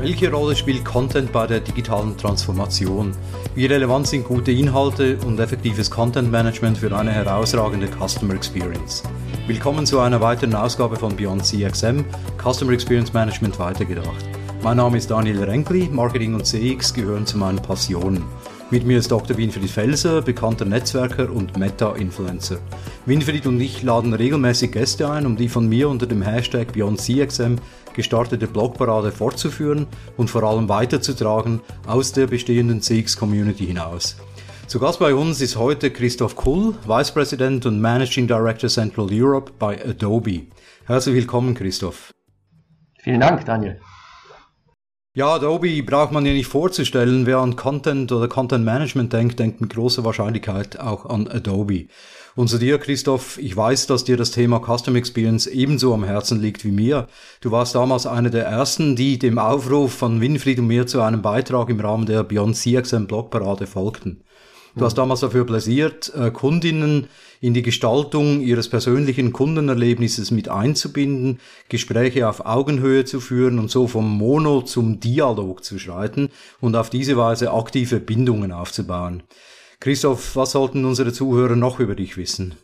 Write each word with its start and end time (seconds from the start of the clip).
Welche 0.00 0.30
Rolle 0.30 0.54
spielt 0.54 0.84
Content 0.84 1.32
bei 1.32 1.48
der 1.48 1.58
digitalen 1.58 2.16
Transformation? 2.16 3.10
Wie 3.56 3.66
relevant 3.66 4.06
sind 4.06 4.24
gute 4.24 4.52
Inhalte 4.52 5.18
und 5.26 5.40
effektives 5.40 5.90
Content 5.90 6.30
Management 6.30 6.78
für 6.78 6.96
eine 6.96 7.10
herausragende 7.10 7.88
Customer 7.88 8.34
Experience? 8.34 9.02
Willkommen 9.48 9.86
zu 9.86 9.98
einer 9.98 10.20
weiteren 10.20 10.54
Ausgabe 10.54 10.94
von 10.94 11.16
Beyond 11.16 11.44
CXM, 11.44 12.04
Customer 12.40 12.74
Experience 12.74 13.12
Management 13.12 13.58
weitergedacht. 13.58 14.24
Mein 14.62 14.76
Name 14.76 14.98
ist 14.98 15.10
Daniel 15.10 15.42
Renkli, 15.42 15.88
Marketing 15.90 16.34
und 16.34 16.46
CX 16.46 16.94
gehören 16.94 17.26
zu 17.26 17.36
meinen 17.36 17.60
Passionen. 17.60 18.22
Mit 18.70 18.86
mir 18.86 18.98
ist 18.98 19.10
Dr. 19.10 19.36
Winfried 19.36 19.70
Felser, 19.70 20.22
bekannter 20.22 20.64
Netzwerker 20.64 21.32
und 21.32 21.56
Meta-Influencer. 21.56 22.58
Winfried 23.06 23.46
und 23.46 23.60
ich 23.60 23.82
laden 23.82 24.12
regelmäßig 24.12 24.70
Gäste 24.70 25.10
ein, 25.10 25.26
um 25.26 25.36
die 25.36 25.48
von 25.48 25.68
mir 25.68 25.88
unter 25.88 26.06
dem 26.06 26.22
Hashtag 26.22 26.72
BeyondCXM 26.72 27.56
gestartete 27.98 28.46
Blogparade 28.46 29.10
fortzuführen 29.10 29.88
und 30.16 30.30
vor 30.30 30.44
allem 30.44 30.68
weiterzutragen 30.68 31.60
aus 31.84 32.12
der 32.12 32.28
bestehenden 32.28 32.80
CX-Community 32.80 33.66
hinaus. 33.66 34.16
Zu 34.68 34.78
Gast 34.78 35.00
bei 35.00 35.14
uns 35.14 35.40
ist 35.40 35.56
heute 35.56 35.90
Christoph 35.90 36.36
Kull, 36.36 36.76
Vice 36.86 37.10
President 37.10 37.66
und 37.66 37.80
Managing 37.80 38.28
Director 38.28 38.70
Central 38.70 39.08
Europe 39.10 39.50
bei 39.58 39.84
Adobe. 39.84 40.42
Herzlich 40.86 41.16
willkommen, 41.16 41.56
Christoph. 41.56 42.12
Vielen 43.00 43.18
Dank, 43.18 43.44
Daniel. 43.44 43.80
Ja, 45.18 45.34
Adobe 45.34 45.82
braucht 45.82 46.12
man 46.12 46.24
ja 46.24 46.32
nicht 46.32 46.46
vorzustellen. 46.46 47.26
Wer 47.26 47.38
an 47.38 47.56
Content 47.56 48.12
oder 48.12 48.28
Content 48.28 48.64
Management 48.64 49.12
denkt, 49.12 49.40
denkt 49.40 49.60
mit 49.60 49.74
großer 49.74 50.04
Wahrscheinlichkeit 50.04 50.78
auch 50.78 51.06
an 51.06 51.26
Adobe. 51.26 51.86
Und 52.36 52.46
zu 52.46 52.56
dir, 52.56 52.78
Christoph, 52.78 53.36
ich 53.38 53.56
weiß, 53.56 53.88
dass 53.88 54.04
dir 54.04 54.16
das 54.16 54.30
Thema 54.30 54.60
Custom 54.64 54.94
Experience 54.94 55.48
ebenso 55.48 55.92
am 55.92 56.04
Herzen 56.04 56.40
liegt 56.40 56.64
wie 56.64 56.70
mir. 56.70 57.08
Du 57.40 57.50
warst 57.50 57.74
damals 57.74 58.06
einer 58.06 58.30
der 58.30 58.44
ersten, 58.44 58.94
die 58.94 59.18
dem 59.18 59.40
Aufruf 59.40 59.92
von 59.92 60.20
Winfried 60.20 60.60
und 60.60 60.68
mir 60.68 60.86
zu 60.86 61.00
einem 61.00 61.20
Beitrag 61.20 61.68
im 61.68 61.80
Rahmen 61.80 62.06
der 62.06 62.22
Beyond 62.22 62.54
CXM 62.54 63.06
Blogparade 63.06 63.66
folgten. 63.66 64.22
Du 64.76 64.84
hast 64.84 64.98
damals 64.98 65.18
dafür 65.18 65.44
pläsiert, 65.44 66.12
äh, 66.14 66.30
Kundinnen 66.30 67.08
in 67.40 67.54
die 67.54 67.62
Gestaltung 67.62 68.40
ihres 68.40 68.68
persönlichen 68.68 69.32
Kundenerlebnisses 69.32 70.30
mit 70.30 70.48
einzubinden, 70.48 71.40
Gespräche 71.68 72.28
auf 72.28 72.44
Augenhöhe 72.46 73.04
zu 73.04 73.20
führen 73.20 73.58
und 73.58 73.70
so 73.70 73.86
vom 73.86 74.16
Mono 74.16 74.62
zum 74.62 75.00
Dialog 75.00 75.64
zu 75.64 75.78
schreiten 75.78 76.30
und 76.60 76.76
auf 76.76 76.90
diese 76.90 77.16
Weise 77.16 77.52
aktive 77.52 78.00
Bindungen 78.00 78.52
aufzubauen. 78.52 79.22
Christoph, 79.80 80.34
was 80.34 80.52
sollten 80.52 80.84
unsere 80.84 81.12
Zuhörer 81.12 81.56
noch 81.56 81.78
über 81.78 81.94
dich 81.94 82.16
wissen? 82.16 82.56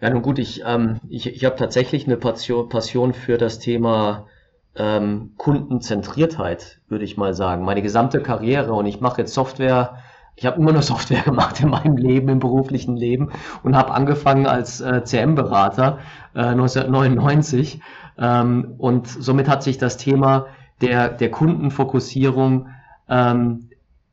Ja, 0.00 0.10
nun 0.10 0.22
gut, 0.22 0.38
ich, 0.38 0.62
ähm, 0.66 1.00
ich, 1.08 1.26
ich 1.26 1.44
habe 1.44 1.56
tatsächlich 1.56 2.06
eine 2.06 2.16
Passion, 2.16 3.14
für 3.14 3.38
das 3.38 3.58
Thema 3.58 4.26
ähm, 4.74 5.34
Kundenzentriertheit, 5.36 6.80
würde 6.88 7.04
ich 7.04 7.16
mal 7.16 7.34
sagen. 7.34 7.64
Meine 7.64 7.82
gesamte 7.82 8.20
Karriere 8.22 8.72
und 8.72 8.86
ich 8.86 9.00
mache 9.00 9.20
jetzt 9.20 9.34
Software. 9.34 10.02
Ich 10.34 10.46
habe 10.46 10.58
immer 10.58 10.72
nur 10.72 10.82
Software 10.82 11.22
gemacht 11.24 11.60
in 11.60 11.70
meinem 11.70 11.96
Leben, 11.96 12.28
im 12.28 12.38
beruflichen 12.38 12.96
Leben 12.96 13.30
und 13.62 13.76
habe 13.76 13.92
angefangen 13.92 14.46
als 14.46 14.80
äh, 14.80 15.04
CM-Berater 15.04 15.98
äh, 16.34 16.40
1999 16.40 17.80
ähm, 18.18 18.74
und 18.78 19.06
somit 19.06 19.48
hat 19.48 19.62
sich 19.62 19.78
das 19.78 19.96
Thema 19.96 20.46
der, 20.80 21.08
der 21.08 21.30
Kundenfokussierung 21.30 22.68
ähm, 23.08 23.68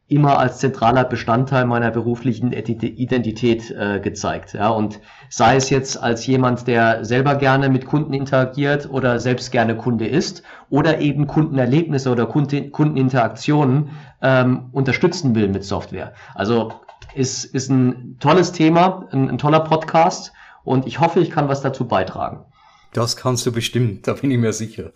immer 0.09 0.39
als 0.39 0.57
zentraler 0.57 1.05
Bestandteil 1.05 1.65
meiner 1.65 1.91
beruflichen 1.91 2.51
Identität 2.51 3.69
äh, 3.71 3.99
gezeigt. 3.99 4.53
Ja, 4.53 4.69
und 4.69 4.99
sei 5.29 5.55
es 5.55 5.69
jetzt 5.69 6.01
als 6.01 6.25
jemand, 6.25 6.67
der 6.67 7.05
selber 7.05 7.35
gerne 7.35 7.69
mit 7.69 7.85
Kunden 7.85 8.13
interagiert 8.13 8.89
oder 8.89 9.19
selbst 9.19 9.51
gerne 9.51 9.77
Kunde 9.77 10.07
ist 10.07 10.41
oder 10.71 10.99
eben 10.99 11.27
Kundenerlebnisse 11.27 12.09
oder 12.09 12.25
Kundeninteraktionen 12.25 13.91
ähm, 14.21 14.69
unterstützen 14.71 15.35
will 15.35 15.47
mit 15.47 15.63
Software. 15.63 16.13
Also 16.33 16.73
ist, 17.13 17.45
ist 17.45 17.69
ein 17.69 18.17
tolles 18.19 18.51
Thema, 18.51 19.07
ein, 19.11 19.29
ein 19.29 19.37
toller 19.37 19.59
Podcast 19.59 20.33
und 20.63 20.87
ich 20.87 20.99
hoffe, 20.99 21.19
ich 21.19 21.29
kann 21.29 21.47
was 21.49 21.61
dazu 21.61 21.87
beitragen. 21.87 22.45
Das 22.93 23.15
kannst 23.15 23.45
du 23.45 23.51
bestimmt, 23.51 24.07
da 24.07 24.13
bin 24.13 24.31
ich 24.31 24.39
mir 24.39 24.53
sicher. 24.53 24.91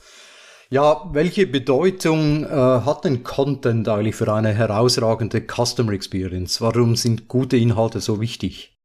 Ja, 0.73 1.03
welche 1.11 1.45
Bedeutung 1.45 2.45
äh, 2.45 2.47
hat 2.49 3.05
denn 3.05 3.21
Content 3.21 3.87
eigentlich 3.87 4.15
für 4.15 4.33
eine 4.33 4.55
herausragende 4.55 5.39
Customer 5.39 5.91
Experience? 5.91 6.61
Warum 6.61 6.95
sind 6.95 7.27
gute 7.27 7.57
Inhalte 7.57 7.99
so 7.99 8.19
wichtig? 8.19 8.75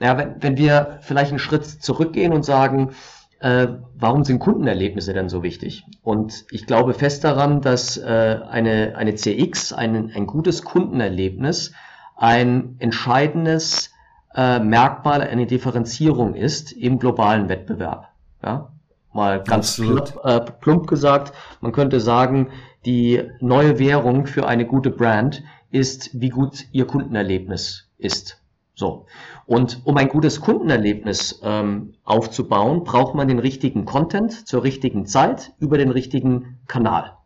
Naja, 0.00 0.18
wenn, 0.18 0.42
wenn 0.42 0.56
wir 0.56 0.98
vielleicht 1.02 1.30
einen 1.30 1.38
Schritt 1.38 1.64
zurückgehen 1.64 2.32
und 2.32 2.44
sagen, 2.44 2.90
äh, 3.38 3.68
warum 3.94 4.24
sind 4.24 4.40
Kundenerlebnisse 4.40 5.14
denn 5.14 5.28
so 5.28 5.44
wichtig? 5.44 5.84
Und 6.02 6.44
ich 6.50 6.66
glaube 6.66 6.92
fest 6.92 7.22
daran, 7.22 7.60
dass 7.60 7.96
äh, 7.96 8.40
eine, 8.50 8.96
eine 8.96 9.14
CX, 9.14 9.72
ein, 9.72 10.10
ein 10.12 10.26
gutes 10.26 10.64
Kundenerlebnis, 10.64 11.70
ein 12.16 12.74
entscheidendes 12.80 13.92
äh, 14.34 14.58
Merkmal, 14.58 15.20
eine 15.20 15.46
Differenzierung 15.46 16.34
ist 16.34 16.72
im 16.72 16.98
globalen 16.98 17.48
Wettbewerb. 17.48 18.08
Ja? 18.42 18.72
Mal 19.12 19.42
ganz 19.42 19.76
plump, 19.76 20.18
äh, 20.22 20.40
plump 20.40 20.86
gesagt, 20.86 21.32
man 21.60 21.72
könnte 21.72 22.00
sagen, 22.00 22.48
die 22.84 23.22
neue 23.40 23.78
Währung 23.78 24.26
für 24.26 24.46
eine 24.46 24.66
gute 24.66 24.90
Brand 24.90 25.42
ist, 25.70 26.10
wie 26.20 26.28
gut 26.28 26.66
ihr 26.72 26.86
Kundenerlebnis 26.86 27.88
ist. 27.98 28.40
So. 28.74 29.06
Und 29.44 29.80
um 29.84 29.96
ein 29.96 30.08
gutes 30.08 30.40
Kundenerlebnis 30.40 31.40
ähm, 31.42 31.94
aufzubauen, 32.04 32.84
braucht 32.84 33.14
man 33.14 33.26
den 33.26 33.40
richtigen 33.40 33.84
Content 33.84 34.46
zur 34.46 34.62
richtigen 34.62 35.04
Zeit 35.06 35.52
über 35.58 35.78
den 35.78 35.90
richtigen 35.90 36.58
Kanal. 36.68 37.16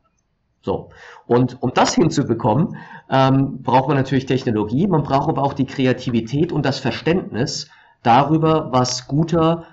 So. 0.62 0.90
Und 1.26 1.62
um 1.62 1.74
das 1.74 1.94
hinzubekommen, 1.94 2.76
ähm, 3.10 3.62
braucht 3.62 3.88
man 3.88 3.96
natürlich 3.96 4.26
Technologie, 4.26 4.86
man 4.86 5.02
braucht 5.02 5.28
aber 5.28 5.42
auch 5.42 5.52
die 5.52 5.66
Kreativität 5.66 6.52
und 6.52 6.64
das 6.64 6.78
Verständnis 6.78 7.68
darüber, 8.02 8.72
was 8.72 9.06
guter 9.06 9.66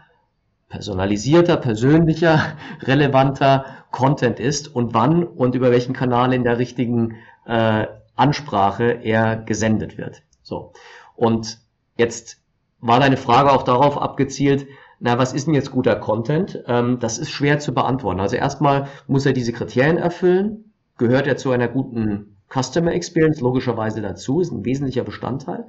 personalisierter, 0.69 1.57
persönlicher, 1.57 2.53
relevanter 2.81 3.65
Content 3.91 4.39
ist 4.39 4.73
und 4.73 4.93
wann 4.93 5.23
und 5.23 5.55
über 5.55 5.71
welchen 5.71 5.93
Kanal 5.93 6.33
in 6.33 6.43
der 6.43 6.59
richtigen 6.59 7.15
äh, 7.45 7.87
Ansprache 8.15 8.99
er 9.03 9.35
gesendet 9.37 9.97
wird. 9.97 10.21
So. 10.43 10.73
Und 11.15 11.59
jetzt 11.97 12.37
war 12.79 12.99
deine 12.99 13.17
Frage 13.17 13.51
auch 13.51 13.63
darauf 13.63 13.97
abgezielt, 13.97 14.67
na, 14.99 15.17
was 15.17 15.33
ist 15.33 15.47
denn 15.47 15.53
jetzt 15.53 15.71
guter 15.71 15.95
Content? 15.95 16.61
Ähm, 16.67 16.99
das 16.99 17.17
ist 17.17 17.31
schwer 17.31 17.59
zu 17.59 17.73
beantworten. 17.73 18.19
Also 18.19 18.35
erstmal 18.35 18.87
muss 19.07 19.25
er 19.25 19.33
diese 19.33 19.53
Kriterien 19.53 19.97
erfüllen, 19.97 20.73
gehört 20.97 21.25
er 21.25 21.37
zu 21.37 21.51
einer 21.51 21.69
guten 21.69 22.37
Customer 22.49 22.91
Experience 22.91 23.39
logischerweise 23.39 24.01
dazu, 24.01 24.41
ist 24.41 24.51
ein 24.51 24.65
wesentlicher 24.65 25.03
Bestandteil. 25.03 25.67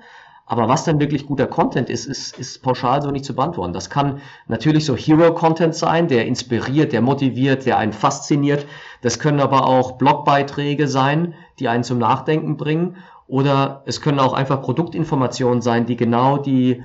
Aber 0.50 0.66
was 0.66 0.83
dann 0.83 0.99
wirklich 0.99 1.27
guter 1.27 1.47
Content 1.47 1.88
ist, 1.88 2.06
ist, 2.06 2.37
ist 2.37 2.61
pauschal 2.61 3.03
so 3.03 3.12
nicht 3.12 3.25
zu 3.25 3.37
beantworten. 3.37 3.72
Das 3.72 3.88
kann 3.88 4.21
natürlich 4.49 4.84
so 4.84 4.97
Hero-Content 4.97 5.77
sein, 5.77 6.09
der 6.09 6.27
inspiriert, 6.27 6.93
der 6.93 7.03
motiviert, 7.03 7.66
der 7.66 7.78
einen 7.78 7.93
fasziniert. 7.93 8.66
Das 9.00 9.21
können 9.21 9.39
aber 9.39 9.69
auch 9.69 9.93
Blogbeiträge 9.93 10.89
sein, 10.89 11.34
die 11.60 11.69
einen 11.69 11.84
zum 11.84 11.99
Nachdenken 11.99 12.56
bringen. 12.56 12.97
Oder 13.28 13.84
es 13.87 14.00
können 14.00 14.19
auch 14.19 14.33
einfach 14.33 14.60
Produktinformationen 14.60 15.62
sein, 15.62 15.87
die 15.87 15.94
genau 15.94 16.37
die 16.37 16.83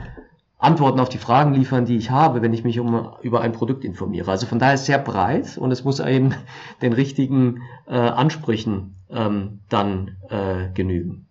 Antworten 0.59 0.99
auf 0.99 1.09
die 1.09 1.17
Fragen 1.17 1.55
liefern, 1.55 1.85
die 1.85 1.97
ich 1.97 2.11
habe, 2.11 2.43
wenn 2.43 2.53
ich 2.53 2.63
mich 2.63 2.79
um, 2.79 3.13
über 3.23 3.41
ein 3.41 3.51
Produkt 3.51 3.83
informiere. 3.83 4.29
Also 4.29 4.45
von 4.45 4.59
daher 4.59 4.75
ist 4.75 4.81
es 4.81 4.85
sehr 4.85 4.99
breit 4.99 5.57
und 5.57 5.71
es 5.71 5.83
muss 5.83 5.99
eben 5.99 6.35
den 6.83 6.93
richtigen 6.93 7.63
äh, 7.87 7.95
Ansprüchen 7.95 8.93
ähm, 9.09 9.61
dann 9.69 10.17
äh, 10.29 10.71
genügen. 10.71 11.25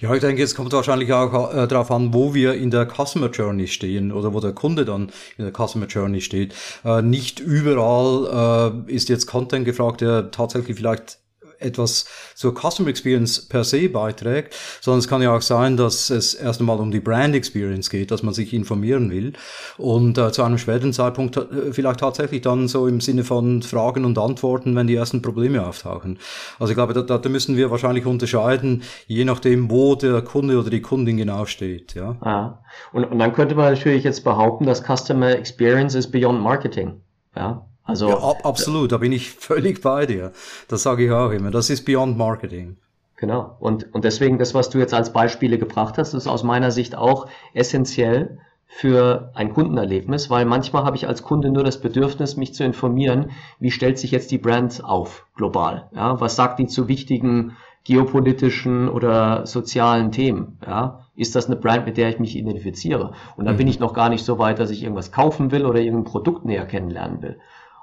Ja, 0.00 0.12
ich 0.12 0.20
denke, 0.20 0.42
es 0.42 0.56
kommt 0.56 0.72
wahrscheinlich 0.72 1.12
auch 1.12 1.54
äh, 1.54 1.68
darauf 1.68 1.90
an, 1.92 2.12
wo 2.12 2.34
wir 2.34 2.54
in 2.54 2.70
der 2.70 2.86
Customer 2.86 3.30
Journey 3.30 3.68
stehen 3.68 4.10
oder 4.10 4.34
wo 4.34 4.40
der 4.40 4.52
Kunde 4.52 4.84
dann 4.84 5.12
in 5.38 5.44
der 5.44 5.52
Customer 5.52 5.86
Journey 5.86 6.20
steht. 6.20 6.52
Äh, 6.84 7.00
nicht 7.00 7.38
überall 7.38 8.82
äh, 8.88 8.92
ist 8.92 9.08
jetzt 9.08 9.26
Content 9.26 9.64
gefragt, 9.64 10.00
der 10.00 10.32
tatsächlich 10.32 10.76
vielleicht 10.76 11.18
etwas 11.64 12.06
zur 12.34 12.54
Customer 12.54 12.88
Experience 12.88 13.48
per 13.48 13.64
se 13.64 13.88
beiträgt, 13.88 14.54
sondern 14.80 14.98
es 14.98 15.08
kann 15.08 15.22
ja 15.22 15.34
auch 15.34 15.42
sein, 15.42 15.76
dass 15.76 16.10
es 16.10 16.34
erst 16.34 16.60
einmal 16.60 16.78
um 16.78 16.90
die 16.90 17.00
Brand 17.00 17.34
Experience 17.34 17.90
geht, 17.90 18.10
dass 18.10 18.22
man 18.22 18.34
sich 18.34 18.52
informieren 18.52 19.10
will 19.10 19.32
und 19.78 20.18
äh, 20.18 20.32
zu 20.32 20.42
einem 20.42 20.58
späteren 20.58 20.92
Zeitpunkt 20.92 21.36
äh, 21.36 21.72
vielleicht 21.72 22.00
tatsächlich 22.00 22.42
dann 22.42 22.68
so 22.68 22.86
im 22.86 23.00
Sinne 23.00 23.24
von 23.24 23.62
Fragen 23.62 24.04
und 24.04 24.18
Antworten, 24.18 24.76
wenn 24.76 24.86
die 24.86 24.94
ersten 24.94 25.22
Probleme 25.22 25.66
auftauchen. 25.66 26.18
Also 26.58 26.70
ich 26.70 26.76
glaube, 26.76 26.92
da, 26.94 27.18
da 27.18 27.28
müssen 27.28 27.56
wir 27.56 27.70
wahrscheinlich 27.70 28.06
unterscheiden, 28.06 28.82
je 29.06 29.24
nachdem, 29.24 29.70
wo 29.70 29.94
der 29.94 30.22
Kunde 30.22 30.58
oder 30.58 30.70
die 30.70 30.82
Kundin 30.82 31.16
genau 31.16 31.46
steht. 31.46 31.94
Ja. 31.94 32.16
Ah. 32.20 32.64
Und, 32.92 33.04
und 33.04 33.18
dann 33.18 33.32
könnte 33.32 33.54
man 33.54 33.72
natürlich 33.72 34.04
jetzt 34.04 34.24
behaupten, 34.24 34.66
dass 34.66 34.82
Customer 34.82 35.30
Experience 35.30 35.94
ist 35.94 36.10
beyond 36.10 36.40
Marketing. 36.40 37.00
Ja, 37.36 37.66
also 37.84 38.08
ja, 38.08 38.18
ab, 38.18 38.38
absolut, 38.44 38.92
da 38.92 38.96
bin 38.98 39.12
ich 39.12 39.30
völlig 39.38 39.82
bei 39.82 40.06
dir. 40.06 40.32
Das 40.68 40.82
sage 40.82 41.04
ich 41.04 41.10
auch 41.10 41.30
immer. 41.30 41.50
Das 41.50 41.70
ist 41.70 41.84
Beyond 41.84 42.16
Marketing. 42.16 42.76
Genau. 43.16 43.56
Und, 43.60 43.94
und 43.94 44.04
deswegen 44.04 44.38
das, 44.38 44.54
was 44.54 44.70
du 44.70 44.78
jetzt 44.78 44.94
als 44.94 45.12
Beispiele 45.12 45.58
gebracht 45.58 45.98
hast, 45.98 46.14
ist 46.14 46.26
aus 46.26 46.42
meiner 46.42 46.70
Sicht 46.70 46.96
auch 46.96 47.26
essentiell 47.52 48.38
für 48.66 49.30
ein 49.34 49.52
Kundenerlebnis, 49.52 50.30
weil 50.30 50.46
manchmal 50.46 50.84
habe 50.84 50.96
ich 50.96 51.06
als 51.06 51.22
Kunde 51.22 51.50
nur 51.50 51.62
das 51.62 51.80
Bedürfnis, 51.80 52.36
mich 52.36 52.54
zu 52.54 52.64
informieren, 52.64 53.30
wie 53.60 53.70
stellt 53.70 53.98
sich 53.98 54.10
jetzt 54.10 54.32
die 54.32 54.38
Brand 54.38 54.82
auf 54.82 55.26
global? 55.36 55.88
Ja, 55.94 56.20
was 56.20 56.34
sagt 56.34 56.58
die 56.58 56.66
zu 56.66 56.88
wichtigen 56.88 57.56
geopolitischen 57.84 58.88
oder 58.88 59.46
sozialen 59.46 60.10
Themen? 60.10 60.58
Ja, 60.66 61.06
ist 61.14 61.36
das 61.36 61.46
eine 61.46 61.56
Brand, 61.56 61.86
mit 61.86 61.96
der 61.96 62.08
ich 62.08 62.18
mich 62.18 62.34
identifiziere? 62.34 63.12
Und 63.36 63.44
da 63.44 63.52
mhm. 63.52 63.58
bin 63.58 63.68
ich 63.68 63.78
noch 63.78 63.94
gar 63.94 64.08
nicht 64.08 64.24
so 64.24 64.38
weit, 64.38 64.58
dass 64.58 64.70
ich 64.70 64.82
irgendwas 64.82 65.12
kaufen 65.12 65.52
will 65.52 65.66
oder 65.66 65.78
irgendein 65.78 66.10
Produkt 66.10 66.44
näher 66.44 66.66
kennenlernen 66.66 67.22
will. 67.22 67.38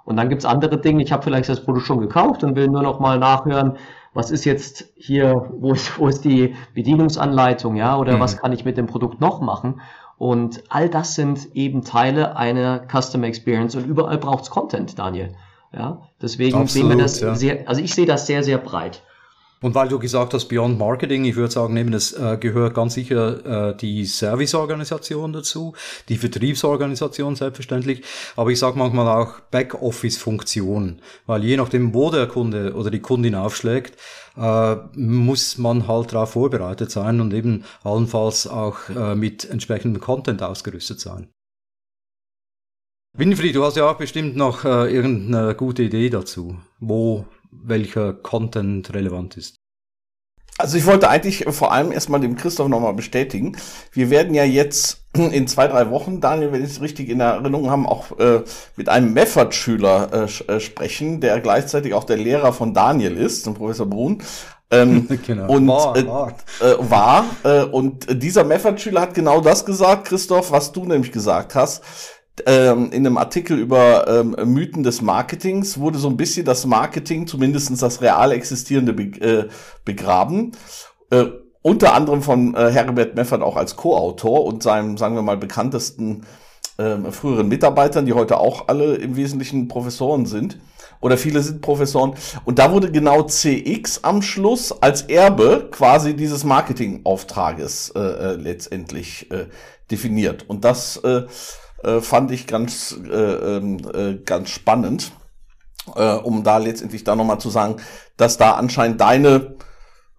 Und 0.05 0.17
dann 0.17 0.29
gibt's 0.29 0.45
andere 0.45 0.79
Dinge, 0.79 1.03
ich 1.03 1.11
habe 1.11 1.23
vielleicht 1.23 1.49
das 1.49 1.63
Produkt 1.63 1.85
schon 1.85 1.99
gekauft 1.99 2.43
und 2.43 2.55
will 2.55 2.67
nur 2.67 2.81
noch 2.81 2.99
mal 2.99 3.19
nachhören, 3.19 3.77
was 4.13 4.31
ist 4.31 4.45
jetzt 4.45 4.89
hier, 4.95 5.51
wo 5.59 5.73
ist, 5.73 5.97
wo 5.97 6.07
ist 6.07 6.25
die 6.25 6.55
Bedienungsanleitung, 6.73 7.75
ja, 7.75 7.97
oder 7.97 8.17
mhm. 8.17 8.19
was 8.19 8.37
kann 8.37 8.51
ich 8.51 8.65
mit 8.65 8.77
dem 8.77 8.87
Produkt 8.87 9.21
noch 9.21 9.41
machen? 9.41 9.81
Und 10.17 10.63
all 10.69 10.89
das 10.89 11.15
sind 11.15 11.55
eben 11.55 11.83
Teile 11.83 12.35
einer 12.35 12.81
Customer 12.87 13.27
Experience 13.27 13.75
und 13.75 13.85
überall 13.85 14.17
braucht's 14.17 14.49
Content, 14.49 14.99
Daniel. 14.99 15.33
Ja, 15.73 16.01
deswegen 16.21 16.57
Absolut, 16.57 16.69
sehen 16.69 16.89
wir 16.89 17.03
das 17.03 17.19
ja. 17.21 17.35
sehr, 17.35 17.69
also 17.69 17.81
ich 17.81 17.95
sehe 17.95 18.05
das 18.05 18.27
sehr, 18.27 18.43
sehr 18.43 18.57
breit. 18.57 19.03
Und 19.61 19.75
weil 19.75 19.87
du 19.87 19.99
gesagt 19.99 20.33
hast, 20.33 20.45
Beyond 20.45 20.79
Marketing, 20.79 21.23
ich 21.23 21.35
würde 21.35 21.53
sagen, 21.53 21.75
neben 21.75 21.91
das 21.91 22.13
äh, 22.13 22.37
gehört 22.39 22.73
ganz 22.73 22.95
sicher 22.95 23.69
äh, 23.69 23.77
die 23.77 24.05
Serviceorganisation 24.05 25.33
dazu, 25.33 25.75
die 26.09 26.17
Vertriebsorganisation 26.17 27.35
selbstverständlich, 27.35 28.03
aber 28.35 28.49
ich 28.49 28.57
sage 28.57 28.79
manchmal 28.79 29.07
auch 29.07 29.39
Backoffice-Funktion, 29.51 30.99
weil 31.27 31.43
je 31.43 31.57
nachdem, 31.57 31.93
wo 31.93 32.09
der 32.09 32.27
Kunde 32.27 32.73
oder 32.73 32.89
die 32.89 33.01
Kundin 33.01 33.35
aufschlägt, 33.35 33.97
äh, 34.35 34.75
muss 34.95 35.59
man 35.59 35.87
halt 35.87 36.11
darauf 36.11 36.31
vorbereitet 36.31 36.89
sein 36.89 37.21
und 37.21 37.31
eben 37.31 37.63
allenfalls 37.83 38.47
auch 38.47 38.89
äh, 38.89 39.13
mit 39.13 39.47
entsprechendem 39.47 40.01
Content 40.01 40.41
ausgerüstet 40.41 40.99
sein. 40.99 41.27
Winfried, 43.13 43.55
du 43.55 43.63
hast 43.63 43.75
ja 43.75 43.87
auch 43.87 43.97
bestimmt 43.97 44.37
noch 44.37 44.63
äh, 44.63 44.91
irgendeine 44.91 45.53
gute 45.53 45.83
Idee 45.83 46.09
dazu, 46.09 46.57
wo 46.79 47.25
welcher 47.51 48.13
Content 48.13 48.93
relevant 48.93 49.37
ist. 49.37 49.55
Also 50.57 50.77
ich 50.77 50.85
wollte 50.85 51.09
eigentlich 51.09 51.45
vor 51.49 51.71
allem 51.71 51.91
erstmal 51.91 52.19
dem 52.19 52.35
Christoph 52.35 52.67
nochmal 52.67 52.93
bestätigen. 52.93 53.57
Wir 53.91 54.09
werden 54.09 54.35
ja 54.35 54.43
jetzt 54.43 55.03
in 55.13 55.47
zwei, 55.47 55.67
drei 55.67 55.89
Wochen, 55.89 56.21
Daniel, 56.21 56.51
wenn 56.51 56.63
ich 56.63 56.71
es 56.71 56.81
richtig 56.81 57.09
in 57.09 57.19
Erinnerung 57.19 57.69
haben, 57.69 57.87
auch 57.87 58.17
äh, 58.19 58.43
mit 58.75 58.87
einem 58.87 59.13
Meffert-Schüler 59.13 60.27
äh, 60.47 60.53
äh, 60.53 60.59
sprechen, 60.59 61.19
der 61.19 61.39
gleichzeitig 61.39 61.93
auch 61.93 62.03
der 62.03 62.17
Lehrer 62.17 62.53
von 62.53 62.73
Daniel 62.73 63.17
ist, 63.17 63.45
dem 63.45 63.55
Professor 63.55 63.87
Brun. 63.87 64.21
Ähm, 64.69 65.07
genau. 65.25 65.51
Und 65.51 65.67
war, 65.67 65.97
äh, 65.97 66.07
war. 66.07 66.35
Äh, 66.61 66.75
war 66.79 67.25
äh, 67.43 67.63
und 67.63 68.21
dieser 68.21 68.43
Meffert-Schüler 68.43 69.01
hat 69.01 69.13
genau 69.15 69.41
das 69.41 69.65
gesagt, 69.65 70.05
Christoph, 70.05 70.51
was 70.51 70.71
du 70.71 70.85
nämlich 70.85 71.11
gesagt 71.11 71.55
hast 71.55 71.83
ähm, 72.45 72.91
in 72.91 73.05
einem 73.05 73.17
Artikel 73.17 73.57
über 73.59 74.07
ähm, 74.07 74.35
Mythen 74.45 74.83
des 74.83 75.01
Marketings 75.01 75.79
wurde 75.79 75.97
so 75.97 76.09
ein 76.09 76.17
bisschen 76.17 76.45
das 76.45 76.65
Marketing, 76.65 77.27
zumindestens 77.27 77.79
das 77.79 78.01
real 78.01 78.31
existierende, 78.31 78.93
be 78.93 79.03
äh, 79.21 79.49
begraben. 79.85 80.51
Äh, 81.09 81.25
unter 81.61 81.93
anderem 81.93 82.21
von 82.21 82.55
äh, 82.55 82.71
Herbert 82.71 83.15
Meffert 83.15 83.41
auch 83.41 83.55
als 83.55 83.75
Co-Autor 83.75 84.45
und 84.45 84.63
seinem, 84.63 84.97
sagen 84.97 85.15
wir 85.15 85.21
mal, 85.21 85.37
bekanntesten 85.37 86.25
äh, 86.77 87.11
früheren 87.11 87.47
Mitarbeitern, 87.47 88.05
die 88.05 88.13
heute 88.13 88.39
auch 88.39 88.67
alle 88.67 88.95
im 88.95 89.15
Wesentlichen 89.15 89.67
Professoren 89.67 90.25
sind. 90.25 90.57
Oder 91.01 91.17
viele 91.17 91.41
sind 91.41 91.61
Professoren. 91.61 92.13
Und 92.45 92.59
da 92.59 92.71
wurde 92.71 92.91
genau 92.91 93.23
CX 93.23 94.03
am 94.03 94.21
Schluss 94.21 94.71
als 94.71 95.03
Erbe 95.03 95.67
quasi 95.71 96.15
dieses 96.15 96.43
Marketingauftrages 96.43 97.91
äh, 97.95 97.99
äh, 97.99 98.35
letztendlich 98.35 99.29
äh, 99.31 99.47
definiert. 99.89 100.45
Und 100.47 100.63
das 100.63 100.97
äh, 100.97 101.23
äh, 101.83 102.01
fand 102.01 102.31
ich 102.31 102.47
ganz, 102.47 102.95
äh, 103.05 103.13
ähm, 103.13 103.77
äh, 103.93 104.15
ganz 104.23 104.49
spannend, 104.49 105.11
äh, 105.95 106.13
um 106.13 106.43
da 106.43 106.57
letztendlich 106.57 107.03
da 107.03 107.15
nochmal 107.15 107.39
zu 107.39 107.49
sagen, 107.49 107.77
dass 108.17 108.37
da 108.37 108.53
anscheinend 108.53 109.01
deine 109.01 109.55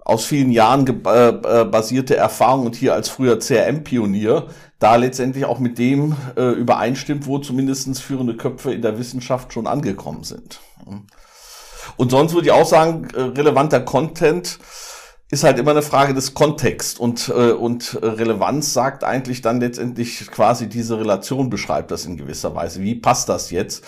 aus 0.05 0.25
vielen 0.25 0.51
Jahren 0.51 0.87
äh, 1.07 1.29
äh, 1.29 1.65
basierte 1.65 2.17
Erfahrung 2.17 2.67
und 2.67 2.75
hier 2.75 2.95
als 2.95 3.09
früher 3.09 3.39
CRM-Pionier 3.39 4.49
da 4.79 4.97
letztendlich 4.97 5.45
auch 5.45 5.61
mit 5.61 5.79
dem 5.79 6.17
äh, 6.37 6.51
übereinstimmt, 6.51 7.27
wo 7.27 7.39
zumindestens 7.39 8.01
führende 8.01 8.37
Köpfe 8.37 8.75
in 8.75 8.83
der 8.83 8.99
Wissenschaft 8.99 9.53
schon 9.53 9.69
angekommen 9.69 10.25
sind. 10.25 10.61
Und 11.97 12.11
sonst 12.11 12.35
würde 12.35 12.49
ich 12.49 12.53
auch 12.53 12.67
sagen, 12.67 13.09
äh, 13.15 13.21
relevanter 13.21 13.81
Content 13.81 14.59
ist 15.33 15.45
halt 15.45 15.59
immer 15.59 15.71
eine 15.71 15.81
Frage 15.81 16.13
des 16.13 16.35
Kontexts 16.35 17.01
und, 17.01 17.33
äh, 17.35 17.53
und 17.53 17.99
Relevanz 18.03 18.75
sagt 18.75 19.03
eigentlich 19.03 19.41
dann 19.41 19.61
letztendlich 19.61 20.31
quasi 20.31 20.69
diese 20.69 21.01
Relation 21.01 21.49
beschreibt 21.49 21.91
das 21.91 22.05
in 22.05 22.19
gewisser 22.19 22.55
Weise. 22.55 22.83
Wie 22.83 22.95
passt 22.95 23.31
das 23.31 23.51
jetzt? 23.51 23.83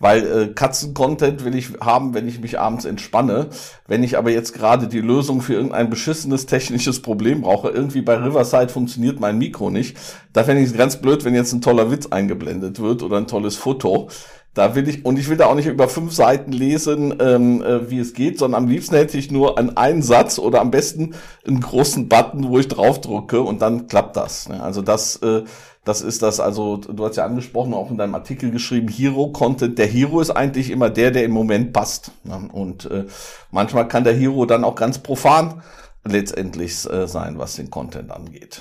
Weil 0.00 0.26
äh, 0.26 0.48
Katzen-Content 0.48 1.44
will 1.44 1.54
ich 1.54 1.70
haben, 1.80 2.14
wenn 2.14 2.26
ich 2.26 2.40
mich 2.40 2.58
abends 2.58 2.84
entspanne. 2.84 3.48
Wenn 3.86 4.02
ich 4.02 4.18
aber 4.18 4.30
jetzt 4.30 4.54
gerade 4.54 4.88
die 4.88 5.00
Lösung 5.00 5.40
für 5.40 5.54
irgendein 5.54 5.88
beschissenes 5.88 6.46
technisches 6.46 7.00
Problem 7.00 7.42
brauche, 7.42 7.68
irgendwie 7.68 8.02
bei 8.02 8.16
Riverside 8.16 8.68
funktioniert 8.68 9.20
mein 9.20 9.38
Mikro 9.38 9.70
nicht, 9.70 9.96
da 10.32 10.42
fände 10.42 10.62
ich 10.62 10.70
es 10.70 10.76
ganz 10.76 10.96
blöd, 10.96 11.24
wenn 11.24 11.34
jetzt 11.34 11.52
ein 11.52 11.60
toller 11.60 11.92
Witz 11.92 12.06
eingeblendet 12.06 12.80
wird 12.80 13.04
oder 13.04 13.18
ein 13.18 13.28
tolles 13.28 13.54
Foto. 13.54 14.08
Da 14.58 14.74
will 14.74 14.88
ich, 14.88 15.04
und 15.04 15.20
ich 15.20 15.28
will 15.28 15.36
da 15.36 15.46
auch 15.46 15.54
nicht 15.54 15.68
über 15.68 15.88
fünf 15.88 16.12
Seiten 16.12 16.50
lesen, 16.50 17.14
ähm, 17.20 17.62
äh, 17.62 17.88
wie 17.92 18.00
es 18.00 18.12
geht, 18.12 18.40
sondern 18.40 18.64
am 18.64 18.68
liebsten 18.68 18.96
hätte 18.96 19.16
ich 19.16 19.30
nur 19.30 19.56
einen, 19.56 19.76
einen 19.76 20.02
Satz 20.02 20.40
oder 20.40 20.60
am 20.60 20.72
besten 20.72 21.14
einen 21.46 21.60
großen 21.60 22.08
Button, 22.08 22.48
wo 22.48 22.58
ich 22.58 22.66
draufdrücke 22.66 23.40
und 23.40 23.62
dann 23.62 23.86
klappt 23.86 24.16
das. 24.16 24.48
Ne? 24.48 24.60
Also 24.60 24.82
das, 24.82 25.14
äh, 25.22 25.44
das 25.84 26.02
ist 26.02 26.22
das, 26.22 26.40
also 26.40 26.76
du 26.76 27.06
hast 27.06 27.14
ja 27.14 27.24
angesprochen, 27.24 27.72
auch 27.72 27.88
in 27.92 27.98
deinem 27.98 28.16
Artikel 28.16 28.50
geschrieben, 28.50 28.88
Hero-Content. 28.88 29.78
Der 29.78 29.86
Hero 29.86 30.20
ist 30.20 30.30
eigentlich 30.30 30.70
immer 30.70 30.90
der, 30.90 31.12
der 31.12 31.22
im 31.22 31.30
Moment 31.30 31.72
passt. 31.72 32.10
Ne? 32.24 32.48
Und 32.52 32.90
äh, 32.90 33.04
manchmal 33.52 33.86
kann 33.86 34.02
der 34.02 34.14
Hero 34.14 34.44
dann 34.44 34.64
auch 34.64 34.74
ganz 34.74 34.98
profan 34.98 35.62
letztendlich 36.04 36.84
äh, 36.90 37.06
sein, 37.06 37.38
was 37.38 37.54
den 37.54 37.70
Content 37.70 38.10
angeht. 38.10 38.60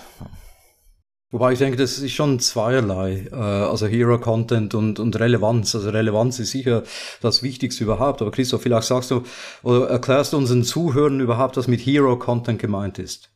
Wobei 1.29 1.51
ich 1.51 1.59
denke, 1.59 1.75
das 1.75 2.00
ist 2.00 2.13
schon 2.13 2.39
zweierlei, 2.39 3.27
äh, 3.31 3.35
also 3.35 3.85
Hero-Content 3.85 4.74
und, 4.75 5.00
und 5.00 5.19
Relevanz. 5.19 5.75
Also 5.75 5.89
Relevanz 5.89 6.39
ist 6.39 6.51
sicher 6.51 6.83
das 7.21 7.44
Wichtigste 7.44 7.83
überhaupt. 7.83 8.21
Aber 8.21 8.31
Christoph, 8.31 8.62
vielleicht 8.62 8.88
sagst 8.88 9.12
du 9.12 9.24
oder 9.62 9.89
erklärst 9.89 10.31
du 10.31 10.38
unseren 10.38 10.63
Zuhörern 10.63 11.19
überhaupt, 11.19 11.57
was 11.57 11.68
mit 11.68 11.81
Hero-Content 11.81 12.59
gemeint 12.59 12.97
ist. 12.97 13.29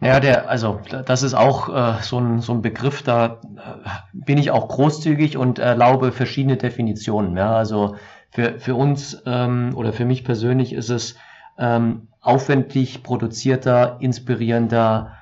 Ja, 0.00 0.20
der, 0.20 0.48
also 0.48 0.80
das 1.06 1.22
ist 1.22 1.34
auch 1.34 1.74
äh, 1.74 2.02
so, 2.02 2.20
ein, 2.20 2.40
so 2.40 2.52
ein 2.52 2.62
Begriff, 2.62 3.02
da 3.02 3.40
äh, 3.56 3.88
bin 4.12 4.38
ich 4.38 4.50
auch 4.50 4.68
großzügig 4.68 5.36
und 5.36 5.58
erlaube 5.58 6.12
verschiedene 6.12 6.56
Definitionen. 6.56 7.36
Ja, 7.36 7.56
also 7.56 7.96
für, 8.30 8.60
für 8.60 8.74
uns 8.74 9.20
ähm, 9.26 9.72
oder 9.74 9.92
für 9.92 10.04
mich 10.04 10.22
persönlich 10.22 10.72
ist 10.72 10.90
es 10.90 11.16
ähm, 11.58 12.08
aufwendig 12.20 13.02
produzierter, 13.02 13.96
inspirierender, 14.00 15.17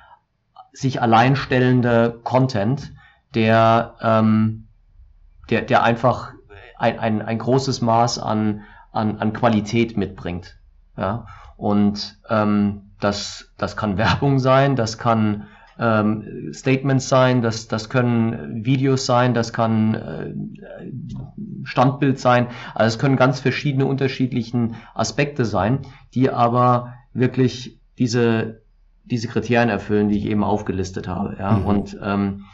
sich 0.77 1.01
alleinstellende 1.01 2.19
Content, 2.23 2.93
der, 3.33 3.95
ähm, 3.99 4.67
der, 5.49 5.63
der 5.63 5.81
einfach 5.83 6.33
ein, 6.77 6.99
ein, 6.99 7.21
ein 7.23 7.39
großes 7.39 7.81
Maß 7.81 8.19
an, 8.19 8.61
an, 8.91 9.17
an 9.17 9.33
Qualität 9.33 9.97
mitbringt. 9.97 10.59
Ja? 10.95 11.25
Und 11.55 12.19
ähm, 12.29 12.91
das, 12.99 13.51
das 13.57 13.75
kann 13.75 13.97
Werbung 13.97 14.37
sein, 14.37 14.75
das 14.75 14.99
kann 14.99 15.47
ähm, 15.79 16.51
Statements 16.53 17.09
sein, 17.09 17.41
das, 17.41 17.67
das 17.67 17.89
können 17.89 18.63
Videos 18.63 19.07
sein, 19.07 19.33
das 19.33 19.53
kann 19.53 19.95
äh, 19.95 20.33
Standbild 21.63 22.19
sein. 22.19 22.47
Also 22.75 22.95
es 22.95 22.99
können 22.99 23.15
ganz 23.15 23.39
verschiedene 23.39 23.87
unterschiedlichen 23.87 24.75
Aspekte 24.93 25.43
sein, 25.43 25.79
die 26.13 26.29
aber 26.29 26.93
wirklich 27.13 27.79
diese 27.97 28.61
diese 29.09 29.27
Kriterien 29.27 29.69
erfüllen, 29.69 30.09
die 30.09 30.17
ich 30.17 30.25
eben 30.25 30.43
aufgelistet 30.43 31.07
habe. 31.07 31.35
Ja? 31.39 31.53
Mhm. 31.53 31.65
Und 31.65 31.97
ähm, 32.01 32.45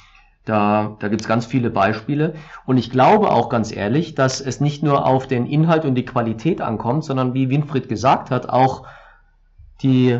da, 0.46 0.98
da 1.00 1.08
gibt 1.08 1.26
ganz 1.28 1.46
viele 1.46 1.70
Beispiele. 1.70 2.36
Und 2.66 2.78
ich 2.78 2.90
glaube 2.90 3.32
auch 3.32 3.50
ganz 3.50 3.72
ehrlich, 3.72 4.14
dass 4.16 4.42
es 4.42 4.60
nicht 4.60 4.84
nur 4.84 5.06
auf 5.06 5.28
den 5.28 5.46
Inhalt 5.46 5.86
und 5.86 5.96
die 5.96 6.06
Qualität 6.06 6.62
ankommt, 6.62 7.06
sondern 7.06 7.34
wie 7.34 7.50
Winfried 7.50 7.88
gesagt 7.88 8.30
hat, 8.30 8.50
auch 8.50 8.86
die, 9.82 10.20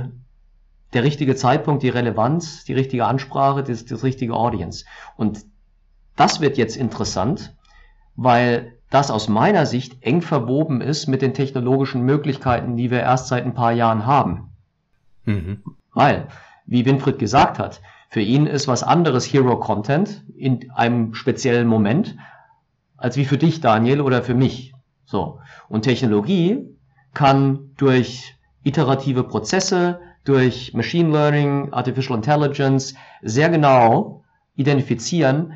der 0.94 1.04
richtige 1.04 1.36
Zeitpunkt, 1.36 1.84
die 1.84 1.90
Relevanz, 1.90 2.64
die 2.64 2.74
richtige 2.74 3.06
Ansprache, 3.06 3.64
das, 3.64 3.86
das 3.86 4.04
richtige 4.04 4.34
Audience. 4.34 4.86
Und 5.18 5.46
das 6.16 6.40
wird 6.40 6.58
jetzt 6.58 6.78
interessant, 6.78 7.54
weil 8.16 8.74
das 8.90 9.10
aus 9.10 9.28
meiner 9.28 9.66
Sicht 9.66 10.04
eng 10.04 10.22
verwoben 10.22 10.80
ist 10.80 11.08
mit 11.08 11.22
den 11.22 11.34
technologischen 11.34 12.04
Möglichkeiten, 12.04 12.78
die 12.78 12.92
wir 12.92 13.00
erst 13.00 13.28
seit 13.28 13.44
ein 13.44 13.56
paar 13.56 13.72
Jahren 13.72 14.06
haben. 14.06 14.52
Mhm. 15.26 15.64
Weil, 15.94 16.28
wie 16.66 16.86
Winfried 16.86 17.20
gesagt 17.20 17.60
hat, 17.60 17.82
für 18.10 18.22
ihn 18.22 18.46
ist 18.46 18.68
was 18.68 18.84
anderes 18.84 19.26
Hero 19.26 19.60
Content 19.60 20.24
in 20.36 20.72
einem 20.72 21.14
speziellen 21.14 21.68
Moment, 21.68 22.16
als 22.98 23.18
wie 23.18 23.26
für 23.26 23.38
dich, 23.38 23.60
Daniel, 23.60 24.02
oder 24.02 24.22
für 24.22 24.36
mich. 24.36 24.74
So. 25.06 25.40
Und 25.68 25.82
Technologie 25.82 26.78
kann 27.14 27.72
durch 27.78 28.36
iterative 28.64 29.24
Prozesse, 29.24 30.00
durch 30.24 30.74
Machine 30.74 31.12
Learning, 31.12 31.74
Artificial 31.74 32.18
Intelligence 32.18 32.96
sehr 33.22 33.50
genau 33.50 34.24
identifizieren, 34.56 35.54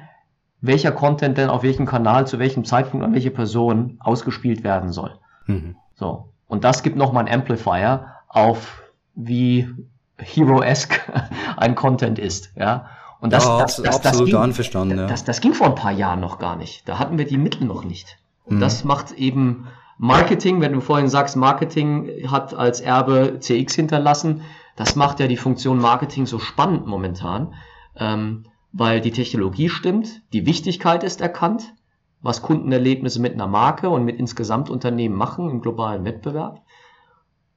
welcher 0.60 0.92
Content 0.92 1.38
denn 1.38 1.50
auf 1.50 1.64
welchem 1.64 1.86
Kanal 1.86 2.28
zu 2.28 2.40
welchem 2.40 2.66
Zeitpunkt 2.66 3.06
an 3.06 3.14
welche 3.14 3.32
Person 3.32 3.98
ausgespielt 4.00 4.64
werden 4.64 4.92
soll. 4.92 5.18
Mhm. 5.46 5.76
So. 5.96 6.30
Und 6.48 6.64
das 6.64 6.84
gibt 6.84 6.98
nochmal 6.98 7.26
einen 7.26 7.42
Amplifier 7.42 8.08
auf 8.28 8.84
wie 9.16 9.70
Hero-esque 10.18 11.00
ein 11.58 11.76
Content 11.76 12.20
ist, 12.20 12.52
ja. 12.56 12.88
Und 13.20 13.34
das, 13.34 13.46
ja, 13.46 13.60
das, 13.60 13.78
das, 13.78 14.06
absolut 14.06 14.34
das, 14.34 14.42
einverstanden, 14.42 14.98
ja. 15.00 15.08
das, 15.08 15.24
das 15.24 15.42
ging 15.42 15.54
vor 15.54 15.68
ein 15.68 15.76
paar 15.76 15.92
Jahren 15.92 16.20
noch 16.20 16.38
gar 16.38 16.56
nicht. 16.56 16.88
Da 16.88 17.00
hatten 17.00 17.18
wir 17.18 17.26
die 17.26 17.38
Mittel 17.38 17.66
noch 17.66 17.84
nicht. 17.84 18.20
Und 18.46 18.58
mhm. 18.58 18.60
das 18.60 18.84
macht 18.84 19.12
eben 19.14 19.68
Marketing, 19.98 20.62
wenn 20.62 20.74
du 20.74 20.82
vorhin 20.82 21.10
sagst, 21.10 21.36
Marketing 21.36 22.30
hat 22.30 22.54
als 22.54 22.80
Erbe 22.80 23.40
CX 23.40 23.74
hinterlassen, 23.74 24.44
das 24.76 24.96
macht 24.96 25.20
ja 25.20 25.28
die 25.28 25.38
Funktion 25.38 25.80
Marketing 25.80 26.28
so 26.28 26.38
spannend 26.38 26.86
momentan, 26.86 27.56
ähm, 27.96 28.46
weil 28.72 29.02
die 29.02 29.12
Technologie 29.12 29.70
stimmt, 29.70 30.22
die 30.34 30.46
Wichtigkeit 30.46 31.04
ist 31.04 31.20
erkannt, 31.20 31.74
was 32.22 32.44
Kundenerlebnisse 32.44 33.20
mit 33.20 33.34
einer 33.34 33.48
Marke 33.48 33.90
und 33.90 34.06
mit 34.06 34.20
insgesamt 34.20 34.70
Unternehmen 34.70 35.16
machen 35.16 35.50
im 35.50 35.62
globalen 35.62 36.06
Wettbewerb. 36.06 36.62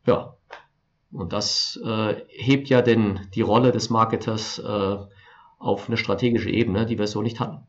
Ja, 0.06 0.34
und 1.12 1.32
das 1.32 1.78
äh, 1.84 2.14
hebt 2.28 2.68
ja 2.68 2.82
den, 2.82 3.20
die 3.34 3.42
Rolle 3.42 3.72
des 3.72 3.90
Marketers 3.90 4.58
äh, 4.58 4.96
auf 5.58 5.88
eine 5.88 5.96
strategische 5.96 6.50
Ebene, 6.50 6.86
die 6.86 6.98
wir 6.98 7.06
so 7.06 7.22
nicht 7.22 7.40
hatten. 7.40 7.66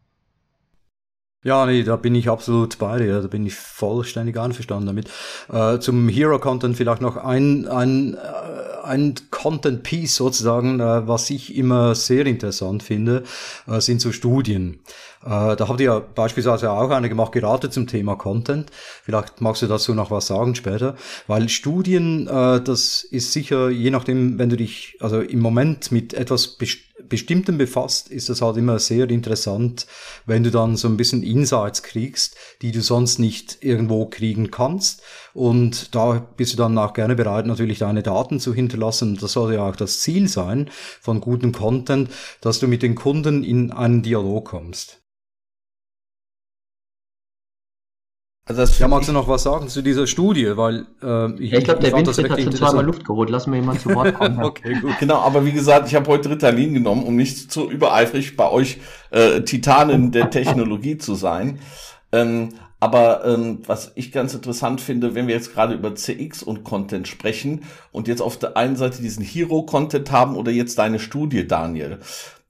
Ja, 1.43 1.65
nee, 1.65 1.81
da 1.81 1.95
bin 1.95 2.13
ich 2.13 2.29
absolut 2.29 2.77
bei 2.77 2.99
dir, 2.99 3.19
da 3.19 3.27
bin 3.27 3.47
ich 3.47 3.55
vollständig 3.55 4.37
einverstanden 4.39 4.85
damit. 4.85 5.09
Äh, 5.49 5.79
zum 5.79 6.07
Hero-Content 6.07 6.77
vielleicht 6.77 7.01
noch 7.01 7.17
ein, 7.17 7.67
ein, 7.67 8.15
ein 8.83 9.15
Content-Piece 9.29 10.15
sozusagen, 10.15 10.79
äh, 10.79 11.07
was 11.07 11.29
ich 11.29 11.55
immer 11.55 11.95
sehr 11.95 12.25
interessant 12.25 12.83
finde, 12.83 13.23
äh, 13.67 13.79
sind 13.79 14.01
so 14.01 14.11
Studien. 14.11 14.79
Äh, 15.23 15.55
da 15.55 15.67
habt 15.67 15.79
ihr 15.79 15.85
ja 15.85 15.99
beispielsweise 15.99 16.71
auch 16.71 16.89
eine 16.89 17.09
gemacht, 17.09 17.31
gerade 17.31 17.69
zum 17.69 17.87
Thema 17.87 18.15
Content. 18.15 18.71
Vielleicht 19.03 19.41
magst 19.41 19.61
du 19.61 19.67
dazu 19.67 19.93
noch 19.93 20.11
was 20.11 20.27
sagen 20.27 20.55
später, 20.55 20.95
weil 21.27 21.49
Studien, 21.49 22.27
äh, 22.27 22.61
das 22.61 23.03
ist 23.03 23.31
sicher, 23.31 23.69
je 23.69 23.91
nachdem, 23.91 24.39
wenn 24.39 24.49
du 24.49 24.57
dich 24.57 24.97
also 24.99 25.21
im 25.21 25.39
Moment 25.39 25.91
mit 25.91 26.13
etwas 26.13 26.47
best 26.47 26.90
Bestimmtem 27.11 27.59
befasst, 27.59 28.07
ist 28.07 28.29
das 28.29 28.41
halt 28.41 28.57
immer 28.57 28.79
sehr 28.79 29.07
interessant, 29.11 29.85
wenn 30.25 30.43
du 30.43 30.49
dann 30.49 30.75
so 30.77 30.87
ein 30.87 30.97
bisschen 30.97 31.21
Insights 31.21 31.83
kriegst, 31.83 32.35
die 32.63 32.71
du 32.71 32.81
sonst 32.81 33.19
nicht 33.19 33.59
irgendwo 33.61 34.07
kriegen 34.07 34.49
kannst. 34.49 35.03
Und 35.35 35.93
da 35.93 36.27
bist 36.35 36.53
du 36.53 36.57
dann 36.57 36.77
auch 36.79 36.93
gerne 36.93 37.15
bereit, 37.15 37.45
natürlich 37.45 37.77
deine 37.79 38.01
Daten 38.01 38.39
zu 38.39 38.53
hinterlassen. 38.53 39.17
Das 39.21 39.33
soll 39.33 39.53
ja 39.53 39.69
auch 39.69 39.75
das 39.75 39.99
Ziel 39.99 40.27
sein 40.27 40.71
von 41.01 41.21
gutem 41.21 41.51
Content, 41.51 42.09
dass 42.41 42.59
du 42.59 42.67
mit 42.67 42.81
den 42.81 42.95
Kunden 42.95 43.43
in 43.43 43.71
einen 43.71 44.01
Dialog 44.01 44.45
kommst. 44.45 45.01
Also 48.51 48.63
das 48.63 48.79
ja, 48.79 48.87
magst 48.89 49.07
du 49.07 49.13
noch 49.13 49.29
was 49.29 49.43
sagen 49.43 49.69
zu 49.69 49.81
dieser 49.81 50.07
Studie? 50.07 50.57
Weil 50.57 50.85
äh, 51.01 51.31
ich, 51.41 51.51
ja, 51.51 51.59
ich 51.59 51.63
glaube, 51.63 51.79
der 51.79 51.93
Winfried 51.93 52.29
hat 52.29 52.41
schon 52.41 52.51
zweimal 52.51 52.83
Luft 52.83 53.05
geholt. 53.05 53.29
Lass 53.29 53.47
mir 53.47 53.55
jemand 53.55 53.79
zu 53.79 53.95
Wort 53.95 54.13
kommen. 54.13 54.39
okay, 54.43 54.75
gut. 54.81 54.91
Genau, 54.99 55.19
aber 55.19 55.45
wie 55.45 55.53
gesagt, 55.53 55.87
ich 55.87 55.95
habe 55.95 56.07
heute 56.07 56.29
Ritalin 56.31 56.73
genommen, 56.73 57.03
um 57.03 57.15
nicht 57.15 57.49
zu 57.49 57.71
übereifrig 57.71 58.35
bei 58.35 58.51
euch 58.51 58.79
äh, 59.11 59.39
Titanen 59.41 60.11
der 60.11 60.31
Technologie 60.31 60.97
zu 60.97 61.15
sein. 61.15 61.59
Ähm, 62.11 62.49
aber 62.81 63.23
ähm, 63.23 63.59
was 63.67 63.93
ich 63.95 64.11
ganz 64.11 64.33
interessant 64.33 64.81
finde, 64.81 65.15
wenn 65.15 65.27
wir 65.27 65.35
jetzt 65.35 65.53
gerade 65.53 65.73
über 65.73 65.95
CX 65.95 66.43
und 66.43 66.65
Content 66.65 67.07
sprechen 67.07 67.63
und 67.93 68.09
jetzt 68.09 68.21
auf 68.21 68.37
der 68.37 68.57
einen 68.57 68.75
Seite 68.75 69.01
diesen 69.01 69.23
Hero-Content 69.23 70.11
haben 70.11 70.35
oder 70.35 70.51
jetzt 70.51 70.77
deine 70.77 70.99
Studie, 70.99 71.47
Daniel 71.47 71.99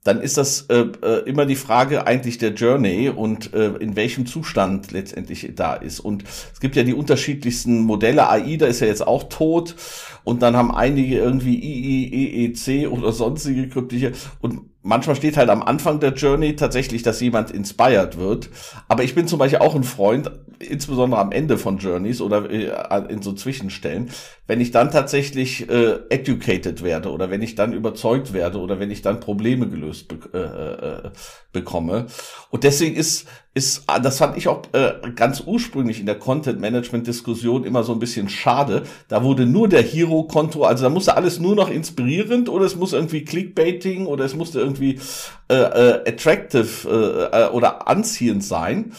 dann 0.04 0.20
ist 0.20 0.36
das 0.36 0.62
äh, 0.62 0.86
äh, 1.02 1.28
immer 1.28 1.46
die 1.46 1.56
Frage 1.56 2.06
eigentlich 2.06 2.38
der 2.38 2.54
Journey 2.54 3.08
und 3.08 3.54
äh, 3.54 3.68
in 3.76 3.94
welchem 3.94 4.26
Zustand 4.26 4.90
letztendlich 4.90 5.52
da 5.54 5.74
ist. 5.74 6.00
Und 6.00 6.24
es 6.24 6.58
gibt 6.58 6.74
ja 6.74 6.82
die 6.82 6.94
unterschiedlichsten 6.94 7.80
Modelle. 7.80 8.28
AIDA 8.28 8.66
ist 8.66 8.80
ja 8.80 8.88
jetzt 8.88 9.06
auch 9.06 9.24
tot 9.24 9.76
und 10.24 10.42
dann 10.42 10.56
haben 10.56 10.74
einige 10.74 11.18
irgendwie 11.18 11.56
IIEEC 11.56 12.90
oder 12.90 13.12
sonstige 13.12 13.68
kryptische 13.68 14.12
und 14.40 14.62
manchmal 14.82 15.16
steht 15.16 15.36
halt 15.36 15.50
am 15.50 15.62
Anfang 15.62 16.00
der 16.00 16.14
Journey 16.14 16.56
tatsächlich, 16.56 17.02
dass 17.02 17.20
jemand 17.20 17.50
inspired 17.52 18.18
wird. 18.18 18.50
Aber 18.88 19.04
ich 19.04 19.14
bin 19.14 19.28
zum 19.28 19.38
Beispiel 19.38 19.60
auch 19.60 19.74
ein 19.74 19.84
Freund, 19.84 20.30
insbesondere 20.62 21.20
am 21.20 21.32
Ende 21.32 21.58
von 21.58 21.78
Journeys 21.78 22.20
oder 22.20 22.50
äh, 22.50 23.12
in 23.12 23.22
so 23.22 23.32
Zwischenstellen, 23.32 24.10
wenn 24.46 24.60
ich 24.60 24.70
dann 24.70 24.90
tatsächlich 24.90 25.68
äh, 25.70 26.00
educated 26.10 26.82
werde 26.82 27.10
oder 27.10 27.30
wenn 27.30 27.42
ich 27.42 27.54
dann 27.54 27.72
überzeugt 27.72 28.32
werde 28.32 28.58
oder 28.58 28.78
wenn 28.80 28.90
ich 28.90 29.02
dann 29.02 29.20
Probleme 29.20 29.68
gelöst 29.68 30.08
be 30.08 30.18
äh, 30.32 31.06
äh, 31.06 31.10
bekomme. 31.52 32.06
Und 32.50 32.64
deswegen 32.64 32.96
ist, 32.96 33.26
ist, 33.54 33.84
das 34.02 34.18
fand 34.18 34.36
ich 34.36 34.48
auch 34.48 34.62
äh, 34.72 34.94
ganz 35.14 35.42
ursprünglich 35.46 36.00
in 36.00 36.06
der 36.06 36.18
Content-Management-Diskussion 36.18 37.64
immer 37.64 37.84
so 37.84 37.92
ein 37.92 37.98
bisschen 37.98 38.28
schade. 38.28 38.82
Da 39.08 39.22
wurde 39.22 39.46
nur 39.46 39.68
der 39.68 39.82
Hero-Konto, 39.82 40.64
also 40.64 40.84
da 40.84 40.90
musste 40.90 41.16
alles 41.16 41.38
nur 41.38 41.54
noch 41.54 41.70
inspirierend 41.70 42.48
oder 42.48 42.64
es 42.64 42.76
muss 42.76 42.92
irgendwie 42.92 43.24
Clickbaiting 43.24 44.06
oder 44.06 44.24
es 44.24 44.34
musste 44.34 44.60
irgendwie 44.60 44.98
äh, 45.48 45.54
äh, 45.54 46.08
attractive 46.08 47.30
äh, 47.32 47.42
äh, 47.42 47.48
oder 47.50 47.88
anziehend 47.88 48.42
sein. 48.42 48.92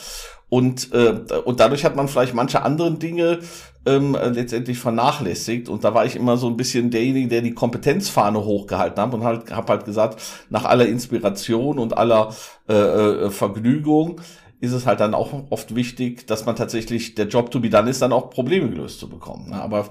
Und, 0.53 0.93
äh, 0.93 1.15
und 1.45 1.59
dadurch 1.59 1.83
hat 1.83 1.95
man 1.95 2.07
vielleicht 2.07 2.35
manche 2.35 2.61
anderen 2.61 2.99
Dinge 2.99 3.39
ähm, 3.87 4.13
letztendlich 4.13 4.77
vernachlässigt. 4.77 5.67
Und 5.67 5.83
da 5.83 5.95
war 5.95 6.05
ich 6.05 6.15
immer 6.15 6.37
so 6.37 6.45
ein 6.45 6.57
bisschen 6.57 6.91
derjenige, 6.91 7.27
der 7.27 7.41
die 7.41 7.55
Kompetenzfahne 7.55 8.45
hochgehalten 8.45 9.01
hat 9.01 9.15
und 9.15 9.23
halt, 9.23 9.51
habe 9.51 9.73
halt 9.73 9.85
gesagt, 9.85 10.21
nach 10.51 10.65
aller 10.65 10.85
Inspiration 10.85 11.79
und 11.79 11.97
aller 11.97 12.35
äh, 12.69 12.73
äh, 12.75 13.31
Vergnügung 13.31 14.21
ist 14.59 14.73
es 14.73 14.85
halt 14.85 14.99
dann 14.99 15.15
auch 15.15 15.33
oft 15.49 15.73
wichtig, 15.73 16.27
dass 16.27 16.45
man 16.45 16.55
tatsächlich, 16.55 17.15
der 17.15 17.29
Job 17.29 17.49
to 17.49 17.59
be 17.59 17.71
done 17.71 17.89
ist, 17.89 18.03
dann 18.03 18.13
auch 18.13 18.29
Probleme 18.29 18.69
gelöst 18.69 18.99
zu 18.99 19.09
bekommen. 19.09 19.49
Ne? 19.49 19.59
Aber 19.59 19.89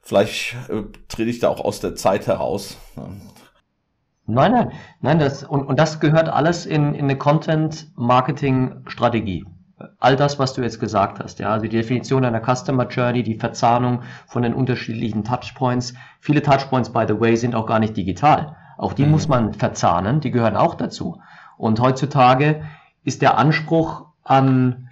vielleicht 0.00 0.56
äh, 0.70 0.84
trete 1.08 1.28
ich 1.28 1.40
da 1.40 1.50
auch 1.50 1.62
aus 1.62 1.80
der 1.80 1.94
Zeit 1.94 2.26
heraus. 2.26 2.78
Ne? 2.96 3.20
Nein, 4.24 4.52
nein, 4.52 4.72
nein, 5.02 5.18
das, 5.18 5.44
und, 5.44 5.66
und 5.66 5.78
das 5.78 6.00
gehört 6.00 6.30
alles 6.30 6.64
in, 6.64 6.94
in 6.94 7.04
eine 7.04 7.18
Content-Marketing-Strategie 7.18 9.44
all 9.98 10.16
das, 10.16 10.38
was 10.38 10.52
du 10.54 10.62
jetzt 10.62 10.78
gesagt 10.78 11.20
hast, 11.20 11.38
ja, 11.40 11.50
also 11.50 11.64
die 11.64 11.76
Definition 11.76 12.24
einer 12.24 12.40
Customer 12.40 12.86
Journey, 12.86 13.22
die 13.22 13.34
Verzahnung 13.34 14.02
von 14.26 14.42
den 14.42 14.54
unterschiedlichen 14.54 15.24
Touchpoints. 15.24 15.94
Viele 16.20 16.42
Touchpoints, 16.42 16.92
by 16.92 17.04
the 17.08 17.18
way, 17.18 17.36
sind 17.36 17.54
auch 17.54 17.66
gar 17.66 17.80
nicht 17.80 17.96
digital. 17.96 18.56
Auch 18.78 18.92
die 18.92 19.04
mhm. 19.04 19.12
muss 19.12 19.28
man 19.28 19.52
verzahnen, 19.52 20.20
die 20.20 20.30
gehören 20.30 20.56
auch 20.56 20.74
dazu. 20.74 21.20
Und 21.56 21.80
heutzutage 21.80 22.62
ist 23.04 23.22
der 23.22 23.36
Anspruch 23.38 24.06
an 24.22 24.88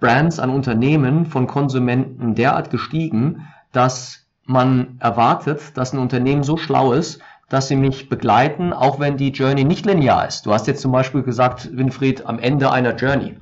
Brands, 0.00 0.38
an 0.38 0.50
Unternehmen 0.50 1.26
von 1.26 1.46
Konsumenten 1.46 2.34
derart 2.34 2.70
gestiegen, 2.70 3.48
dass 3.72 4.26
man 4.44 4.96
erwartet, 4.98 5.76
dass 5.76 5.92
ein 5.92 5.98
Unternehmen 5.98 6.42
so 6.42 6.56
schlau 6.56 6.92
ist, 6.92 7.20
dass 7.48 7.68
sie 7.68 7.76
mich 7.76 8.08
begleiten, 8.08 8.72
auch 8.72 8.98
wenn 8.98 9.16
die 9.16 9.30
Journey 9.30 9.64
nicht 9.64 9.84
linear 9.84 10.26
ist. 10.26 10.46
Du 10.46 10.52
hast 10.52 10.66
jetzt 10.66 10.82
zum 10.82 10.92
Beispiel 10.92 11.22
gesagt, 11.22 11.76
Winfried, 11.76 12.26
am 12.26 12.38
Ende 12.38 12.70
einer 12.70 12.94
Journey 12.94 13.36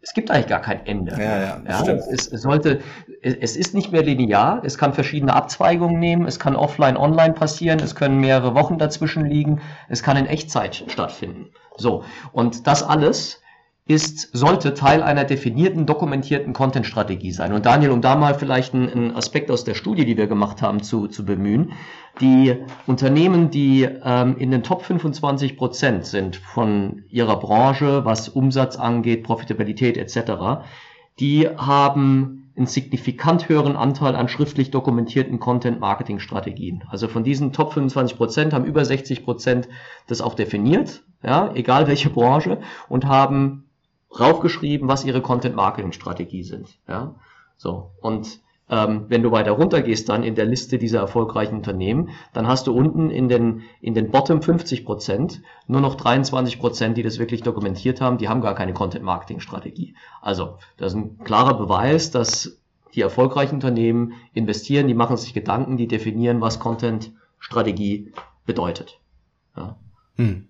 es 0.00 0.12
gibt 0.14 0.30
eigentlich 0.30 0.46
gar 0.46 0.60
kein 0.60 0.86
Ende. 0.86 1.12
Ja, 1.12 1.40
ja, 1.40 1.60
ja 1.68 1.92
es, 1.92 2.28
es, 2.28 2.42
sollte, 2.42 2.80
es 3.20 3.56
ist 3.56 3.74
nicht 3.74 3.90
mehr 3.92 4.02
linear, 4.02 4.62
es 4.64 4.78
kann 4.78 4.92
verschiedene 4.92 5.34
Abzweigungen 5.34 5.98
nehmen, 5.98 6.26
es 6.26 6.38
kann 6.38 6.54
offline, 6.54 6.96
online 6.96 7.34
passieren, 7.34 7.80
es 7.80 7.94
können 7.94 8.20
mehrere 8.20 8.54
Wochen 8.54 8.78
dazwischen 8.78 9.26
liegen, 9.26 9.60
es 9.88 10.02
kann 10.02 10.16
in 10.16 10.26
Echtzeit 10.26 10.84
stattfinden. 10.88 11.50
So. 11.76 12.04
Und 12.32 12.66
das 12.66 12.82
alles 12.82 13.40
ist, 13.88 14.36
sollte 14.36 14.74
Teil 14.74 15.02
einer 15.02 15.24
definierten, 15.24 15.86
dokumentierten 15.86 16.52
Content-Strategie 16.52 17.32
sein. 17.32 17.54
Und 17.54 17.64
Daniel, 17.64 17.90
um 17.90 18.02
da 18.02 18.16
mal 18.16 18.34
vielleicht 18.34 18.74
einen, 18.74 19.16
Aspekt 19.16 19.50
aus 19.50 19.64
der 19.64 19.74
Studie, 19.74 20.04
die 20.04 20.18
wir 20.18 20.26
gemacht 20.26 20.60
haben, 20.60 20.82
zu, 20.82 21.08
zu 21.08 21.24
bemühen. 21.24 21.72
Die 22.20 22.54
Unternehmen, 22.86 23.50
die 23.50 23.88
ähm, 24.04 24.36
in 24.36 24.50
den 24.50 24.62
Top 24.62 24.82
25 24.82 25.56
Prozent 25.56 26.04
sind 26.04 26.36
von 26.36 27.04
ihrer 27.08 27.40
Branche, 27.40 28.04
was 28.04 28.28
Umsatz 28.28 28.76
angeht, 28.76 29.24
Profitabilität 29.24 29.96
etc., 29.96 30.66
die 31.18 31.48
haben 31.48 32.52
einen 32.56 32.66
signifikant 32.66 33.48
höheren 33.48 33.74
Anteil 33.74 34.14
an 34.14 34.28
schriftlich 34.28 34.70
dokumentierten 34.70 35.40
Content-Marketing-Strategien. 35.40 36.84
Also 36.90 37.08
von 37.08 37.24
diesen 37.24 37.52
Top 37.52 37.72
25 37.72 38.18
Prozent 38.18 38.52
haben 38.52 38.66
über 38.66 38.84
60 38.84 39.24
Prozent 39.24 39.68
das 40.06 40.20
auch 40.20 40.34
definiert, 40.34 41.02
ja, 41.22 41.50
egal 41.54 41.86
welche 41.86 42.10
Branche, 42.10 42.58
und 42.88 43.06
haben 43.06 43.64
raufgeschrieben, 44.18 44.88
was 44.88 45.04
ihre 45.04 45.22
Content-Marketing-Strategie 45.22 46.42
sind. 46.42 46.78
Ja? 46.88 47.14
So, 47.56 47.90
und 48.00 48.40
ähm, 48.70 49.06
wenn 49.08 49.22
du 49.22 49.30
weiter 49.30 49.52
runter 49.52 49.80
gehst 49.80 50.08
dann 50.08 50.22
in 50.22 50.34
der 50.34 50.44
Liste 50.44 50.78
dieser 50.78 51.00
erfolgreichen 51.00 51.56
Unternehmen, 51.56 52.10
dann 52.32 52.46
hast 52.46 52.66
du 52.66 52.72
unten 52.72 53.10
in 53.10 53.28
den, 53.28 53.62
in 53.80 53.94
den 53.94 54.10
Bottom 54.10 54.42
50 54.42 54.84
Prozent 54.84 55.42
nur 55.66 55.80
noch 55.80 55.94
23 55.94 56.58
Prozent, 56.58 56.96
die 56.96 57.02
das 57.02 57.18
wirklich 57.18 57.42
dokumentiert 57.42 58.00
haben, 58.00 58.18
die 58.18 58.28
haben 58.28 58.40
gar 58.40 58.54
keine 58.54 58.74
Content-Marketing-Strategie. 58.74 59.94
Also, 60.20 60.58
das 60.76 60.92
ist 60.92 60.98
ein 60.98 61.18
klarer 61.24 61.54
Beweis, 61.54 62.10
dass 62.10 62.58
die 62.94 63.00
erfolgreichen 63.00 63.56
Unternehmen 63.56 64.14
investieren, 64.34 64.88
die 64.88 64.94
machen 64.94 65.16
sich 65.16 65.34
Gedanken, 65.34 65.76
die 65.76 65.88
definieren, 65.88 66.40
was 66.40 66.60
Content-Strategie 66.60 68.12
bedeutet. 68.44 68.98
Ja. 69.56 69.76
Hm. 70.16 70.48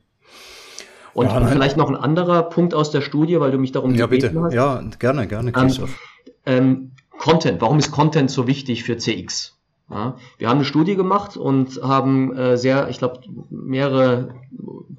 Und 1.18 1.26
ja, 1.26 1.44
vielleicht 1.46 1.76
noch 1.76 1.88
ein 1.88 1.96
anderer 1.96 2.44
Punkt 2.44 2.74
aus 2.74 2.92
der 2.92 3.00
Studie, 3.00 3.40
weil 3.40 3.50
du 3.50 3.58
mich 3.58 3.72
darum 3.72 3.92
ja, 3.96 4.06
bitte. 4.06 4.32
hast. 4.40 4.54
Ja, 4.54 4.80
gerne, 5.00 5.26
gerne, 5.26 5.50
Christoph. 5.50 5.98
Ähm, 6.46 6.64
ähm, 6.64 6.90
Content, 7.18 7.60
warum 7.60 7.80
ist 7.80 7.90
Content 7.90 8.30
so 8.30 8.46
wichtig 8.46 8.84
für 8.84 8.96
CX? 8.96 9.58
Ja, 9.90 10.14
wir 10.36 10.48
haben 10.48 10.58
eine 10.58 10.64
Studie 10.64 10.94
gemacht 10.94 11.36
und 11.36 11.82
haben 11.82 12.36
äh, 12.36 12.56
sehr, 12.56 12.88
ich 12.88 12.98
glaube, 12.98 13.22
mehrere 13.50 14.36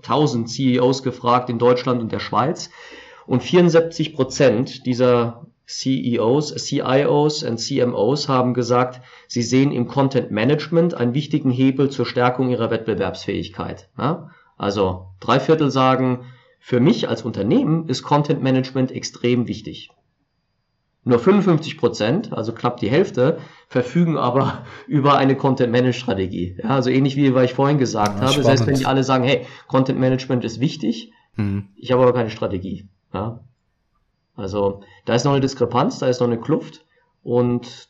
tausend 0.01 0.49
CEOs 0.49 1.03
gefragt 1.03 1.49
in 1.49 1.57
Deutschland 1.57 2.01
und 2.01 2.11
der 2.11 2.19
Schweiz. 2.19 2.69
Und 3.25 3.41
74 3.41 4.13
Prozent 4.13 4.85
dieser 4.85 5.45
CEOs, 5.67 6.53
CIOs 6.55 7.43
und 7.43 7.59
CMOs 7.59 8.27
haben 8.27 8.53
gesagt, 8.53 8.99
sie 9.29 9.43
sehen 9.43 9.71
im 9.71 9.87
Content 9.87 10.31
Management 10.31 10.95
einen 10.95 11.13
wichtigen 11.13 11.51
Hebel 11.51 11.89
zur 11.89 12.05
Stärkung 12.05 12.49
ihrer 12.49 12.71
Wettbewerbsfähigkeit. 12.71 13.87
Ja? 13.97 14.31
Also 14.59 15.07
drei 15.21 15.39
Viertel 15.39 15.71
sagen, 15.71 16.25
für 16.59 16.81
mich 16.81 17.07
als 17.07 17.23
Unternehmen 17.23 17.87
ist 17.87 18.03
Content 18.03 18.43
Management 18.43 18.91
extrem 18.91 19.47
wichtig. 19.47 19.89
Nur 21.05 21.17
55 21.17 21.77
Prozent, 21.77 22.33
also 22.33 22.51
knapp 22.51 22.77
die 22.77 22.89
Hälfte, 22.89 23.39
verfügen 23.69 24.17
aber 24.17 24.65
über 24.87 25.17
eine 25.17 25.35
Content 25.37 25.71
Management 25.71 25.95
Strategie. 25.95 26.57
Ja, 26.61 26.71
also 26.71 26.89
ähnlich 26.89 27.15
wie 27.15 27.27
ich 27.27 27.53
vorhin 27.53 27.77
gesagt 27.77 28.17
ja, 28.17 28.21
habe, 28.21 28.33
spannend. 28.33 28.45
selbst 28.45 28.67
wenn 28.67 28.75
die 28.75 28.85
alle 28.85 29.05
sagen, 29.05 29.23
hey, 29.23 29.47
Content 29.67 29.97
Management 29.97 30.43
ist 30.43 30.59
wichtig, 30.59 31.13
hm. 31.35 31.69
ich 31.77 31.93
habe 31.93 32.03
aber 32.03 32.13
keine 32.13 32.29
Strategie. 32.29 32.89
Ja, 33.13 33.39
also 34.35 34.81
da 35.05 35.15
ist 35.15 35.23
noch 35.23 35.31
eine 35.31 35.41
Diskrepanz, 35.41 35.99
da 35.99 36.07
ist 36.07 36.19
noch 36.19 36.27
eine 36.27 36.39
Kluft 36.39 36.85
und 37.23 37.89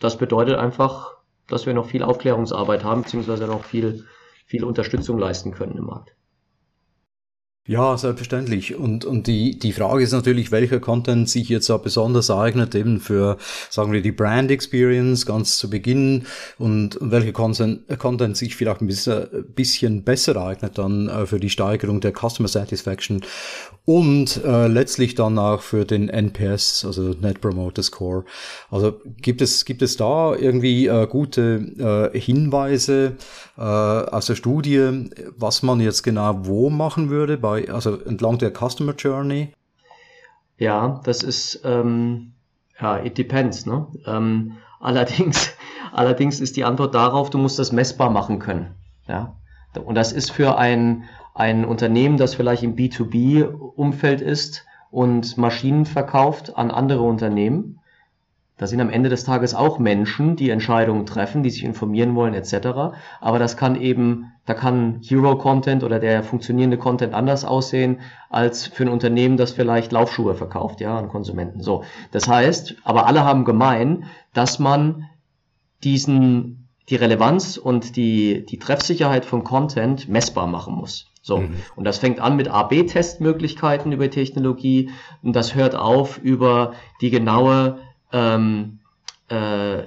das 0.00 0.16
bedeutet 0.16 0.58
einfach, 0.58 1.16
dass 1.48 1.66
wir 1.66 1.74
noch 1.74 1.86
viel 1.86 2.04
Aufklärungsarbeit 2.04 2.84
haben, 2.84 3.02
beziehungsweise 3.02 3.46
noch 3.46 3.64
viel, 3.64 4.06
viel 4.48 4.64
Unterstützung 4.64 5.18
leisten 5.18 5.52
können 5.52 5.76
im 5.76 5.84
Markt. 5.84 6.14
Ja, 7.68 7.98
selbstverständlich. 7.98 8.76
Und, 8.76 9.04
und 9.04 9.26
die, 9.26 9.58
die 9.58 9.74
Frage 9.74 10.02
ist 10.02 10.12
natürlich, 10.12 10.50
welcher 10.50 10.80
Content 10.80 11.28
sich 11.28 11.50
jetzt 11.50 11.68
da 11.68 11.76
besonders 11.76 12.30
eignet, 12.30 12.74
eben 12.74 12.98
für, 12.98 13.36
sagen 13.68 13.92
wir, 13.92 14.00
die 14.00 14.10
Brand 14.10 14.50
Experience 14.50 15.26
ganz 15.26 15.58
zu 15.58 15.68
Beginn 15.68 16.24
und, 16.56 16.96
und 16.96 17.10
welcher 17.10 17.32
Content, 17.32 17.86
Content 17.98 18.38
sich 18.38 18.56
vielleicht 18.56 18.80
ein 18.80 18.86
bisschen, 18.86 19.26
bisschen 19.54 20.02
besser 20.02 20.42
eignet 20.42 20.78
dann 20.78 21.10
äh, 21.10 21.26
für 21.26 21.38
die 21.38 21.50
Steigerung 21.50 22.00
der 22.00 22.14
Customer 22.14 22.48
Satisfaction 22.48 23.20
und 23.84 24.42
äh, 24.44 24.66
letztlich 24.66 25.14
dann 25.14 25.38
auch 25.38 25.60
für 25.60 25.84
den 25.84 26.08
NPS, 26.08 26.86
also 26.86 27.14
Net 27.20 27.42
Promoter 27.42 27.82
Score. 27.82 28.24
Also 28.70 29.00
gibt 29.20 29.42
es, 29.42 29.66
gibt 29.66 29.82
es 29.82 29.98
da 29.98 30.34
irgendwie 30.34 30.86
äh, 30.86 31.06
gute 31.06 32.10
äh, 32.12 32.18
Hinweise 32.18 33.16
äh, 33.56 33.62
aus 33.62 34.26
der 34.26 34.36
Studie, 34.36 35.10
was 35.36 35.62
man 35.62 35.80
jetzt 35.80 36.02
genau 36.02 36.46
wo 36.46 36.70
machen 36.70 37.10
würde 37.10 37.36
bei 37.36 37.57
also 37.66 38.00
entlang 38.00 38.38
der 38.38 38.52
Customer 38.52 38.94
Journey? 38.94 39.52
Ja, 40.58 41.00
das 41.04 41.22
ist, 41.22 41.62
ähm, 41.64 42.32
ja, 42.80 43.02
it 43.02 43.16
depends, 43.16 43.66
ne? 43.66 43.86
Ähm, 44.06 44.56
allerdings, 44.80 45.54
allerdings 45.92 46.40
ist 46.40 46.56
die 46.56 46.64
Antwort 46.64 46.94
darauf, 46.94 47.30
du 47.30 47.38
musst 47.38 47.58
das 47.58 47.72
messbar 47.72 48.10
machen 48.10 48.38
können, 48.38 48.74
ja. 49.06 49.34
Und 49.84 49.94
das 49.94 50.12
ist 50.12 50.32
für 50.32 50.58
ein, 50.58 51.04
ein 51.34 51.64
Unternehmen, 51.64 52.16
das 52.16 52.34
vielleicht 52.34 52.64
im 52.64 52.74
B2B-Umfeld 52.74 54.20
ist 54.20 54.64
und 54.90 55.36
Maschinen 55.36 55.84
verkauft 55.84 56.56
an 56.56 56.70
andere 56.70 57.02
Unternehmen, 57.02 57.78
da 58.58 58.66
sind 58.66 58.80
am 58.80 58.90
Ende 58.90 59.08
des 59.08 59.24
Tages 59.24 59.54
auch 59.54 59.78
Menschen, 59.78 60.34
die 60.34 60.50
Entscheidungen 60.50 61.06
treffen, 61.06 61.42
die 61.42 61.50
sich 61.50 61.64
informieren 61.64 62.14
wollen 62.16 62.34
etc. 62.34 62.92
Aber 63.20 63.38
das 63.38 63.56
kann 63.56 63.80
eben, 63.80 64.32
da 64.46 64.54
kann 64.54 65.00
Hero-Content 65.02 65.84
oder 65.84 66.00
der 66.00 66.24
funktionierende 66.24 66.76
Content 66.76 67.14
anders 67.14 67.44
aussehen 67.44 68.00
als 68.28 68.66
für 68.66 68.82
ein 68.84 68.88
Unternehmen, 68.88 69.36
das 69.36 69.52
vielleicht 69.52 69.92
Laufschuhe 69.92 70.34
verkauft, 70.34 70.80
ja, 70.80 70.98
an 70.98 71.08
Konsumenten. 71.08 71.62
So, 71.62 71.84
das 72.10 72.28
heißt, 72.28 72.76
aber 72.82 73.06
alle 73.06 73.24
haben 73.24 73.44
gemein, 73.44 74.04
dass 74.34 74.58
man 74.58 75.08
diesen 75.84 76.68
die 76.88 76.96
Relevanz 76.96 77.58
und 77.58 77.96
die 77.96 78.44
die 78.44 78.58
Treffsicherheit 78.58 79.24
von 79.24 79.44
Content 79.44 80.08
messbar 80.08 80.46
machen 80.46 80.74
muss. 80.74 81.06
So. 81.22 81.38
Mhm. 81.38 81.56
Und 81.76 81.84
das 81.84 81.98
fängt 81.98 82.20
an 82.20 82.36
mit 82.36 82.48
AB-Testmöglichkeiten 82.48 83.92
über 83.92 84.10
Technologie 84.10 84.90
und 85.22 85.36
das 85.36 85.54
hört 85.54 85.76
auf 85.76 86.18
über 86.18 86.72
die 87.00 87.10
genaue 87.10 87.78
ähm, 88.12 88.78
äh, 89.28 89.82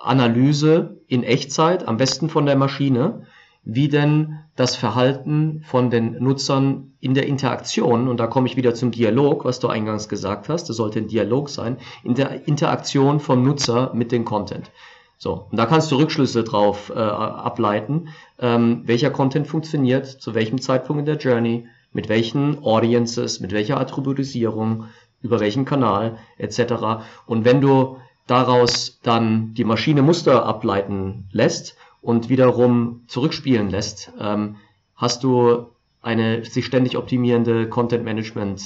Analyse 0.00 0.96
in 1.08 1.22
Echtzeit, 1.22 1.86
am 1.86 1.96
besten 1.96 2.28
von 2.28 2.46
der 2.46 2.56
Maschine, 2.56 3.26
wie 3.64 3.88
denn 3.88 4.38
das 4.56 4.76
Verhalten 4.76 5.62
von 5.64 5.90
den 5.90 6.22
Nutzern 6.22 6.92
in 7.00 7.14
der 7.14 7.26
Interaktion, 7.26 8.08
und 8.08 8.18
da 8.18 8.26
komme 8.26 8.46
ich 8.46 8.56
wieder 8.56 8.74
zum 8.74 8.90
Dialog, 8.90 9.44
was 9.44 9.60
du 9.60 9.68
eingangs 9.68 10.08
gesagt 10.08 10.48
hast, 10.48 10.68
das 10.68 10.76
sollte 10.76 10.98
ein 10.98 11.08
Dialog 11.08 11.48
sein, 11.48 11.78
in 12.02 12.14
der 12.14 12.46
Interaktion 12.46 13.20
vom 13.20 13.42
Nutzer 13.42 13.92
mit 13.94 14.12
dem 14.12 14.24
Content. 14.24 14.70
So, 15.18 15.46
und 15.50 15.58
da 15.58 15.66
kannst 15.66 15.92
du 15.92 15.96
Rückschlüsse 15.96 16.44
drauf 16.44 16.90
äh, 16.94 16.98
ableiten, 16.98 18.08
ähm, 18.38 18.82
welcher 18.86 19.10
Content 19.10 19.46
funktioniert, 19.46 20.06
zu 20.06 20.34
welchem 20.34 20.60
Zeitpunkt 20.60 21.00
in 21.00 21.06
der 21.06 21.18
Journey, 21.18 21.66
mit 21.92 22.08
welchen 22.08 22.62
Audiences, 22.62 23.40
mit 23.40 23.52
welcher 23.52 23.78
Attributisierung, 23.78 24.84
über 25.22 25.40
welchen 25.40 25.64
Kanal 25.64 26.18
etc. 26.38 27.04
Und 27.26 27.44
wenn 27.44 27.60
du 27.60 27.98
daraus 28.26 29.00
dann 29.02 29.54
die 29.54 29.64
Maschine 29.64 30.02
Muster 30.02 30.44
ableiten 30.46 31.28
lässt 31.32 31.76
und 32.00 32.28
wiederum 32.28 33.04
zurückspielen 33.06 33.70
lässt, 33.70 34.12
ähm, 34.18 34.56
hast 34.94 35.24
du 35.24 35.66
eine 36.02 36.44
sich 36.44 36.64
ständig 36.64 36.96
optimierende 36.96 37.68
Content 37.68 38.04
Management 38.04 38.62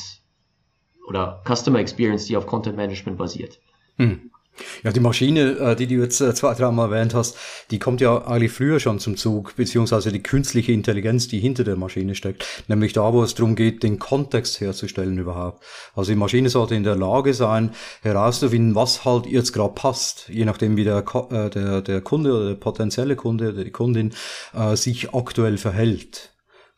oder 1.06 1.42
Customer 1.46 1.78
Experience, 1.78 2.26
die 2.26 2.36
auf 2.36 2.46
Content 2.46 2.76
Management 2.76 3.18
basiert. 3.18 3.58
Hm. 3.96 4.30
Ja, 4.82 4.92
die 4.92 5.00
Maschine, 5.00 5.58
äh, 5.58 5.76
die 5.76 5.86
du 5.86 5.94
jetzt 5.94 6.20
äh, 6.20 6.34
zwei, 6.34 6.54
drei 6.54 6.70
Mal 6.70 6.92
erwähnt 6.92 7.14
hast, 7.14 7.36
die 7.70 7.78
kommt 7.78 8.00
ja 8.00 8.26
eigentlich 8.26 8.52
früher 8.52 8.80
schon 8.80 8.98
zum 8.98 9.16
Zug, 9.16 9.56
beziehungsweise 9.56 10.12
die 10.12 10.22
künstliche 10.22 10.72
Intelligenz, 10.72 11.28
die 11.28 11.40
hinter 11.40 11.64
der 11.64 11.76
Maschine 11.76 12.14
steckt, 12.14 12.44
nämlich 12.68 12.92
da, 12.92 13.12
wo 13.12 13.22
es 13.22 13.34
darum 13.34 13.56
geht, 13.56 13.82
den 13.82 13.98
Kontext 13.98 14.60
herzustellen 14.60 15.18
überhaupt. 15.18 15.64
Also 15.94 16.12
die 16.12 16.18
Maschine 16.18 16.50
sollte 16.50 16.74
in 16.74 16.84
der 16.84 16.96
Lage 16.96 17.34
sein, 17.34 17.70
herauszufinden, 18.02 18.74
was 18.74 19.04
halt 19.04 19.26
jetzt 19.26 19.52
gerade 19.52 19.74
passt, 19.74 20.28
je 20.28 20.44
nachdem 20.44 20.76
wie 20.76 20.84
der, 20.84 21.04
äh, 21.30 21.50
der, 21.50 21.82
der 21.82 22.00
Kunde 22.00 22.32
oder 22.32 22.48
der 22.50 22.54
potenzielle 22.54 23.16
Kunde 23.16 23.52
oder 23.52 23.64
die 23.64 23.70
Kundin 23.70 24.14
äh, 24.54 24.76
sich 24.76 25.14
aktuell 25.14 25.58
verhält 25.58 26.33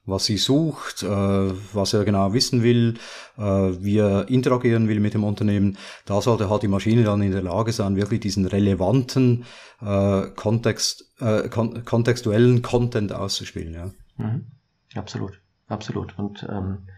was 0.07 0.25
sie 0.25 0.39
sucht, 0.39 1.03
äh, 1.03 1.07
was 1.07 1.93
er 1.93 2.05
genau 2.05 2.33
wissen 2.33 2.63
will, 2.63 2.95
äh, 3.37 3.43
wie 3.43 3.99
er 3.99 4.29
interagieren 4.29 4.89
will 4.89 5.01
mit 5.01 5.15
dem 5.15 5.25
Unternehmen. 5.25 5.77
Da 6.05 6.23
sollte 6.23 6.49
halt 6.49 6.63
die 6.63 6.69
Maschine 6.69 7.03
dann 7.05 7.23
in 7.23 7.33
der 7.33 7.43
Lage 7.43 7.73
sein, 7.73 7.97
wirklich 7.97 8.21
diesen 8.21 8.47
relevanten 8.47 9.45
äh, 9.83 10.23
Kontext, 10.37 11.13
äh, 11.21 11.49
kon 11.49 11.85
kontextuellen 11.85 12.63
Content 12.63 13.13
auszuspielen. 13.13 13.75
Ja. 13.75 13.91
Mhm. 14.17 14.47
Absolut, 14.95 15.41
absolut. 15.69 16.19
Und 16.19 16.47
ähm, 16.49 16.89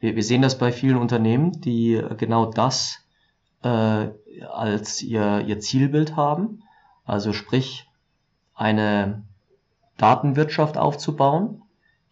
wir, 0.00 0.16
wir 0.16 0.24
sehen 0.24 0.42
das 0.42 0.58
bei 0.58 0.72
vielen 0.72 0.96
Unternehmen, 0.96 1.60
die 1.60 2.02
genau 2.18 2.50
das 2.50 2.98
äh, 3.62 4.08
als 4.48 5.02
ihr, 5.02 5.44
ihr 5.46 5.60
Zielbild 5.60 6.16
haben. 6.16 6.62
Also 7.04 7.32
sprich, 7.32 7.86
eine 8.54 9.22
Datenwirtschaft 9.96 10.76
aufzubauen, 10.76 11.62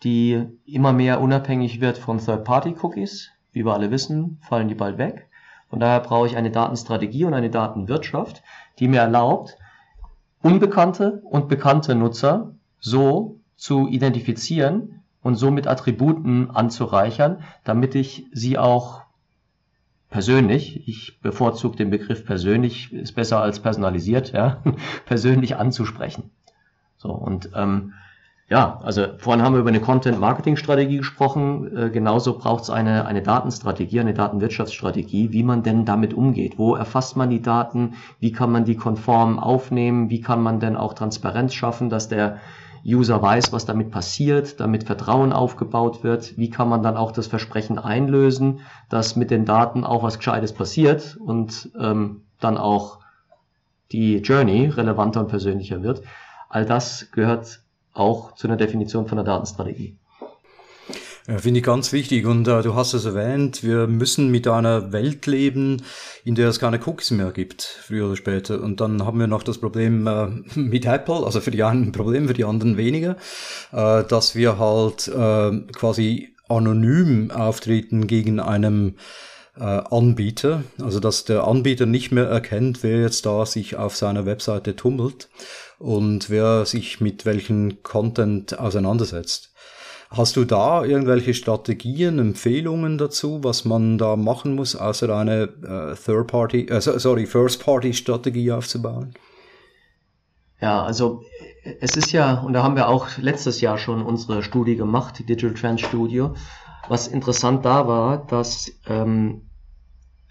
die 0.04 0.46
immer 0.64 0.92
mehr 0.92 1.20
unabhängig 1.20 1.80
wird 1.80 1.98
von 1.98 2.18
Third-Party-Cookies. 2.18 3.30
Wie 3.52 3.64
wir 3.64 3.72
alle 3.72 3.90
wissen, 3.90 4.38
fallen 4.42 4.68
die 4.68 4.74
bald 4.74 4.98
weg. 4.98 5.28
Von 5.70 5.80
daher 5.80 6.00
brauche 6.00 6.26
ich 6.26 6.36
eine 6.36 6.50
Datenstrategie 6.50 7.24
und 7.24 7.34
eine 7.34 7.50
Datenwirtschaft, 7.50 8.42
die 8.78 8.88
mir 8.88 9.00
erlaubt, 9.00 9.58
unbekannte 10.42 11.20
und 11.24 11.48
bekannte 11.48 11.94
Nutzer 11.94 12.54
so 12.80 13.40
zu 13.56 13.88
identifizieren 13.88 15.02
und 15.22 15.34
so 15.34 15.50
mit 15.50 15.66
Attributen 15.66 16.50
anzureichern, 16.50 17.42
damit 17.64 17.94
ich 17.94 18.26
sie 18.32 18.56
auch 18.56 19.02
persönlich, 20.10 20.88
ich 20.88 21.20
bevorzuge 21.20 21.76
den 21.76 21.90
Begriff 21.90 22.24
persönlich, 22.24 22.92
ist 22.92 23.12
besser 23.12 23.40
als 23.40 23.60
personalisiert, 23.60 24.32
ja, 24.32 24.62
persönlich 25.06 25.56
anzusprechen. 25.56 26.30
So, 26.96 27.10
und 27.10 27.50
ähm, 27.54 27.92
ja, 28.50 28.80
also 28.82 29.06
vorhin 29.18 29.44
haben 29.44 29.52
wir 29.52 29.60
über 29.60 29.68
eine 29.68 29.80
Content-Marketing-Strategie 29.80 30.98
gesprochen. 30.98 31.76
Äh, 31.76 31.90
genauso 31.90 32.38
braucht 32.38 32.62
es 32.62 32.70
eine, 32.70 33.04
eine 33.04 33.20
Datenstrategie, 33.20 34.00
eine 34.00 34.14
Datenwirtschaftsstrategie, 34.14 35.32
wie 35.32 35.42
man 35.42 35.62
denn 35.62 35.84
damit 35.84 36.14
umgeht. 36.14 36.56
Wo 36.56 36.74
erfasst 36.74 37.14
man 37.14 37.28
die 37.28 37.42
Daten? 37.42 37.94
Wie 38.20 38.32
kann 38.32 38.50
man 38.50 38.64
die 38.64 38.76
konform 38.76 39.38
aufnehmen? 39.38 40.08
Wie 40.08 40.22
kann 40.22 40.42
man 40.42 40.60
denn 40.60 40.76
auch 40.76 40.94
Transparenz 40.94 41.52
schaffen, 41.52 41.90
dass 41.90 42.08
der 42.08 42.38
User 42.86 43.20
weiß, 43.20 43.52
was 43.52 43.66
damit 43.66 43.90
passiert, 43.90 44.60
damit 44.60 44.84
Vertrauen 44.84 45.34
aufgebaut 45.34 46.02
wird? 46.02 46.38
Wie 46.38 46.48
kann 46.48 46.70
man 46.70 46.82
dann 46.82 46.96
auch 46.96 47.12
das 47.12 47.26
Versprechen 47.26 47.78
einlösen, 47.78 48.60
dass 48.88 49.14
mit 49.14 49.30
den 49.30 49.44
Daten 49.44 49.84
auch 49.84 50.02
was 50.02 50.16
Gescheites 50.16 50.54
passiert 50.54 51.18
und 51.20 51.70
ähm, 51.78 52.22
dann 52.40 52.56
auch 52.56 53.00
die 53.92 54.18
Journey 54.18 54.68
relevanter 54.68 55.20
und 55.20 55.28
persönlicher 55.28 55.82
wird? 55.82 56.00
All 56.48 56.64
das 56.64 57.10
gehört 57.12 57.60
auch 57.92 58.34
zu 58.34 58.46
einer 58.46 58.56
Definition 58.56 59.06
von 59.06 59.16
der 59.16 59.24
Datenstrategie. 59.24 59.96
Ja, 61.28 61.36
Finde 61.36 61.58
ich 61.58 61.64
ganz 61.66 61.92
wichtig. 61.92 62.24
Und 62.24 62.48
äh, 62.48 62.62
du 62.62 62.74
hast 62.74 62.94
es 62.94 63.04
erwähnt, 63.04 63.62
wir 63.62 63.86
müssen 63.86 64.30
mit 64.30 64.48
einer 64.48 64.92
Welt 64.92 65.26
leben, 65.26 65.82
in 66.24 66.34
der 66.34 66.48
es 66.48 66.58
keine 66.58 66.80
Cookies 66.86 67.10
mehr 67.10 67.32
gibt, 67.32 67.62
früher 67.62 68.06
oder 68.06 68.16
später. 68.16 68.62
Und 68.62 68.80
dann 68.80 69.04
haben 69.04 69.20
wir 69.20 69.26
noch 69.26 69.42
das 69.42 69.58
Problem 69.58 70.06
äh, 70.06 70.26
mit 70.58 70.86
Apple, 70.86 71.26
also 71.26 71.40
für 71.40 71.50
die 71.50 71.62
einen 71.62 71.88
ein 71.88 71.92
Problem, 71.92 72.28
für 72.28 72.34
die 72.34 72.46
anderen 72.46 72.78
weniger, 72.78 73.16
äh, 73.72 74.04
dass 74.04 74.36
wir 74.36 74.58
halt 74.58 75.08
äh, 75.08 75.60
quasi 75.72 76.34
anonym 76.48 77.30
auftreten 77.30 78.06
gegen 78.06 78.40
einem 78.40 78.88
äh, 78.88 78.92
Anbieter, 79.60 80.62
also 80.80 81.00
dass 81.00 81.24
der 81.24 81.44
Anbieter 81.44 81.86
nicht 81.86 82.12
mehr 82.12 82.26
erkennt, 82.26 82.82
wer 82.82 83.00
jetzt 83.00 83.26
da 83.26 83.44
sich 83.46 83.76
auf 83.76 83.96
seiner 83.96 84.26
Webseite 84.26 84.76
tummelt 84.76 85.28
und 85.78 86.30
wer 86.30 86.64
sich 86.64 87.00
mit 87.00 87.26
welchem 87.26 87.82
Content 87.82 88.58
auseinandersetzt. 88.58 89.52
Hast 90.10 90.36
du 90.36 90.44
da 90.44 90.84
irgendwelche 90.84 91.34
Strategien, 91.34 92.18
Empfehlungen 92.18 92.96
dazu, 92.96 93.44
was 93.44 93.66
man 93.66 93.98
da 93.98 94.16
machen 94.16 94.54
muss, 94.54 94.74
außer 94.74 95.14
eine 95.14 95.42
äh, 95.42 95.94
Third-Party, 95.94 96.68
äh, 96.68 96.80
sorry, 96.80 97.26
First-Party-Strategie 97.26 98.52
aufzubauen? 98.52 99.12
Ja, 100.60 100.82
also 100.82 101.22
es 101.80 101.96
ist 101.96 102.12
ja, 102.12 102.40
und 102.40 102.54
da 102.54 102.62
haben 102.62 102.74
wir 102.74 102.88
auch 102.88 103.18
letztes 103.18 103.60
Jahr 103.60 103.76
schon 103.76 104.02
unsere 104.02 104.42
Studie 104.42 104.76
gemacht, 104.76 105.18
die 105.18 105.24
Digital 105.26 105.54
Trends 105.54 105.82
Studio. 105.82 106.34
Was 106.88 107.06
interessant 107.06 107.66
da 107.66 107.86
war, 107.86 108.26
dass 108.26 108.72
ähm, 108.86 109.47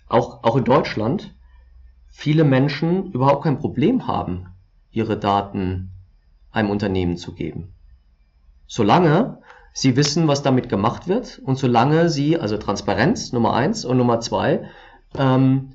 auch, 0.07 0.43
auch 0.43 0.55
in 0.55 0.63
Deutschland 0.63 1.35
viele 2.07 2.43
Menschen 2.43 3.11
überhaupt 3.11 3.43
kein 3.43 3.59
Problem 3.59 4.07
haben, 4.07 4.47
ihre 4.91 5.17
Daten 5.17 5.91
einem 6.51 6.69
Unternehmen 6.69 7.17
zu 7.17 7.33
geben. 7.33 7.73
Solange 8.65 9.39
sie 9.73 9.95
wissen, 9.95 10.27
was 10.27 10.41
damit 10.41 10.69
gemacht 10.69 11.07
wird 11.07 11.39
und 11.39 11.57
solange 11.57 12.09
sie, 12.09 12.39
also 12.39 12.57
Transparenz 12.57 13.31
Nummer 13.31 13.53
eins 13.53 13.85
und 13.85 13.97
Nummer 13.97 14.19
zwei, 14.19 14.69
ähm, 15.15 15.73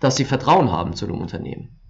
dass 0.00 0.16
sie 0.16 0.24
Vertrauen 0.24 0.70
haben 0.70 0.94
zu 0.94 1.06
dem 1.06 1.18
Unternehmen. 1.20 1.80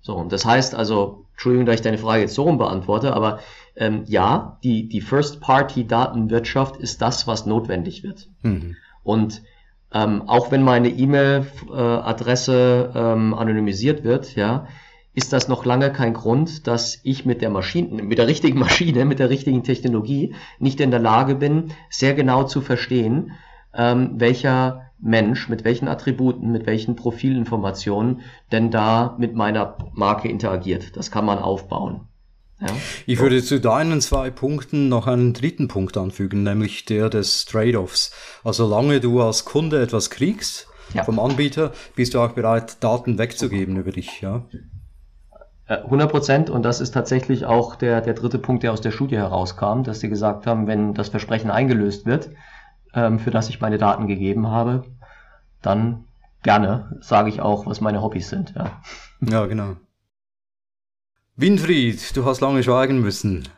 So, 0.00 0.14
und 0.16 0.32
das 0.32 0.46
heißt 0.46 0.74
also, 0.74 1.26
Entschuldigung, 1.32 1.66
dass 1.66 1.76
ich 1.76 1.82
deine 1.82 1.98
Frage 1.98 2.22
jetzt 2.22 2.34
so 2.34 2.44
rum 2.44 2.58
beantworte, 2.58 3.14
aber 3.14 3.40
ähm, 3.76 4.04
ja, 4.06 4.58
die, 4.62 4.88
die 4.88 5.00
First-Party-Datenwirtschaft 5.00 6.76
ist 6.78 7.02
das, 7.02 7.26
was 7.26 7.46
notwendig 7.46 8.02
wird. 8.02 8.28
Mhm. 8.42 8.76
Und 9.02 9.42
ähm, 9.92 10.28
auch 10.28 10.50
wenn 10.50 10.62
meine 10.62 10.88
E-Mail-Adresse 10.88 12.92
ähm, 12.94 13.34
anonymisiert 13.34 14.04
wird, 14.04 14.34
ja, 14.34 14.66
ist 15.14 15.32
das 15.32 15.48
noch 15.48 15.64
lange 15.64 15.92
kein 15.92 16.14
Grund, 16.14 16.66
dass 16.66 17.00
ich 17.02 17.26
mit 17.26 17.42
der 17.42 17.50
Maschine, 17.50 18.02
mit 18.02 18.18
der 18.18 18.28
richtigen 18.28 18.58
Maschine, 18.58 19.04
mit 19.04 19.18
der 19.18 19.30
richtigen 19.30 19.64
Technologie 19.64 20.34
nicht 20.58 20.80
in 20.80 20.90
der 20.90 21.00
Lage 21.00 21.34
bin, 21.34 21.72
sehr 21.90 22.14
genau 22.14 22.44
zu 22.44 22.60
verstehen, 22.60 23.32
ähm, 23.74 24.12
welcher 24.16 24.90
Mensch 25.00 25.48
mit 25.48 25.64
welchen 25.64 25.88
Attributen, 25.88 26.50
mit 26.50 26.66
welchen 26.66 26.96
Profilinformationen 26.96 28.20
denn 28.52 28.70
da 28.70 29.14
mit 29.18 29.34
meiner 29.34 29.76
Marke 29.92 30.28
interagiert. 30.28 30.96
Das 30.96 31.10
kann 31.10 31.24
man 31.24 31.38
aufbauen. 31.38 32.08
Ja. 32.60 32.68
Ich 33.06 33.20
würde 33.20 33.42
zu 33.42 33.60
deinen 33.60 34.00
zwei 34.00 34.30
Punkten 34.30 34.88
noch 34.88 35.06
einen 35.06 35.32
dritten 35.32 35.68
Punkt 35.68 35.96
anfügen, 35.96 36.42
nämlich 36.42 36.84
der 36.84 37.08
des 37.08 37.44
Trade-offs. 37.44 38.12
Also 38.42 38.66
solange 38.66 39.00
du 39.00 39.22
als 39.22 39.44
Kunde 39.44 39.80
etwas 39.80 40.10
kriegst 40.10 40.66
ja. 40.92 41.04
vom 41.04 41.20
Anbieter, 41.20 41.72
bist 41.94 42.14
du 42.14 42.20
auch 42.20 42.32
bereit, 42.32 42.82
Daten 42.82 43.18
wegzugeben 43.18 43.76
über 43.76 43.92
dich. 43.92 44.20
Ja. 44.20 44.44
100 45.68 46.08
äh, 46.08 46.10
Prozent 46.10 46.50
und 46.50 46.62
das 46.64 46.80
ist 46.80 46.92
tatsächlich 46.92 47.44
auch 47.44 47.76
der, 47.76 48.00
der 48.00 48.14
dritte 48.14 48.38
Punkt, 48.38 48.62
der 48.62 48.72
aus 48.72 48.80
der 48.80 48.90
Studie 48.90 49.16
herauskam, 49.16 49.82
dass 49.82 50.00
sie 50.00 50.08
gesagt 50.08 50.46
haben, 50.46 50.66
wenn 50.66 50.94
das 50.94 51.10
Versprechen 51.10 51.50
eingelöst 51.50 52.06
wird, 52.06 52.30
ähm, 52.94 53.18
für 53.18 53.30
das 53.30 53.48
ich 53.50 53.60
meine 53.60 53.78
Daten 53.78 54.06
gegeben 54.06 54.48
habe, 54.48 54.84
dann 55.62 56.04
gerne 56.42 56.98
sage 57.00 57.28
ich 57.28 57.40
auch, 57.40 57.66
was 57.66 57.80
meine 57.80 58.02
Hobbys 58.02 58.30
sind. 58.30 58.54
Ja, 58.56 58.80
ja 59.20 59.46
genau. 59.46 59.76
Winfried, 61.40 62.16
du 62.16 62.24
hast 62.24 62.40
lange 62.40 62.64
schweigen 62.64 63.00
müssen. 63.00 63.48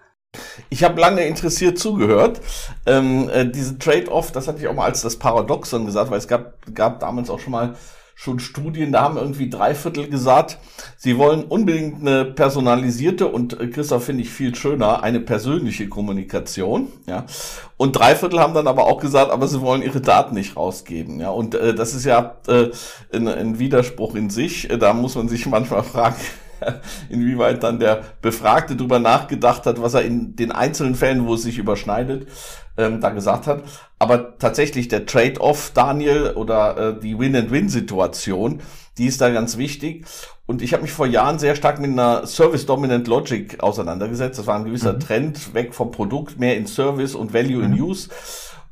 Ich 0.69 0.85
habe 0.85 1.01
lange 1.01 1.23
interessiert 1.23 1.79
zugehört. 1.79 2.43
Ähm, 2.85 3.31
äh, 3.31 3.51
diese 3.51 3.79
Trade-off, 3.79 4.33
das 4.33 4.49
hatte 4.49 4.59
ich 4.59 4.69
auch 4.69 4.75
mal 4.75 4.85
als 4.85 5.01
das 5.01 5.17
Paradoxon 5.17 5.87
gesagt, 5.87 6.11
weil 6.11 6.19
es 6.19 6.29
gab, 6.29 6.57
gab 6.75 7.01
damals 7.01 7.31
auch 7.31 7.39
schon 7.41 7.53
mal 7.53 7.77
schon 8.15 8.39
Studien, 8.39 8.93
da 8.93 9.01
haben 9.01 9.17
irgendwie 9.17 9.49
drei 9.49 9.75
Viertel 9.75 10.11
gesagt, 10.11 10.59
sie 10.99 11.17
wollen 11.17 11.43
unbedingt 11.45 12.03
eine 12.03 12.27
personalisierte 12.27 13.27
und 13.29 13.59
äh, 13.59 13.69
Christoph 13.69 14.05
finde 14.05 14.25
ich 14.25 14.29
viel 14.29 14.55
schöner, 14.55 15.03
eine 15.03 15.21
persönliche 15.21 15.89
Kommunikation, 15.89 16.89
ja. 17.07 17.25
Und 17.79 17.93
drei 17.93 18.15
Viertel 18.15 18.41
haben 18.41 18.53
dann 18.53 18.67
aber 18.67 18.85
auch 18.85 19.01
gesagt, 19.01 19.31
aber 19.31 19.49
sie 19.49 19.63
wollen 19.63 19.81
ihre 19.81 20.03
Daten 20.03 20.35
nicht 20.35 20.55
rausgeben, 20.55 21.19
ja. 21.19 21.31
Und 21.31 21.55
äh, 21.55 21.75
das 21.75 21.95
ist 21.95 22.05
ja 22.05 22.37
äh, 22.47 22.69
ein, 23.11 23.27
ein 23.27 23.59
Widerspruch 23.59 24.15
in 24.15 24.29
sich. 24.29 24.69
Da 24.69 24.93
muss 24.93 25.15
man 25.15 25.31
sich 25.31 25.47
manchmal 25.47 25.83
fragen, 25.83 26.17
inwieweit 27.09 27.63
dann 27.63 27.79
der 27.79 28.03
Befragte 28.23 28.77
drüber 28.77 28.99
nachgedacht 28.99 29.67
hat, 29.67 29.81
was 29.81 29.95
er 29.95 30.03
in 30.03 30.37
den 30.37 30.53
einzelnen 30.53 30.95
Fällen, 30.95 31.27
wo 31.27 31.35
es 31.35 31.43
sich 31.43 31.59
überschneidet, 31.59 32.27
ähm, 32.77 33.01
da 33.01 33.11
gesagt 33.11 33.47
hat. 33.47 33.63
Aber 33.99 34.39
tatsächlich 34.39 34.89
der 34.89 35.07
Trade-off, 35.07 35.73
Daniel, 35.75 36.33
oder 36.35 36.77
äh, 36.77 37.01
die 37.01 37.19
Win-and-Win-Situation, 37.19 38.61
die 38.99 39.07
ist 39.07 39.21
da 39.21 39.31
ganz 39.31 39.57
wichtig. 39.57 40.05
Und 40.47 40.63
ich 40.63 40.73
habe 40.73 40.83
mich 40.83 40.93
vor 40.93 41.07
Jahren 41.07 41.39
sehr 41.39 41.55
stark 41.55 41.81
mit 41.81 41.91
einer 41.91 42.27
Service 42.27 42.67
Dominant 42.67 43.07
Logic 43.07 43.63
auseinandergesetzt. 43.63 44.39
Das 44.39 44.47
war 44.47 44.57
ein 44.57 44.65
gewisser 44.65 44.95
mhm. 44.95 45.01
Trend 45.01 45.55
weg 45.55 45.75
vom 45.75 45.91
Produkt, 45.93 46.41
mehr 46.41 46.57
in 46.57 46.67
Service 46.67 47.15
und 47.15 47.33
Value 47.33 47.59
mhm. 47.59 47.75
in 47.75 47.83
Use. 47.83 48.09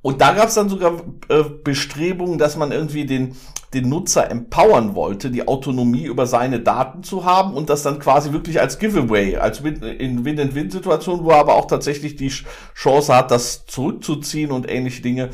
Und 0.00 0.20
da 0.20 0.32
gab 0.32 0.48
es 0.48 0.54
dann 0.54 0.68
sogar 0.68 1.02
äh, 1.28 1.42
Bestrebungen, 1.64 2.38
dass 2.38 2.56
man 2.56 2.70
irgendwie 2.70 3.04
den, 3.04 3.34
den 3.74 3.88
Nutzer 3.88 4.30
empowern 4.30 4.94
wollte, 4.94 5.30
die 5.30 5.46
Autonomie 5.46 6.04
über 6.04 6.26
seine 6.26 6.61
Daten 6.61 7.02
zu 7.02 7.24
haben 7.24 7.54
und 7.54 7.68
das 7.68 7.82
dann 7.82 7.98
quasi 7.98 8.32
wirklich 8.32 8.61
als 8.61 8.78
Giveaway, 8.78 9.37
als 9.37 9.64
Win 9.64 9.82
in 9.82 10.24
Win-and-Win-Situationen, 10.24 11.24
wo 11.24 11.30
er 11.30 11.38
aber 11.38 11.56
auch 11.56 11.66
tatsächlich 11.66 12.16
die 12.16 12.32
Chance 12.74 13.14
hat, 13.14 13.30
das 13.32 13.66
zurückzuziehen 13.66 14.52
und 14.52 14.70
ähnliche 14.70 15.02
Dinge. 15.02 15.30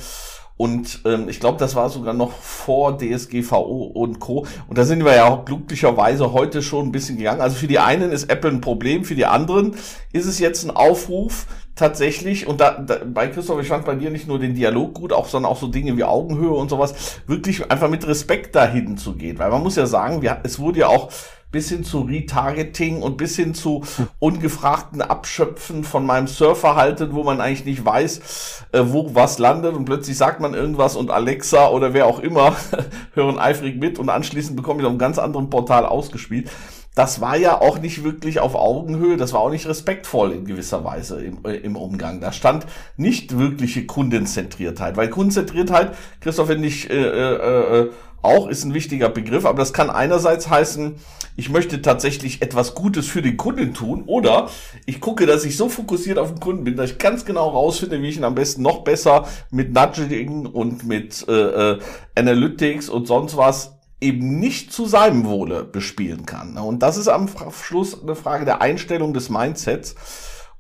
Und 0.57 1.01
ähm, 1.05 1.29
ich 1.29 1.41
glaube, 1.41 1.59
das 1.59 1.75
war 1.75 1.91
sogar 1.91 2.15
noch 2.15 2.33
vor 2.33 2.97
DSGVO 2.97 3.91
und 3.95 4.21
Co. 4.21 4.47
Und 4.69 4.79
da 4.79 4.85
sind 4.85 5.05
wir 5.05 5.15
ja 5.15 5.25
auch 5.25 5.45
glücklicherweise 5.45 6.33
heute 6.33 6.63
schon 6.63 6.87
ein 6.87 6.93
bisschen 6.93 7.19
gegangen. 7.19 7.41
Also 7.41 7.57
für 7.57 7.67
die 7.67 7.81
einen 7.81 8.13
ist 8.13 8.31
Apple 8.31 8.51
ein 8.51 8.61
Problem, 8.61 9.05
für 9.05 9.17
die 9.17 9.27
anderen 9.27 9.75
ist 10.13 10.27
es 10.27 10.39
jetzt 10.39 10.65
ein 10.65 10.71
Aufruf, 10.71 11.47
tatsächlich, 11.75 12.47
und 12.47 12.61
da, 12.61 12.79
da 12.79 12.99
bei 13.05 13.27
Christoph, 13.29 13.61
ich 13.61 13.69
fand 13.69 13.85
bei 13.85 13.97
dir 13.97 14.11
nicht 14.11 14.29
nur 14.29 14.39
den 14.39 14.55
Dialog 14.55 14.95
gut, 14.95 15.13
auch, 15.13 15.27
sondern 15.27 15.51
auch 15.51 15.59
so 15.59 15.67
Dinge 15.67 15.97
wie 15.97 16.05
Augenhöhe 16.05 16.53
und 16.53 16.71
sowas, 16.71 17.21
wirklich 17.27 17.71
einfach 17.71 17.89
mit 17.89 18.07
Respekt 18.07 18.55
dahin 18.55 18.97
zu 18.97 19.15
gehen. 19.15 19.39
Weil 19.39 19.51
man 19.51 19.63
muss 19.63 19.77
ja 19.77 19.87
sagen, 19.87 20.23
wir, 20.23 20.39
es 20.45 20.59
wurde 20.59 20.81
ja 20.81 20.87
auch 20.89 21.11
bis 21.55 21.69
hin 21.69 21.85
zu 21.85 22.01
Retargeting 22.01 23.01
und 23.01 23.17
bis 23.17 23.37
hin 23.37 23.55
zu 23.55 23.85
ungefragten 24.19 25.01
Abschöpfen 25.01 25.85
von 25.85 26.05
meinem 26.05 26.27
Surfverhalten, 26.27 27.15
wo 27.15 27.23
man 27.23 27.41
eigentlich 27.41 27.65
nicht 27.65 27.85
weiß, 27.85 28.65
äh, 28.73 28.83
wo 28.87 29.15
was 29.15 29.39
landet. 29.39 29.77
Und 29.77 29.85
plötzlich 29.85 30.17
sagt 30.17 30.41
man 30.41 30.53
irgendwas 30.53 30.97
und 30.97 31.13
Alexa 31.13 31.69
oder 31.69 31.95
wer 31.95 32.07
auch 32.07 32.19
immer 32.19 32.57
hören 33.15 33.39
eifrig 33.39 33.77
mit 33.77 34.01
und 34.01 34.09
anschließend 34.09 34.57
bekomme 34.57 34.81
ich 34.81 34.87
auf 34.87 34.91
einem 34.91 34.99
ganz 34.99 35.17
anderen 35.19 35.49
Portal 35.49 35.87
ausgespielt. 35.87 36.51
Das 36.97 37.21
war 37.21 37.37
ja 37.37 37.61
auch 37.61 37.81
nicht 37.81 38.03
wirklich 38.03 38.41
auf 38.41 38.57
Augenhöhe, 38.57 39.17
das 39.17 39.33
war 39.33 39.41
auch 39.41 39.51
nicht 39.51 39.67
respektvoll 39.67 40.33
in 40.33 40.45
gewisser 40.47 40.85
Weise 40.85 41.25
im, 41.25 41.45
äh, 41.45 41.55
im 41.55 41.77
Umgang. 41.77 42.21
Da 42.21 42.33
stand 42.33 42.67
nicht 42.97 43.39
wirkliche 43.39 43.87
Kundenzentriertheit, 43.87 44.97
weil 44.97 45.09
Kundenzentriertheit, 45.09 45.95
Christoph, 46.21 46.49
finde 46.49 46.67
ich, 46.67 46.91
äh, 46.91 46.95
äh, 46.95 47.81
äh, 47.81 47.91
auch 48.25 48.49
ist 48.49 48.65
ein 48.65 48.75
wichtiger 48.75 49.09
Begriff, 49.09 49.45
aber 49.45 49.59
das 49.59 49.73
kann 49.73 49.91
einerseits 49.91 50.49
heißen, 50.49 50.97
ich 51.37 51.51
möchte 51.51 51.83
tatsächlich 51.83 52.43
etwas 52.43 52.75
Gutes 52.75 53.07
für 53.07 53.23
den 53.23 53.37
Kunden 53.37 53.75
tun 53.75 54.05
oder 54.07 54.49
ich 54.87 55.01
gucke, 55.01 55.27
dass 55.27 55.45
ich 55.45 55.57
so 55.57 55.69
fokussiert 55.69 56.19
auf 56.19 56.31
den 56.31 56.41
Kunden 56.41 56.65
bin, 56.65 56.77
dass 56.77 56.93
ich 56.93 56.99
ganz 56.99 57.25
genau 57.25 57.49
rausfinde, 57.49 58.01
wie 58.01 58.09
ich 58.09 58.17
ihn 58.17 58.25
am 58.25 58.35
besten 58.35 58.63
noch 58.63 58.85
besser 58.85 59.27
mit 59.51 59.73
Nudging 59.73 60.47
und 60.47 60.85
mit 60.85 61.27
äh, 61.29 61.73
äh, 61.73 61.79
Analytics 62.15 62.89
und 62.89 63.07
sonst 63.07 63.37
was 63.37 63.79
eben 64.01 64.39
nicht 64.39 64.73
zu 64.73 64.87
seinem 64.87 65.25
Wohle 65.25 65.65
bespielen 65.65 66.27
kann. 66.27 66.57
Und 66.59 66.83
das 66.83 66.97
ist 66.97 67.09
am 67.09 67.29
Schluss 67.51 68.01
eine 68.03 68.15
Frage 68.15 68.45
der 68.45 68.61
Einstellung 68.61 69.15
des 69.15 69.31
Mindsets. 69.31 69.95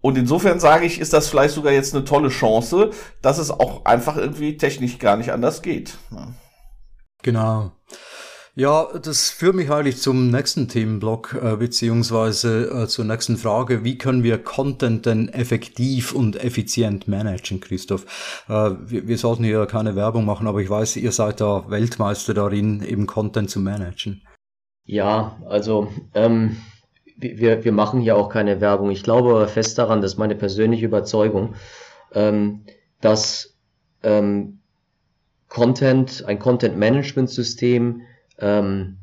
Und 0.00 0.18
insofern 0.18 0.60
sage 0.60 0.86
ich, 0.86 1.00
ist 1.00 1.12
das 1.12 1.28
vielleicht 1.28 1.54
sogar 1.54 1.72
jetzt 1.72 1.94
eine 1.94 2.04
tolle 2.04 2.28
Chance, 2.28 2.90
dass 3.22 3.38
es 3.38 3.50
auch 3.50 3.84
einfach 3.84 4.16
irgendwie 4.16 4.56
technisch 4.56 4.98
gar 4.98 5.16
nicht 5.16 5.32
anders 5.32 5.62
geht. 5.62 5.96
Genau. 7.24 7.72
Ja, 8.54 8.86
das 9.02 9.30
führt 9.30 9.56
mich 9.56 9.68
eigentlich 9.68 9.96
zum 9.96 10.30
nächsten 10.30 10.68
Themenblock, 10.68 11.34
äh, 11.42 11.56
beziehungsweise 11.56 12.82
äh, 12.84 12.86
zur 12.86 13.04
nächsten 13.04 13.36
Frage. 13.36 13.82
Wie 13.82 13.98
können 13.98 14.22
wir 14.22 14.38
Content 14.38 15.06
denn 15.06 15.28
effektiv 15.30 16.14
und 16.14 16.36
effizient 16.36 17.08
managen, 17.08 17.58
Christoph? 17.58 18.44
Äh, 18.48 18.70
wir, 18.86 19.08
wir 19.08 19.18
sollten 19.18 19.42
hier 19.42 19.66
keine 19.66 19.96
Werbung 19.96 20.24
machen, 20.24 20.46
aber 20.46 20.60
ich 20.60 20.70
weiß, 20.70 20.96
ihr 20.96 21.10
seid 21.10 21.40
da 21.40 21.68
Weltmeister 21.68 22.32
darin, 22.32 22.84
eben 22.84 23.08
Content 23.08 23.50
zu 23.50 23.58
managen. 23.58 24.22
Ja, 24.84 25.40
also 25.48 25.88
ähm, 26.14 26.58
wir, 27.16 27.64
wir 27.64 27.72
machen 27.72 28.00
hier 28.00 28.16
auch 28.16 28.28
keine 28.28 28.60
Werbung. 28.60 28.90
Ich 28.90 29.02
glaube 29.02 29.48
fest 29.48 29.78
daran, 29.78 30.00
das 30.00 30.12
ist 30.12 30.18
meine 30.18 30.36
persönliche 30.36 30.86
Überzeugung, 30.86 31.54
ähm, 32.12 32.66
dass 33.00 33.58
ähm, 34.04 34.60
Content, 35.54 36.24
ein 36.26 36.40
Content-Management-System 36.40 38.02
ähm, 38.40 38.96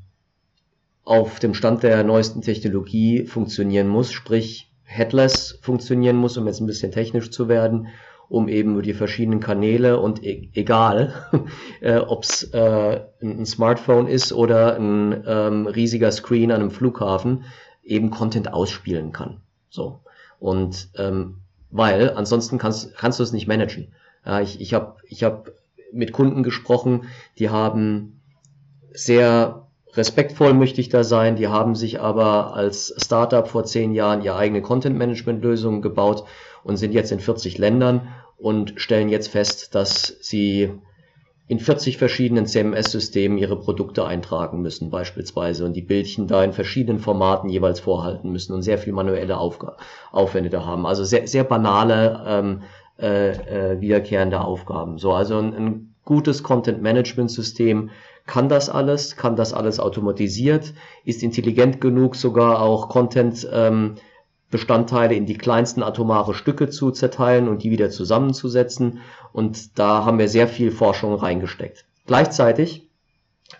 auf 1.05 1.39
dem 1.39 1.53
Stand 1.53 1.81
der 1.81 2.03
neuesten 2.03 2.41
Technologie 2.41 3.25
funktionieren 3.25 3.87
muss, 3.87 4.11
sprich 4.11 4.69
headless 4.83 5.57
funktionieren 5.61 6.17
muss, 6.17 6.35
um 6.35 6.47
jetzt 6.47 6.59
ein 6.59 6.67
bisschen 6.67 6.91
technisch 6.91 7.31
zu 7.31 7.47
werden, 7.47 7.87
um 8.27 8.49
eben 8.49 8.81
die 8.81 8.93
verschiedenen 8.93 9.39
Kanäle 9.39 10.01
und 10.01 10.25
e 10.25 10.49
egal, 10.53 11.13
äh, 11.79 11.99
ob 11.99 12.25
es 12.25 12.43
äh, 12.53 12.99
ein 13.21 13.45
Smartphone 13.45 14.07
ist 14.07 14.33
oder 14.33 14.75
ein 14.75 15.23
ähm, 15.25 15.67
riesiger 15.67 16.11
Screen 16.11 16.51
an 16.51 16.59
einem 16.59 16.71
Flughafen, 16.71 17.45
eben 17.81 18.11
Content 18.11 18.53
ausspielen 18.53 19.13
kann. 19.13 19.39
So. 19.69 20.01
Und 20.37 20.89
ähm, 20.97 21.37
weil 21.69 22.09
ansonsten 22.09 22.57
kannst, 22.57 22.93
kannst 22.97 23.19
du 23.19 23.23
es 23.23 23.31
nicht 23.31 23.47
managen. 23.47 23.93
Ja, 24.25 24.41
ich 24.41 24.59
ich 24.59 24.73
habe 24.73 24.97
ich 25.07 25.23
hab 25.23 25.49
mit 25.93 26.11
Kunden 26.11 26.43
gesprochen, 26.43 27.05
die 27.37 27.49
haben 27.49 28.21
sehr 28.93 29.67
respektvoll 29.93 30.53
möchte 30.53 30.81
ich 30.81 30.89
da 30.89 31.03
sein. 31.03 31.35
Die 31.35 31.47
haben 31.47 31.75
sich 31.75 31.99
aber 31.99 32.55
als 32.55 32.93
Startup 32.97 33.47
vor 33.47 33.65
zehn 33.65 33.93
Jahren 33.93 34.21
ihre 34.21 34.37
eigene 34.37 34.61
Content-Management-Lösung 34.61 35.81
gebaut 35.81 36.23
und 36.63 36.77
sind 36.77 36.93
jetzt 36.93 37.11
in 37.11 37.19
40 37.19 37.57
Ländern 37.57 38.07
und 38.37 38.73
stellen 38.77 39.09
jetzt 39.09 39.29
fest, 39.29 39.75
dass 39.75 40.17
sie 40.21 40.71
in 41.47 41.59
40 41.59 41.97
verschiedenen 41.97 42.45
CMS-Systemen 42.45 43.37
ihre 43.37 43.59
Produkte 43.59 44.05
eintragen 44.05 44.61
müssen 44.61 44.89
beispielsweise 44.89 45.65
und 45.65 45.73
die 45.73 45.81
Bildchen 45.81 46.27
da 46.27 46.41
in 46.45 46.53
verschiedenen 46.53 46.99
Formaten 46.99 47.49
jeweils 47.49 47.81
vorhalten 47.81 48.31
müssen 48.31 48.53
und 48.53 48.61
sehr 48.61 48.77
viel 48.77 48.93
manuelle 48.93 49.37
Aufg 49.37 49.65
Aufwände 50.13 50.49
da 50.49 50.65
haben. 50.65 50.85
Also 50.85 51.03
sehr, 51.03 51.27
sehr 51.27 51.43
banale, 51.43 52.23
ähm, 52.25 52.61
äh, 53.01 53.31
äh, 53.31 53.81
wiederkehrende 53.81 54.41
Aufgaben. 54.41 54.97
So, 54.97 55.13
also 55.13 55.37
ein, 55.37 55.53
ein 55.53 55.95
gutes 56.05 56.43
Content-Management-System 56.43 57.89
kann 58.25 58.49
das 58.49 58.69
alles, 58.69 59.15
kann 59.15 59.35
das 59.35 59.53
alles 59.53 59.79
automatisiert, 59.79 60.73
ist 61.03 61.23
intelligent 61.23 61.81
genug, 61.81 62.15
sogar 62.15 62.61
auch 62.61 62.89
Content 62.89 63.47
ähm, 63.51 63.95
Bestandteile 64.51 65.15
in 65.15 65.25
die 65.25 65.37
kleinsten 65.37 65.81
atomare 65.81 66.33
Stücke 66.33 66.69
zu 66.69 66.91
zerteilen 66.91 67.47
und 67.47 67.63
die 67.63 67.71
wieder 67.71 67.89
zusammenzusetzen. 67.89 68.99
Und 69.31 69.79
da 69.79 70.03
haben 70.05 70.19
wir 70.19 70.27
sehr 70.27 70.47
viel 70.47 70.71
Forschung 70.71 71.13
reingesteckt. 71.15 71.85
Gleichzeitig 72.05 72.90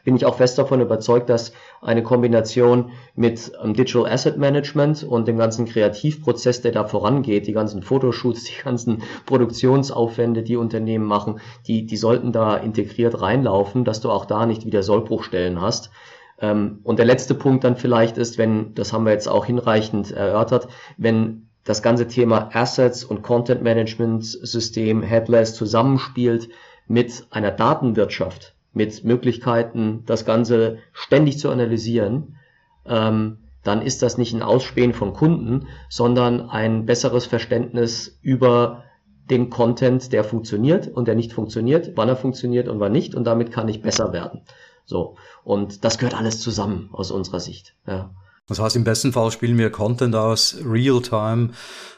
bin 0.03 0.15
ich 0.15 0.25
auch 0.25 0.35
fest 0.35 0.57
davon 0.57 0.81
überzeugt, 0.81 1.29
dass 1.29 1.53
eine 1.81 2.03
Kombination 2.03 2.91
mit 3.15 3.51
ähm, 3.63 3.73
Digital 3.73 4.05
Asset 4.05 4.37
Management 4.37 5.03
und 5.03 5.27
dem 5.27 5.37
ganzen 5.37 5.65
Kreativprozess, 5.65 6.61
der 6.61 6.71
da 6.71 6.85
vorangeht, 6.85 7.47
die 7.47 7.53
ganzen 7.53 7.81
Fotoshoots, 7.81 8.43
die 8.45 8.63
ganzen 8.63 9.03
Produktionsaufwände, 9.25 10.43
die 10.43 10.57
Unternehmen 10.57 11.05
machen, 11.05 11.39
die, 11.67 11.85
die 11.85 11.97
sollten 11.97 12.31
da 12.31 12.55
integriert 12.57 13.21
reinlaufen, 13.21 13.83
dass 13.83 14.01
du 14.01 14.09
auch 14.11 14.25
da 14.25 14.45
nicht 14.45 14.65
wieder 14.65 14.83
Sollbruchstellen 14.83 15.61
hast. 15.61 15.91
Ähm, 16.39 16.79
und 16.83 16.99
der 16.99 17.05
letzte 17.05 17.35
Punkt 17.35 17.63
dann 17.63 17.77
vielleicht 17.77 18.17
ist, 18.17 18.37
wenn, 18.37 18.73
das 18.73 18.93
haben 18.93 19.05
wir 19.05 19.13
jetzt 19.13 19.27
auch 19.27 19.45
hinreichend 19.45 20.11
erörtert, 20.11 20.67
wenn 20.97 21.47
das 21.63 21.83
ganze 21.83 22.07
Thema 22.07 22.49
Assets 22.53 23.03
und 23.03 23.21
Content 23.21 23.61
Management 23.61 24.25
System 24.25 25.03
Headless 25.03 25.53
zusammenspielt 25.53 26.49
mit 26.87 27.27
einer 27.29 27.51
Datenwirtschaft, 27.51 28.55
mit 28.73 29.03
Möglichkeiten, 29.03 30.03
das 30.05 30.25
Ganze 30.25 30.77
ständig 30.93 31.39
zu 31.39 31.49
analysieren, 31.49 32.37
ähm, 32.85 33.37
dann 33.63 33.81
ist 33.81 34.01
das 34.01 34.17
nicht 34.17 34.33
ein 34.33 34.41
Ausspähen 34.41 34.93
von 34.93 35.13
Kunden, 35.13 35.67
sondern 35.89 36.49
ein 36.49 36.85
besseres 36.85 37.25
Verständnis 37.25 38.17
über 38.21 38.83
den 39.29 39.49
Content, 39.49 40.11
der 40.13 40.23
funktioniert 40.23 40.87
und 40.87 41.07
der 41.07 41.15
nicht 41.15 41.33
funktioniert, 41.33 41.91
wann 41.95 42.09
er 42.09 42.15
funktioniert 42.15 42.67
und 42.67 42.79
wann 42.79 42.91
nicht, 42.91 43.15
und 43.15 43.23
damit 43.23 43.51
kann 43.51 43.67
ich 43.67 43.81
besser 43.81 44.13
werden. 44.13 44.41
So. 44.85 45.15
Und 45.43 45.85
das 45.85 45.97
gehört 45.97 46.17
alles 46.17 46.41
zusammen 46.41 46.89
aus 46.91 47.11
unserer 47.11 47.39
Sicht. 47.39 47.75
Ja. 47.87 48.11
Das 48.51 48.59
heißt, 48.59 48.75
im 48.75 48.83
besten 48.83 49.13
Fall 49.13 49.31
spielen 49.31 49.57
wir 49.57 49.69
Content 49.69 50.13
aus 50.13 50.57
Real-Time 50.65 51.51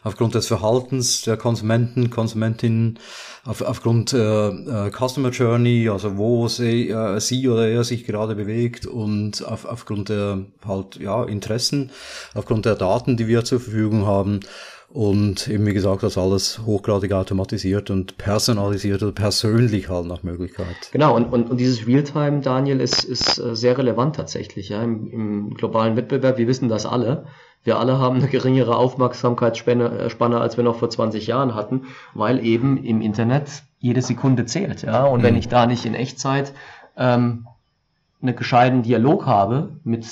aufgrund 0.03 0.35
des 0.35 0.45
Verhaltens 0.45 1.23
der 1.23 1.35
Konsumenten, 1.35 2.11
Konsumentinnen, 2.11 2.99
auf, 3.43 3.61
aufgrund 3.61 4.13
äh, 4.13 4.49
äh, 4.49 4.91
Customer 4.91 5.31
Journey, 5.31 5.89
also 5.89 6.15
wo 6.15 6.47
sie, 6.47 6.89
äh, 6.89 7.19
sie 7.19 7.49
oder 7.49 7.67
er 7.67 7.83
sich 7.83 8.05
gerade 8.05 8.35
bewegt 8.35 8.85
und 8.85 9.43
auf, 9.43 9.65
aufgrund 9.65 10.09
der 10.09 10.45
halt 10.63 10.97
ja 10.97 11.23
Interessen, 11.23 11.89
aufgrund 12.35 12.65
der 12.65 12.75
Daten, 12.75 13.17
die 13.17 13.27
wir 13.27 13.43
zur 13.43 13.59
Verfügung 13.59 14.05
haben. 14.05 14.41
Und 14.93 15.47
eben 15.47 15.65
wie 15.65 15.73
gesagt, 15.73 16.03
das 16.03 16.19
alles 16.19 16.61
hochgradig 16.67 17.13
automatisiert 17.13 17.89
und 17.89 18.15
personalisiert 18.19 19.01
oder 19.01 19.11
persönlich 19.11 19.89
halt 19.89 20.05
nach 20.05 20.21
Möglichkeit. 20.21 20.91
Genau, 20.91 21.15
und, 21.15 21.33
und, 21.33 21.49
und 21.49 21.59
dieses 21.59 21.87
Realtime, 21.87 22.41
Daniel, 22.41 22.79
ist, 22.79 23.03
ist 23.03 23.39
äh, 23.39 23.55
sehr 23.55 23.75
relevant 23.75 24.15
tatsächlich, 24.15 24.69
ja, 24.69 24.83
im, 24.83 25.11
im 25.11 25.53
globalen 25.55 25.95
Wettbewerb. 25.95 26.37
Wir 26.37 26.47
wissen 26.47 26.69
das 26.69 26.85
alle. 26.85 27.25
Wir 27.63 27.79
alle 27.79 27.97
haben 27.97 28.17
eine 28.17 28.27
geringere 28.27 28.75
Aufmerksamkeitsspanne 28.75 29.97
äh, 29.97 30.09
Spanne, 30.11 30.39
als 30.39 30.57
wir 30.57 30.63
noch 30.63 30.77
vor 30.77 30.91
20 30.91 31.25
Jahren 31.25 31.55
hatten, 31.55 31.85
weil 32.13 32.45
eben 32.45 32.77
im 32.83 33.01
Internet 33.01 33.63
jede 33.79 34.03
Sekunde 34.03 34.45
zählt, 34.45 34.83
ja. 34.83 35.05
Und 35.05 35.21
mhm. 35.21 35.23
wenn 35.23 35.35
ich 35.35 35.47
da 35.47 35.65
nicht 35.65 35.85
in 35.87 35.95
Echtzeit 35.95 36.53
ähm, 36.97 37.47
einen 38.21 38.35
gescheiten 38.35 38.83
Dialog 38.83 39.25
habe 39.25 39.77
mit 39.83 40.05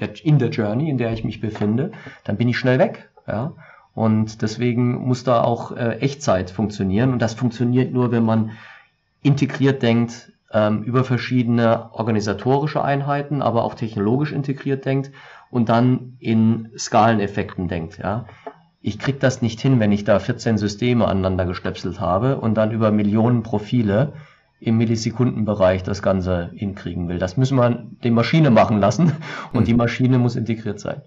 der, 0.00 0.10
in 0.24 0.40
der 0.40 0.50
Journey, 0.50 0.90
in 0.90 0.98
der 0.98 1.12
ich 1.12 1.22
mich 1.22 1.40
befinde, 1.40 1.92
dann 2.24 2.36
bin 2.36 2.48
ich 2.48 2.58
schnell 2.58 2.80
weg. 2.80 3.08
Ja? 3.32 3.54
Und 3.94 4.42
deswegen 4.42 5.06
muss 5.06 5.24
da 5.24 5.42
auch 5.42 5.72
äh, 5.72 5.98
Echtzeit 5.98 6.50
funktionieren. 6.50 7.12
Und 7.12 7.20
das 7.20 7.34
funktioniert 7.34 7.92
nur, 7.92 8.10
wenn 8.12 8.24
man 8.24 8.52
integriert 9.22 9.82
denkt, 9.82 10.32
ähm, 10.52 10.82
über 10.82 11.04
verschiedene 11.04 11.92
organisatorische 11.92 12.82
Einheiten, 12.82 13.42
aber 13.42 13.64
auch 13.64 13.74
technologisch 13.74 14.32
integriert 14.32 14.84
denkt 14.84 15.10
und 15.50 15.68
dann 15.68 16.16
in 16.20 16.70
Skaleneffekten 16.76 17.68
denkt. 17.68 17.98
Ja? 17.98 18.26
Ich 18.80 18.98
krieg 18.98 19.20
das 19.20 19.42
nicht 19.42 19.60
hin, 19.60 19.80
wenn 19.80 19.92
ich 19.92 20.04
da 20.04 20.18
14 20.18 20.58
Systeme 20.58 21.06
aneinander 21.06 21.46
gestöpselt 21.46 22.00
habe 22.00 22.38
und 22.38 22.54
dann 22.54 22.72
über 22.72 22.90
Millionen 22.90 23.42
Profile 23.42 24.12
im 24.60 24.76
Millisekundenbereich 24.76 25.82
das 25.82 26.02
Ganze 26.02 26.50
hinkriegen 26.54 27.08
will. 27.08 27.18
Das 27.18 27.36
müssen 27.36 27.58
wir 27.58 27.84
die 28.04 28.10
Maschine 28.10 28.50
machen 28.50 28.78
lassen 28.80 29.12
und 29.52 29.66
die 29.66 29.74
Maschine 29.74 30.18
muss 30.18 30.36
integriert 30.36 30.80
sein. 30.80 31.02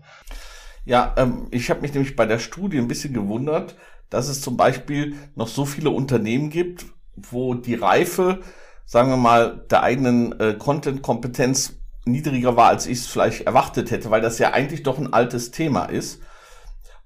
Ja, 0.86 1.14
ähm, 1.18 1.48
ich 1.52 1.70
habe 1.70 1.82
mich 1.82 1.94
nämlich 1.94 2.16
bei 2.16 2.26
der 2.26 2.40
Studie 2.40 2.78
ein 2.78 2.88
bisschen 2.88 3.14
gewundert, 3.14 3.76
dass 4.10 4.30
es 4.30 4.42
zum 4.42 4.56
Beispiel 4.56 5.16
noch 5.36 5.48
so 5.48 5.66
viele 5.66 5.90
Unternehmen 5.90 6.50
gibt, 6.50 6.86
wo 7.16 7.56
die 7.56 7.76
Reife, 7.76 8.42
sagen 8.86 9.10
wir 9.10 9.18
mal, 9.18 9.66
der 9.72 9.84
eigenen 9.84 10.40
äh, 10.40 10.54
Content-Kompetenz 10.54 11.74
niedriger 12.06 12.56
war, 12.56 12.70
als 12.70 12.86
ich 12.86 13.00
es 13.00 13.08
vielleicht 13.08 13.42
erwartet 13.48 13.90
hätte, 13.90 14.12
weil 14.12 14.22
das 14.22 14.38
ja 14.38 14.54
eigentlich 14.54 14.84
doch 14.84 15.00
ein 15.00 15.12
altes 15.12 15.50
Thema 15.52 15.86
ist. 15.86 16.22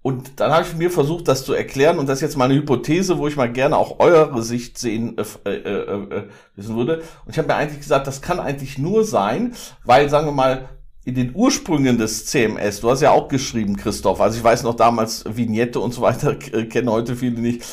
Und 0.01 0.39
dann 0.39 0.51
habe 0.51 0.65
ich 0.65 0.75
mir 0.75 0.91
versucht, 0.91 1.27
das 1.27 1.43
zu 1.43 1.53
erklären, 1.53 1.99
und 1.99 2.07
das 2.07 2.19
ist 2.19 2.21
jetzt 2.21 2.37
mal 2.37 2.45
eine 2.45 2.55
Hypothese, 2.55 3.17
wo 3.17 3.27
ich 3.27 3.35
mal 3.35 3.51
gerne 3.51 3.77
auch 3.77 3.99
eure 3.99 4.41
Sicht 4.43 4.77
sehen 4.77 5.17
äh, 5.17 5.49
äh, 5.49 5.57
äh, 5.57 6.15
äh 6.15 6.29
wissen 6.55 6.75
würde. 6.75 7.03
Und 7.25 7.31
ich 7.31 7.37
habe 7.37 7.47
mir 7.47 7.55
eigentlich 7.55 7.79
gesagt, 7.79 8.07
das 8.07 8.21
kann 8.21 8.39
eigentlich 8.39 8.77
nur 8.77 9.03
sein, 9.03 9.53
weil, 9.83 10.09
sagen 10.09 10.27
wir 10.27 10.31
mal, 10.31 10.69
in 11.09 11.15
den 11.15 11.31
Ursprüngen 11.33 11.97
des 11.97 12.27
CMS, 12.27 12.81
du 12.81 12.91
hast 12.91 13.01
ja 13.01 13.09
auch 13.11 13.27
geschrieben, 13.27 13.75
Christoph, 13.75 14.21
also 14.21 14.37
ich 14.37 14.43
weiß 14.43 14.61
noch 14.61 14.75
damals 14.75 15.25
Vignette 15.27 15.79
und 15.79 15.91
so 15.91 16.01
weiter, 16.01 16.35
kennen 16.69 16.89
heute 16.89 17.15
viele 17.15 17.39
nicht, 17.39 17.63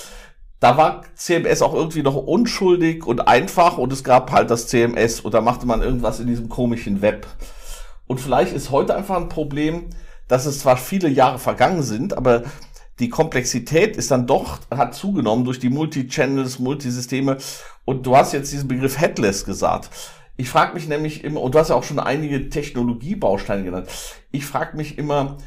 da 0.58 0.78
war 0.78 1.02
CMS 1.14 1.60
auch 1.60 1.74
irgendwie 1.74 2.02
noch 2.02 2.16
unschuldig 2.16 3.06
und 3.06 3.28
einfach 3.28 3.76
und 3.76 3.92
es 3.92 4.02
gab 4.02 4.32
halt 4.32 4.50
das 4.50 4.68
CMS 4.68 5.20
und 5.20 5.34
da 5.34 5.42
machte 5.42 5.66
man 5.66 5.82
irgendwas 5.82 6.18
in 6.18 6.26
diesem 6.26 6.48
komischen 6.48 7.02
Web. 7.02 7.26
Und 8.06 8.20
vielleicht 8.20 8.54
ist 8.54 8.70
heute 8.70 8.96
einfach 8.96 9.16
ein 9.16 9.28
Problem, 9.28 9.90
dass 10.28 10.46
es 10.46 10.60
zwar 10.60 10.78
viele 10.78 11.08
Jahre 11.08 11.38
vergangen 11.38 11.82
sind, 11.82 12.16
aber 12.16 12.44
die 12.98 13.10
Komplexität 13.10 13.98
ist 13.98 14.10
dann 14.10 14.26
doch, 14.26 14.60
hat 14.70 14.94
zugenommen 14.94 15.44
durch 15.44 15.58
die 15.58 15.68
Multi-Channels, 15.68 16.58
Multisysteme. 16.58 17.36
Und 17.84 18.06
du 18.06 18.16
hast 18.16 18.32
jetzt 18.32 18.50
diesen 18.50 18.68
Begriff 18.68 18.98
Headless 18.98 19.44
gesagt. 19.44 19.90
Ich 20.36 20.50
frage 20.50 20.74
mich 20.74 20.86
nämlich 20.86 21.24
immer, 21.24 21.40
und 21.40 21.54
du 21.54 21.58
hast 21.58 21.70
ja 21.70 21.76
auch 21.76 21.82
schon 21.82 21.98
einige 21.98 22.50
Technologiebausteine 22.50 23.64
genannt, 23.64 23.88
ich 24.30 24.44
frage 24.44 24.76
mich 24.76 24.98
immer, 24.98 25.38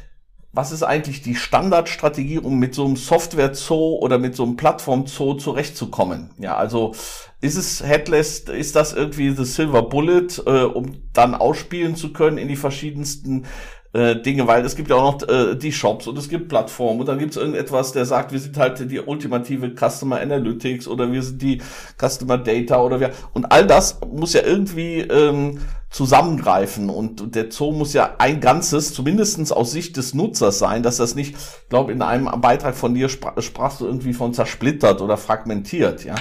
was 0.52 0.72
ist 0.72 0.82
eigentlich 0.82 1.22
die 1.22 1.36
Standardstrategie, 1.36 2.38
um 2.38 2.58
mit 2.58 2.74
so 2.74 2.84
einem 2.84 2.96
Software-Zoo 2.96 3.98
oder 4.00 4.18
mit 4.18 4.34
so 4.34 4.42
einem 4.42 4.56
Plattform-Zoo 4.56 5.34
zurechtzukommen? 5.34 6.30
Ja, 6.38 6.56
also 6.56 6.92
ist 7.40 7.56
es 7.56 7.84
Headless, 7.84 8.40
ist 8.40 8.74
das 8.74 8.92
irgendwie 8.92 9.30
the 9.30 9.44
Silver 9.44 9.82
Bullet, 9.82 10.26
äh, 10.46 10.64
um 10.64 11.02
dann 11.12 11.36
ausspielen 11.36 11.94
zu 11.94 12.12
können 12.12 12.36
in 12.36 12.48
die 12.48 12.56
verschiedensten 12.56 13.46
äh, 13.92 14.16
Dinge, 14.16 14.46
weil 14.46 14.64
es 14.64 14.76
gibt 14.76 14.90
ja 14.90 14.96
auch 14.96 15.20
noch 15.20 15.28
äh, 15.28 15.56
die 15.56 15.72
Shops 15.72 16.06
und 16.06 16.16
es 16.16 16.28
gibt 16.28 16.48
Plattformen 16.48 17.00
und 17.00 17.06
dann 17.06 17.18
gibt 17.18 17.32
es 17.32 17.36
irgendetwas, 17.36 17.92
der 17.92 18.06
sagt, 18.06 18.32
wir 18.32 18.38
sind 18.38 18.56
halt 18.56 18.90
die 18.90 19.00
ultimative 19.00 19.74
Customer 19.74 20.20
Analytics 20.20 20.86
oder 20.86 21.10
wir 21.10 21.22
sind 21.22 21.42
die 21.42 21.60
Customer 21.98 22.38
Data 22.38 22.80
oder 22.80 23.00
wir 23.00 23.10
und 23.32 23.50
all 23.50 23.66
das 23.66 23.98
muss 24.12 24.32
ja 24.32 24.42
irgendwie 24.42 25.00
ähm, 25.00 25.58
zusammengreifen 25.90 26.88
und 26.88 27.34
der 27.34 27.50
Zoo 27.50 27.72
muss 27.72 27.92
ja 27.92 28.14
ein 28.18 28.40
Ganzes, 28.40 28.94
zumindestens 28.94 29.50
aus 29.50 29.72
Sicht 29.72 29.96
des 29.96 30.14
Nutzers 30.14 30.60
sein, 30.60 30.84
dass 30.84 30.98
das 30.98 31.16
nicht, 31.16 31.34
ich 31.34 31.68
glaube, 31.68 31.90
in 31.90 32.00
einem 32.00 32.30
Beitrag 32.40 32.76
von 32.76 32.94
dir 32.94 33.08
sprach, 33.08 33.40
sprachst 33.42 33.80
du 33.80 33.86
irgendwie 33.86 34.12
von 34.12 34.32
zersplittert 34.32 35.00
oder 35.00 35.16
fragmentiert, 35.16 36.04
ja. 36.04 36.14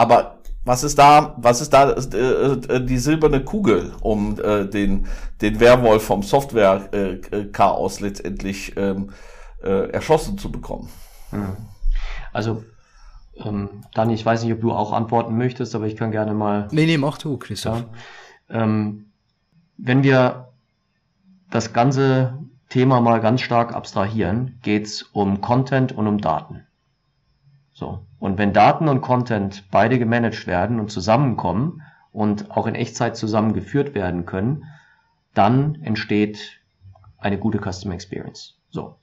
Aber 0.00 0.37
was 0.68 0.84
ist 0.84 0.98
da, 0.98 1.34
was 1.38 1.62
ist 1.62 1.72
da 1.72 1.92
äh, 1.92 1.96
äh, 1.96 2.84
die 2.84 2.98
silberne 2.98 3.42
Kugel, 3.42 3.92
um 4.00 4.38
äh, 4.38 4.66
den, 4.66 5.06
den 5.40 5.60
Werwolf 5.60 6.04
vom 6.04 6.22
Software-Chaos 6.22 8.00
letztendlich 8.00 8.76
ähm, 8.76 9.10
äh, 9.62 9.90
erschossen 9.90 10.36
zu 10.36 10.52
bekommen? 10.52 10.90
Hm. 11.30 11.56
Also 12.34 12.64
ähm, 13.42 13.82
Dani, 13.94 14.12
ich 14.12 14.26
weiß 14.26 14.44
nicht, 14.44 14.52
ob 14.52 14.60
du 14.60 14.72
auch 14.72 14.92
antworten 14.92 15.38
möchtest, 15.38 15.74
aber 15.74 15.86
ich 15.86 15.96
kann 15.96 16.10
gerne 16.10 16.34
mal. 16.34 16.68
Nee, 16.70 16.84
nee, 16.84 16.98
mach 16.98 17.16
du, 17.16 17.38
Christoph. 17.38 17.84
Ja, 18.50 18.62
ähm, 18.62 19.06
wenn 19.78 20.02
wir 20.02 20.48
das 21.50 21.72
ganze 21.72 22.34
Thema 22.68 23.00
mal 23.00 23.20
ganz 23.20 23.40
stark 23.40 23.74
abstrahieren, 23.74 24.58
geht's 24.62 25.02
um 25.02 25.40
Content 25.40 25.92
und 25.92 26.06
um 26.06 26.18
Daten. 26.18 26.67
So. 27.78 28.00
Und 28.18 28.38
wenn 28.38 28.52
Daten 28.52 28.88
und 28.88 29.02
Content 29.02 29.62
beide 29.70 30.00
gemanagt 30.00 30.48
werden 30.48 30.80
und 30.80 30.90
zusammenkommen 30.90 31.82
und 32.12 32.50
auch 32.50 32.66
in 32.66 32.74
Echtzeit 32.74 33.16
zusammengeführt 33.16 33.94
werden 33.94 34.26
können, 34.26 34.64
dann 35.32 35.76
entsteht 35.84 36.60
eine 37.18 37.38
gute 37.38 37.60
Customer 37.60 37.94
Experience. 37.94 38.56
So. 38.70 38.96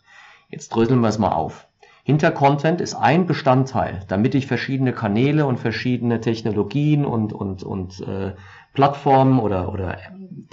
Jetzt 0.49 0.75
dröseln 0.75 0.99
wir 0.99 1.07
es 1.07 1.19
mal 1.19 1.31
auf. 1.31 1.69
Hinter 2.03 2.31
Content 2.31 2.81
ist 2.81 2.95
ein 2.95 3.25
Bestandteil, 3.25 4.01
damit 4.09 4.35
ich 4.35 4.45
verschiedene 4.45 4.91
Kanäle 4.91 5.45
und 5.45 5.57
verschiedene 5.57 6.19
Technologien 6.19 7.05
und, 7.05 7.31
und, 7.31 7.63
und 7.63 8.01
äh, 8.01 8.33
Plattformen 8.73 9.39
oder, 9.39 9.71
oder 9.71 9.97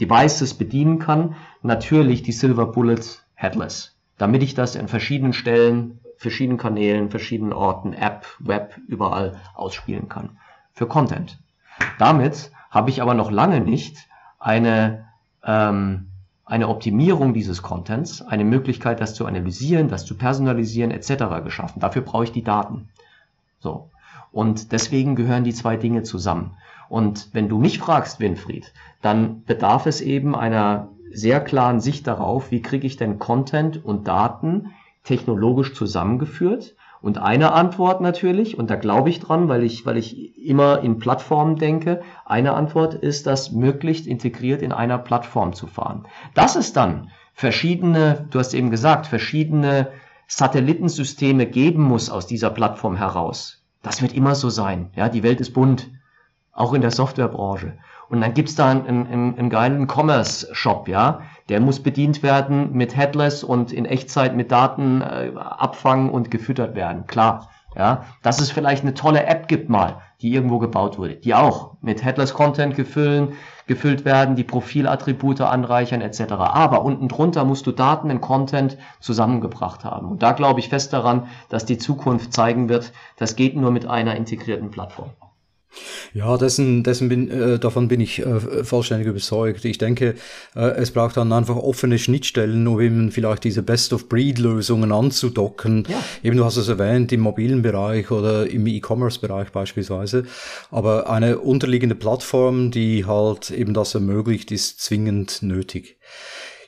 Devices 0.00 0.54
bedienen 0.54 1.00
kann, 1.00 1.34
natürlich 1.62 2.22
die 2.22 2.30
Silver 2.30 2.66
Bullet 2.66 3.02
Headless, 3.34 3.96
damit 4.16 4.44
ich 4.44 4.54
das 4.54 4.76
in 4.76 4.86
verschiedenen 4.86 5.32
Stellen, 5.32 5.98
verschiedenen 6.22 6.58
Kanälen, 6.58 7.10
verschiedenen 7.10 7.52
Orten, 7.52 7.92
App, 7.92 8.26
Web, 8.38 8.78
überall 8.86 9.40
ausspielen 9.54 10.08
kann. 10.08 10.38
Für 10.72 10.86
Content. 10.86 11.38
Damit 11.98 12.50
habe 12.70 12.90
ich 12.90 13.02
aber 13.02 13.14
noch 13.14 13.30
lange 13.30 13.60
nicht 13.60 14.08
eine 14.38 15.06
ähm, 15.44 16.08
eine 16.44 16.68
Optimierung 16.68 17.34
dieses 17.34 17.62
Contents, 17.62 18.20
eine 18.20 18.44
Möglichkeit, 18.44 19.00
das 19.00 19.14
zu 19.14 19.26
analysieren, 19.26 19.88
das 19.88 20.04
zu 20.04 20.16
personalisieren 20.16 20.90
etc. 20.90 21.42
geschaffen. 21.42 21.80
Dafür 21.80 22.02
brauche 22.02 22.24
ich 22.24 22.32
die 22.32 22.44
Daten. 22.44 22.88
So. 23.58 23.88
Und 24.32 24.72
deswegen 24.72 25.16
gehören 25.16 25.44
die 25.44 25.54
zwei 25.54 25.76
Dinge 25.76 26.02
zusammen. 26.02 26.56
Und 26.88 27.30
wenn 27.32 27.48
du 27.48 27.58
mich 27.58 27.78
fragst, 27.78 28.20
Winfried, 28.20 28.72
dann 29.00 29.44
bedarf 29.44 29.86
es 29.86 30.00
eben 30.00 30.36
einer 30.36 30.88
sehr 31.10 31.40
klaren 31.40 31.80
Sicht 31.80 32.06
darauf, 32.06 32.50
wie 32.50 32.60
kriege 32.60 32.86
ich 32.86 32.96
denn 32.96 33.18
Content 33.18 33.82
und 33.82 34.06
Daten 34.06 34.72
technologisch 35.04 35.74
zusammengeführt, 35.74 36.74
und 37.02 37.18
eine 37.18 37.52
Antwort 37.52 38.00
natürlich, 38.00 38.56
und 38.56 38.70
da 38.70 38.76
glaube 38.76 39.10
ich 39.10 39.18
dran, 39.18 39.48
weil 39.48 39.64
ich, 39.64 39.84
weil 39.84 39.96
ich 39.96 40.38
immer 40.38 40.82
in 40.82 41.00
Plattformen 41.00 41.56
denke, 41.56 42.00
eine 42.24 42.54
Antwort 42.54 42.94
ist, 42.94 43.26
das 43.26 43.50
möglichst 43.50 44.06
integriert 44.06 44.62
in 44.62 44.70
einer 44.70 44.98
Plattform 44.98 45.52
zu 45.52 45.66
fahren. 45.66 46.06
Dass 46.34 46.54
es 46.54 46.72
dann 46.72 47.10
verschiedene, 47.34 48.28
du 48.30 48.38
hast 48.38 48.54
eben 48.54 48.70
gesagt, 48.70 49.08
verschiedene 49.08 49.88
Satellitensysteme 50.28 51.46
geben 51.46 51.82
muss 51.82 52.08
aus 52.08 52.28
dieser 52.28 52.50
Plattform 52.50 52.94
heraus. 52.94 53.64
Das 53.82 54.00
wird 54.00 54.14
immer 54.14 54.36
so 54.36 54.48
sein. 54.48 54.90
Ja, 54.94 55.08
die 55.08 55.24
Welt 55.24 55.40
ist 55.40 55.54
bunt. 55.54 55.90
Auch 56.52 56.72
in 56.72 56.82
der 56.82 56.92
Softwarebranche. 56.92 57.78
Und 58.12 58.20
dann 58.20 58.34
gibt's 58.34 58.54
da 58.54 58.70
einen, 58.70 58.86
einen, 58.86 59.38
einen 59.38 59.48
geilen 59.48 59.88
Commerce-Shop, 59.88 60.86
ja. 60.86 61.22
Der 61.48 61.60
muss 61.60 61.82
bedient 61.82 62.22
werden 62.22 62.72
mit 62.72 62.94
Headless 62.94 63.42
und 63.42 63.72
in 63.72 63.86
Echtzeit 63.86 64.36
mit 64.36 64.52
Daten 64.52 65.00
äh, 65.00 65.32
abfangen 65.34 66.10
und 66.10 66.30
gefüttert 66.30 66.74
werden. 66.74 67.06
Klar. 67.06 67.48
Ja, 67.74 68.04
dass 68.20 68.38
es 68.38 68.50
vielleicht 68.50 68.82
eine 68.82 68.92
tolle 68.92 69.24
App 69.24 69.48
gibt 69.48 69.70
mal, 69.70 70.02
die 70.20 70.34
irgendwo 70.34 70.58
gebaut 70.58 70.98
wurde, 70.98 71.14
die 71.14 71.34
auch 71.34 71.78
mit 71.80 72.04
Headless 72.04 72.34
Content 72.34 72.76
gefüllen, 72.76 73.32
gefüllt 73.66 74.04
werden, 74.04 74.36
die 74.36 74.44
Profilattribute 74.44 75.40
anreichern 75.40 76.02
etc. 76.02 76.32
Aber 76.32 76.84
unten 76.84 77.08
drunter 77.08 77.46
musst 77.46 77.66
du 77.66 77.72
Daten 77.72 78.10
und 78.10 78.20
Content 78.20 78.76
zusammengebracht 79.00 79.86
haben. 79.86 80.10
Und 80.10 80.22
da 80.22 80.32
glaube 80.32 80.60
ich 80.60 80.68
fest 80.68 80.92
daran, 80.92 81.28
dass 81.48 81.64
die 81.64 81.78
Zukunft 81.78 82.34
zeigen 82.34 82.68
wird, 82.68 82.92
das 83.16 83.36
geht 83.36 83.56
nur 83.56 83.70
mit 83.70 83.86
einer 83.86 84.16
integrierten 84.16 84.70
Plattform. 84.70 85.12
Ja, 86.14 86.36
dessen, 86.36 86.82
dessen 86.82 87.08
bin, 87.08 87.30
äh, 87.30 87.58
davon 87.58 87.88
bin 87.88 88.00
ich 88.00 88.18
äh, 88.18 88.64
vollständig 88.64 89.08
überzeugt. 89.08 89.64
Ich 89.64 89.78
denke, 89.78 90.14
äh, 90.54 90.60
es 90.60 90.90
braucht 90.90 91.16
dann 91.16 91.32
einfach 91.32 91.56
offene 91.56 91.98
Schnittstellen, 91.98 92.66
um 92.66 92.80
eben 92.80 93.10
vielleicht 93.10 93.44
diese 93.44 93.62
Best-of-Breed-Lösungen 93.62 94.92
anzudocken. 94.92 95.84
Ja. 95.88 96.02
Eben, 96.22 96.36
du 96.36 96.44
hast 96.44 96.56
es 96.56 96.68
erwähnt, 96.68 97.12
im 97.12 97.20
mobilen 97.20 97.62
Bereich 97.62 98.10
oder 98.10 98.48
im 98.48 98.66
E-Commerce-Bereich 98.66 99.50
beispielsweise. 99.50 100.24
Aber 100.70 101.08
eine 101.08 101.38
unterliegende 101.38 101.94
Plattform, 101.94 102.70
die 102.70 103.06
halt 103.06 103.50
eben 103.50 103.74
das 103.74 103.94
ermöglicht, 103.94 104.50
ist 104.50 104.80
zwingend 104.80 105.42
nötig. 105.42 105.96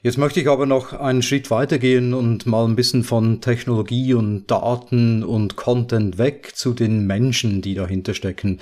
Jetzt 0.05 0.19
möchte 0.19 0.38
ich 0.38 0.51
aber 0.51 0.67
noch 0.67 0.93
einen 0.93 1.23
Schritt 1.23 1.51
weitergehen 1.51 2.12
und 2.12 2.45
mal 2.45 2.67
ein 2.67 2.77
bisschen 2.77 3.05
von 3.05 3.40
Technologie 3.40 4.12
und 4.12 4.47
Daten 4.51 5.25
und 5.25 5.57
Content 5.57 6.19
weg 6.19 6.53
zu 6.55 6.75
den 6.75 7.07
Menschen, 7.07 7.62
die 7.62 7.75
dahinter 7.75 8.12
stecken. 8.12 8.61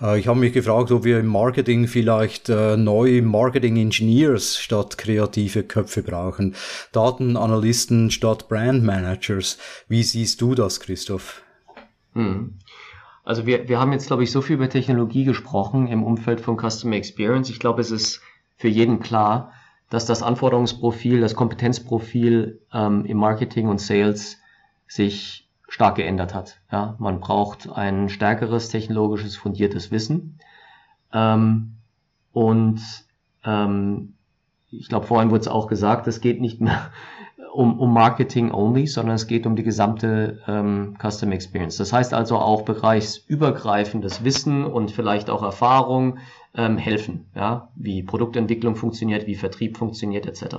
Äh, 0.00 0.20
ich 0.20 0.28
habe 0.28 0.38
mich 0.38 0.52
gefragt, 0.52 0.92
ob 0.92 1.02
wir 1.02 1.18
im 1.18 1.26
Marketing 1.26 1.88
vielleicht 1.88 2.48
äh, 2.48 2.76
neue 2.76 3.22
Marketing 3.22 3.76
Engineers 3.76 4.56
statt 4.56 4.96
kreative 4.96 5.64
Köpfe 5.64 6.04
brauchen, 6.04 6.54
Datenanalysten 6.92 8.12
statt 8.12 8.48
Brand 8.48 8.84
Managers. 8.84 9.58
Wie 9.88 10.04
siehst 10.04 10.40
du 10.42 10.54
das, 10.54 10.78
Christoph? 10.78 11.42
Hm. 12.12 12.54
Also 13.24 13.46
wir, 13.46 13.68
wir 13.68 13.80
haben 13.80 13.90
jetzt, 13.90 14.06
glaube 14.06 14.22
ich, 14.22 14.30
so 14.30 14.42
viel 14.42 14.54
über 14.54 14.68
Technologie 14.68 15.24
gesprochen 15.24 15.88
im 15.88 16.04
Umfeld 16.04 16.40
von 16.40 16.56
Customer 16.56 16.94
Experience. 16.94 17.50
Ich 17.50 17.58
glaube, 17.58 17.80
es 17.80 17.90
ist 17.90 18.20
für 18.58 18.68
jeden 18.68 19.00
klar, 19.00 19.50
dass 19.90 20.06
das 20.06 20.22
Anforderungsprofil, 20.22 21.20
das 21.20 21.34
Kompetenzprofil 21.34 22.60
ähm, 22.72 23.04
im 23.04 23.16
Marketing 23.16 23.68
und 23.68 23.80
Sales 23.80 24.38
sich 24.86 25.48
stark 25.68 25.96
geändert 25.96 26.34
hat. 26.34 26.60
Ja, 26.70 26.94
man 26.98 27.20
braucht 27.20 27.68
ein 27.68 28.08
stärkeres 28.08 28.68
technologisches 28.68 29.36
fundiertes 29.36 29.90
Wissen 29.90 30.38
ähm, 31.12 31.76
und 32.32 32.80
ähm, 33.44 34.14
ich 34.70 34.88
glaube, 34.88 35.06
vorhin 35.06 35.30
wurde 35.30 35.42
es 35.42 35.48
auch 35.48 35.68
gesagt, 35.68 36.06
es 36.06 36.20
geht 36.20 36.40
nicht 36.40 36.60
mehr 36.60 36.90
um, 37.52 37.78
um 37.78 37.92
Marketing 37.92 38.52
only, 38.52 38.86
sondern 38.86 39.14
es 39.14 39.26
geht 39.26 39.46
um 39.46 39.54
die 39.54 39.62
gesamte 39.62 40.40
ähm, 40.48 40.96
Custom 41.00 41.30
Experience. 41.32 41.76
Das 41.76 41.92
heißt 41.92 42.12
also 42.12 42.38
auch 42.38 42.62
bereichsübergreifendes 42.62 44.24
Wissen 44.24 44.64
und 44.64 44.90
vielleicht 44.90 45.30
auch 45.30 45.42
Erfahrung 45.42 46.18
ähm, 46.54 46.78
helfen, 46.78 47.26
ja, 47.34 47.68
wie 47.74 48.02
Produktentwicklung 48.02 48.76
funktioniert, 48.76 49.26
wie 49.26 49.34
Vertrieb 49.34 49.76
funktioniert 49.76 50.26
etc. 50.26 50.56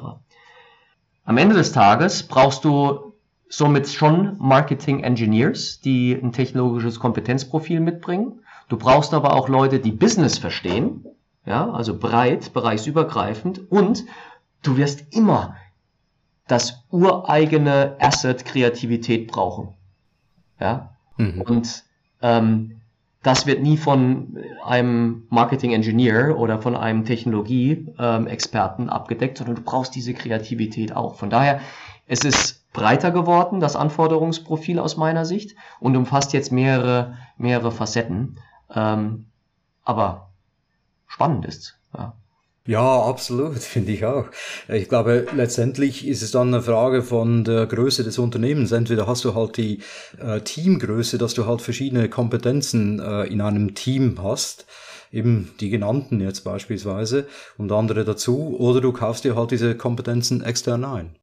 Am 1.24 1.38
Ende 1.38 1.56
des 1.56 1.72
Tages 1.72 2.24
brauchst 2.24 2.66
du 2.66 3.14
somit 3.50 3.88
schon 3.90 4.38
Marketing 4.40 5.04
Engineers, 5.04 5.80
die 5.80 6.14
ein 6.14 6.32
technologisches 6.32 7.00
Kompetenzprofil 7.00 7.80
mitbringen. 7.80 8.42
Du 8.70 8.78
brauchst 8.78 9.14
aber 9.14 9.34
auch 9.34 9.48
Leute, 9.48 9.80
die 9.80 9.92
Business 9.92 10.38
verstehen, 10.38 11.06
ja, 11.46 11.70
also 11.70 11.98
breit, 11.98 12.54
bereichsübergreifend 12.54 13.72
und 13.72 14.06
du 14.64 14.78
wirst 14.78 15.16
immer 15.16 15.56
das 16.48 16.84
ureigene 16.92 17.96
Asset 18.00 18.46
Kreativität 18.46 19.28
brauchen. 19.28 19.74
Ja? 20.60 20.96
Mhm. 21.18 21.42
Und 21.42 21.84
ähm, 22.22 22.82
das 23.26 23.48
wird 23.48 23.64
nie 23.64 23.76
von 23.76 24.38
einem 24.64 25.26
Marketing 25.30 25.74
Engineer 25.74 26.38
oder 26.38 26.62
von 26.62 26.76
einem 26.76 27.06
Technologie-Experten 27.06 28.84
ähm, 28.84 28.90
abgedeckt, 28.90 29.40
sondern 29.40 29.56
du 29.56 29.64
brauchst 29.64 29.96
diese 29.96 30.14
Kreativität 30.14 30.96
auch. 30.96 31.16
Von 31.16 31.32
daher, 31.32 31.60
es 32.06 32.24
ist 32.24 32.72
breiter 32.72 33.10
geworden, 33.10 33.60
das 33.60 33.76
Anforderungsprofil 33.76 34.78
aus 34.78 34.96
meiner 34.96 35.26
Sicht, 35.26 35.56
und 35.80 35.96
umfasst 35.96 36.34
jetzt 36.34 36.52
mehrere, 36.52 37.18
mehrere 37.36 37.72
Facetten. 37.72 38.38
Ähm, 38.70 39.26
aber 39.84 40.30
spannend 41.08 41.46
ist. 41.46 41.80
Ja. 41.98 42.14
Ja, 42.68 43.02
absolut, 43.04 43.58
finde 43.60 43.92
ich 43.92 44.06
auch. 44.06 44.26
Ich 44.68 44.90
glaube, 44.90 45.28
letztendlich 45.36 46.08
ist 46.08 46.24
es 46.24 46.32
dann 46.32 46.48
eine 46.48 46.64
Frage 46.64 47.04
von 47.04 47.44
der 47.44 47.68
Größe 47.68 48.04
des 48.04 48.18
Unternehmens. 48.18 48.72
Entweder 48.72 49.06
hast 49.06 49.24
du 49.24 49.36
halt 49.36 49.58
die 49.58 49.82
äh, 50.20 50.42
Teamgröße, 50.42 51.18
dass 51.18 51.36
du 51.36 51.46
halt 51.46 51.62
verschiedene 51.62 52.10
Kompetenzen 52.10 53.00
äh, 53.00 53.26
in 53.26 53.42
einem 53.42 53.76
Team 53.76 54.18
hast, 54.22 54.66
eben 55.12 55.54
die 55.60 55.70
genannten 55.70 56.20
jetzt 56.22 56.44
beispielsweise 56.44 57.28
und 57.58 57.72
andere 57.72 58.04
dazu, 58.04 58.58
oder 58.58 58.82
du 58.82 58.92
kaufst 58.92 59.26
dir 59.26 59.36
halt 59.36 59.52
diese 59.52 59.78
Kompetenzen 59.78 60.44
extern 60.44 60.86
ein. 60.86 61.16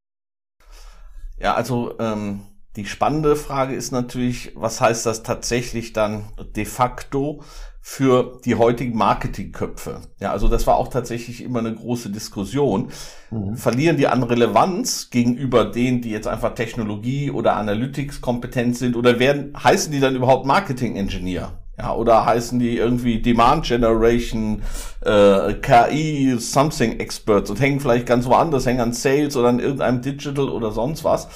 Ja, 1.40 1.54
also 1.54 1.98
ähm, 1.98 2.42
die 2.76 2.86
spannende 2.86 3.34
Frage 3.34 3.74
ist 3.74 3.90
natürlich, 3.90 4.52
was 4.54 4.80
heißt 4.80 5.04
das 5.06 5.24
tatsächlich 5.24 5.92
dann 5.92 6.24
de 6.54 6.64
facto 6.64 7.42
für 7.84 8.38
die 8.44 8.54
heutigen 8.54 8.96
Marketingköpfe. 8.96 10.02
Ja, 10.20 10.30
also 10.30 10.46
das 10.46 10.68
war 10.68 10.76
auch 10.76 10.86
tatsächlich 10.86 11.42
immer 11.42 11.58
eine 11.58 11.74
große 11.74 12.10
Diskussion. 12.10 12.90
Mhm. 13.32 13.56
Verlieren 13.56 13.96
die 13.96 14.06
an 14.06 14.22
Relevanz 14.22 15.10
gegenüber 15.10 15.64
denen, 15.64 16.00
die 16.00 16.10
jetzt 16.10 16.28
einfach 16.28 16.54
Technologie 16.54 17.32
oder 17.32 17.56
Analytics 17.56 18.20
kompetent 18.20 18.76
sind 18.76 18.94
oder 18.94 19.18
werden, 19.18 19.52
heißen 19.60 19.90
die 19.90 19.98
dann 19.98 20.14
überhaupt 20.14 20.46
Marketing 20.46 20.94
Engineer? 20.94 21.58
Ja, 21.76 21.94
oder 21.94 22.24
heißen 22.24 22.60
die 22.60 22.76
irgendwie 22.76 23.20
Demand 23.20 23.64
Generation, 23.64 24.62
äh, 25.00 25.54
KI, 25.54 26.36
Something 26.38 27.00
Experts 27.00 27.50
und 27.50 27.60
hängen 27.60 27.80
vielleicht 27.80 28.06
ganz 28.06 28.26
woanders, 28.26 28.64
hängen 28.64 28.80
an 28.80 28.92
Sales 28.92 29.36
oder 29.36 29.48
an 29.48 29.58
irgendeinem 29.58 30.02
Digital 30.02 30.48
oder 30.48 30.70
sonst 30.70 31.02
was. 31.02 31.28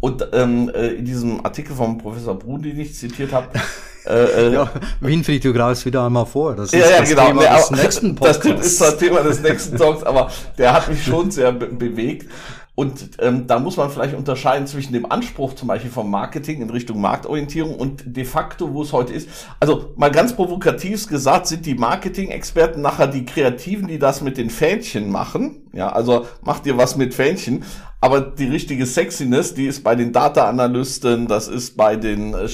Und 0.00 0.28
ähm, 0.32 0.68
äh, 0.74 0.88
in 0.88 1.04
diesem 1.04 1.44
Artikel 1.44 1.76
vom 1.76 1.98
Professor 1.98 2.36
Brun, 2.36 2.62
den 2.62 2.80
ich 2.80 2.94
zitiert 2.94 3.32
habe, 3.32 3.48
äh, 4.06 4.48
äh, 4.48 4.52
ja, 4.52 4.70
Winfried, 5.00 5.44
du 5.44 5.52
greifst 5.52 5.84
wieder 5.86 6.04
einmal 6.04 6.26
vor. 6.26 6.54
Das 6.54 6.72
ist 6.72 6.80
ja, 6.80 6.90
ja, 6.90 7.00
das 7.00 7.08
genau. 7.08 7.26
Thema 7.26 7.56
des 7.56 7.70
nächsten 7.70 8.14
Podcasts. 8.16 8.42
Das 8.46 8.66
ist 8.66 8.80
das 8.80 8.96
Thema 8.98 9.20
des 9.20 9.42
nächsten 9.42 9.76
Talks, 9.76 10.02
aber 10.02 10.30
der 10.58 10.72
hat 10.72 10.88
mich 10.88 11.04
schon 11.04 11.30
sehr 11.30 11.52
be 11.52 11.66
bewegt. 11.66 12.30
Und 12.76 13.12
ähm, 13.20 13.46
da 13.46 13.58
muss 13.58 13.78
man 13.78 13.88
vielleicht 13.88 14.14
unterscheiden 14.14 14.66
zwischen 14.66 14.92
dem 14.92 15.10
Anspruch 15.10 15.54
zum 15.54 15.66
Beispiel 15.66 15.90
vom 15.90 16.10
Marketing 16.10 16.60
in 16.60 16.68
Richtung 16.68 17.00
Marktorientierung 17.00 17.74
und 17.74 18.02
de 18.04 18.24
facto, 18.26 18.74
wo 18.74 18.82
es 18.82 18.92
heute 18.92 19.14
ist. 19.14 19.30
Also 19.58 19.94
mal 19.96 20.10
ganz 20.10 20.36
provokativ 20.36 21.06
gesagt, 21.06 21.46
sind 21.46 21.64
die 21.64 21.74
Marketing-Experten 21.74 22.82
nachher 22.82 23.06
die 23.06 23.24
Kreativen, 23.24 23.88
die 23.88 23.98
das 23.98 24.20
mit 24.20 24.36
den 24.36 24.50
Fähnchen 24.50 25.10
machen. 25.10 25.62
Ja, 25.72 25.88
also 25.88 26.26
macht 26.42 26.66
ihr 26.66 26.76
was 26.76 26.96
mit 26.96 27.14
Fähnchen. 27.14 27.64
Aber 28.00 28.20
die 28.20 28.46
richtige 28.46 28.84
Sexiness, 28.84 29.54
die 29.54 29.66
ist 29.66 29.82
bei 29.82 29.94
den 29.94 30.12
Data-Analysten, 30.12 31.28
das 31.28 31.48
ist 31.48 31.76
bei 31.76 31.96
den 31.96 32.34
äh, 32.34 32.48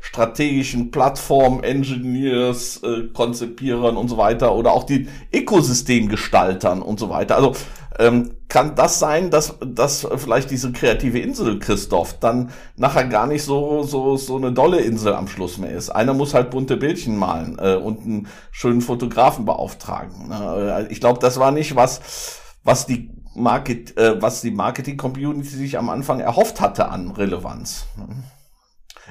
strategischen 0.00 0.90
Plattform-Engineers, 0.92 2.80
äh, 2.84 3.08
Konzipierern 3.12 3.96
und 3.96 4.08
so 4.08 4.16
weiter 4.16 4.54
oder 4.54 4.72
auch 4.72 4.84
die 4.84 5.08
Ökosystemgestaltern 5.32 6.80
und 6.80 7.00
so 7.00 7.10
weiter. 7.10 7.36
Also 7.36 7.54
ähm, 7.98 8.32
kann 8.48 8.74
das 8.74 8.98
sein, 8.98 9.30
dass, 9.30 9.56
dass 9.64 10.06
vielleicht 10.16 10.50
diese 10.50 10.72
kreative 10.72 11.18
Insel, 11.18 11.58
Christoph, 11.58 12.18
dann 12.18 12.50
nachher 12.76 13.04
gar 13.04 13.26
nicht 13.26 13.42
so, 13.42 13.82
so, 13.82 14.16
so 14.16 14.36
eine 14.36 14.52
dolle 14.52 14.80
Insel 14.80 15.14
am 15.14 15.28
Schluss 15.28 15.58
mehr 15.58 15.72
ist. 15.72 15.90
Einer 15.90 16.14
muss 16.14 16.34
halt 16.34 16.50
bunte 16.50 16.76
Bildchen 16.76 17.16
malen 17.16 17.58
äh, 17.60 17.74
und 17.74 18.04
einen 18.04 18.28
schönen 18.52 18.80
Fotografen 18.80 19.44
beauftragen. 19.44 20.28
Ne? 20.28 20.86
Äh, 20.88 20.92
ich 20.92 21.00
glaube, 21.00 21.18
das 21.20 21.38
war 21.38 21.50
nicht 21.50 21.76
was, 21.76 22.40
was 22.62 22.86
die 22.86 23.10
Market, 23.34 23.96
äh, 23.96 24.20
was 24.20 24.40
die 24.40 24.50
Marketing-Community 24.50 25.48
sich 25.48 25.78
am 25.78 25.90
Anfang 25.90 26.20
erhofft 26.20 26.60
hatte 26.60 26.88
an 26.88 27.10
Relevanz. 27.10 27.86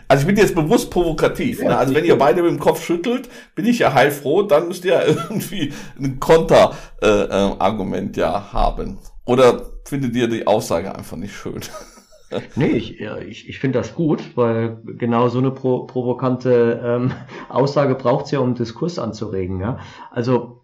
Also 0.07 0.21
ich 0.21 0.27
bin 0.27 0.37
jetzt 0.37 0.55
bewusst 0.55 0.89
provokativ. 0.89 1.61
Ja, 1.61 1.69
ne? 1.69 1.77
Also 1.77 1.93
wenn 1.93 2.05
ihr 2.05 2.17
beide 2.17 2.41
mit 2.41 2.51
dem 2.51 2.59
Kopf 2.59 2.83
schüttelt, 2.83 3.29
bin 3.55 3.65
ich 3.65 3.79
ja 3.79 3.93
heilfroh, 3.93 4.43
dann 4.43 4.67
müsst 4.67 4.85
ihr 4.85 4.93
ja 4.93 5.03
irgendwie 5.07 5.73
ein 5.99 6.19
Konter-Argument 6.19 8.17
äh, 8.17 8.19
äh, 8.19 8.23
ja 8.23 8.53
haben. 8.53 8.99
Oder 9.25 9.71
findet 9.85 10.15
ihr 10.15 10.27
die 10.27 10.47
Aussage 10.47 10.95
einfach 10.95 11.17
nicht 11.17 11.35
schön? 11.35 11.61
nee, 12.55 12.67
ich, 12.67 12.99
ich, 12.99 13.49
ich 13.49 13.59
finde 13.59 13.79
das 13.79 13.93
gut, 13.93 14.35
weil 14.35 14.77
genau 14.97 15.29
so 15.29 15.39
eine 15.39 15.51
pro, 15.51 15.85
provokante 15.85 16.81
ähm, 16.83 17.11
Aussage 17.49 17.95
braucht's 17.95 18.31
ja, 18.31 18.39
um 18.39 18.55
Diskurs 18.55 18.99
anzuregen. 18.99 19.59
Ja? 19.59 19.79
Also 20.11 20.62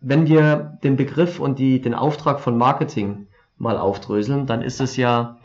wenn 0.00 0.26
wir 0.26 0.78
den 0.82 0.96
Begriff 0.96 1.40
und 1.40 1.58
die, 1.58 1.80
den 1.80 1.94
Auftrag 1.94 2.40
von 2.40 2.56
Marketing 2.56 3.26
mal 3.56 3.76
aufdröseln, 3.76 4.46
dann 4.46 4.62
ist 4.62 4.80
es 4.80 4.96
ja, 4.96 5.38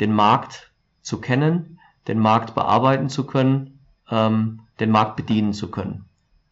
den 0.00 0.12
Markt 0.12 0.72
zu 1.02 1.20
kennen, 1.20 1.78
den 2.08 2.18
Markt 2.18 2.54
bearbeiten 2.54 3.08
zu 3.08 3.24
können, 3.24 3.78
ähm, 4.10 4.60
den 4.80 4.90
Markt 4.90 5.16
bedienen 5.16 5.52
zu 5.52 5.70
können. 5.70 6.06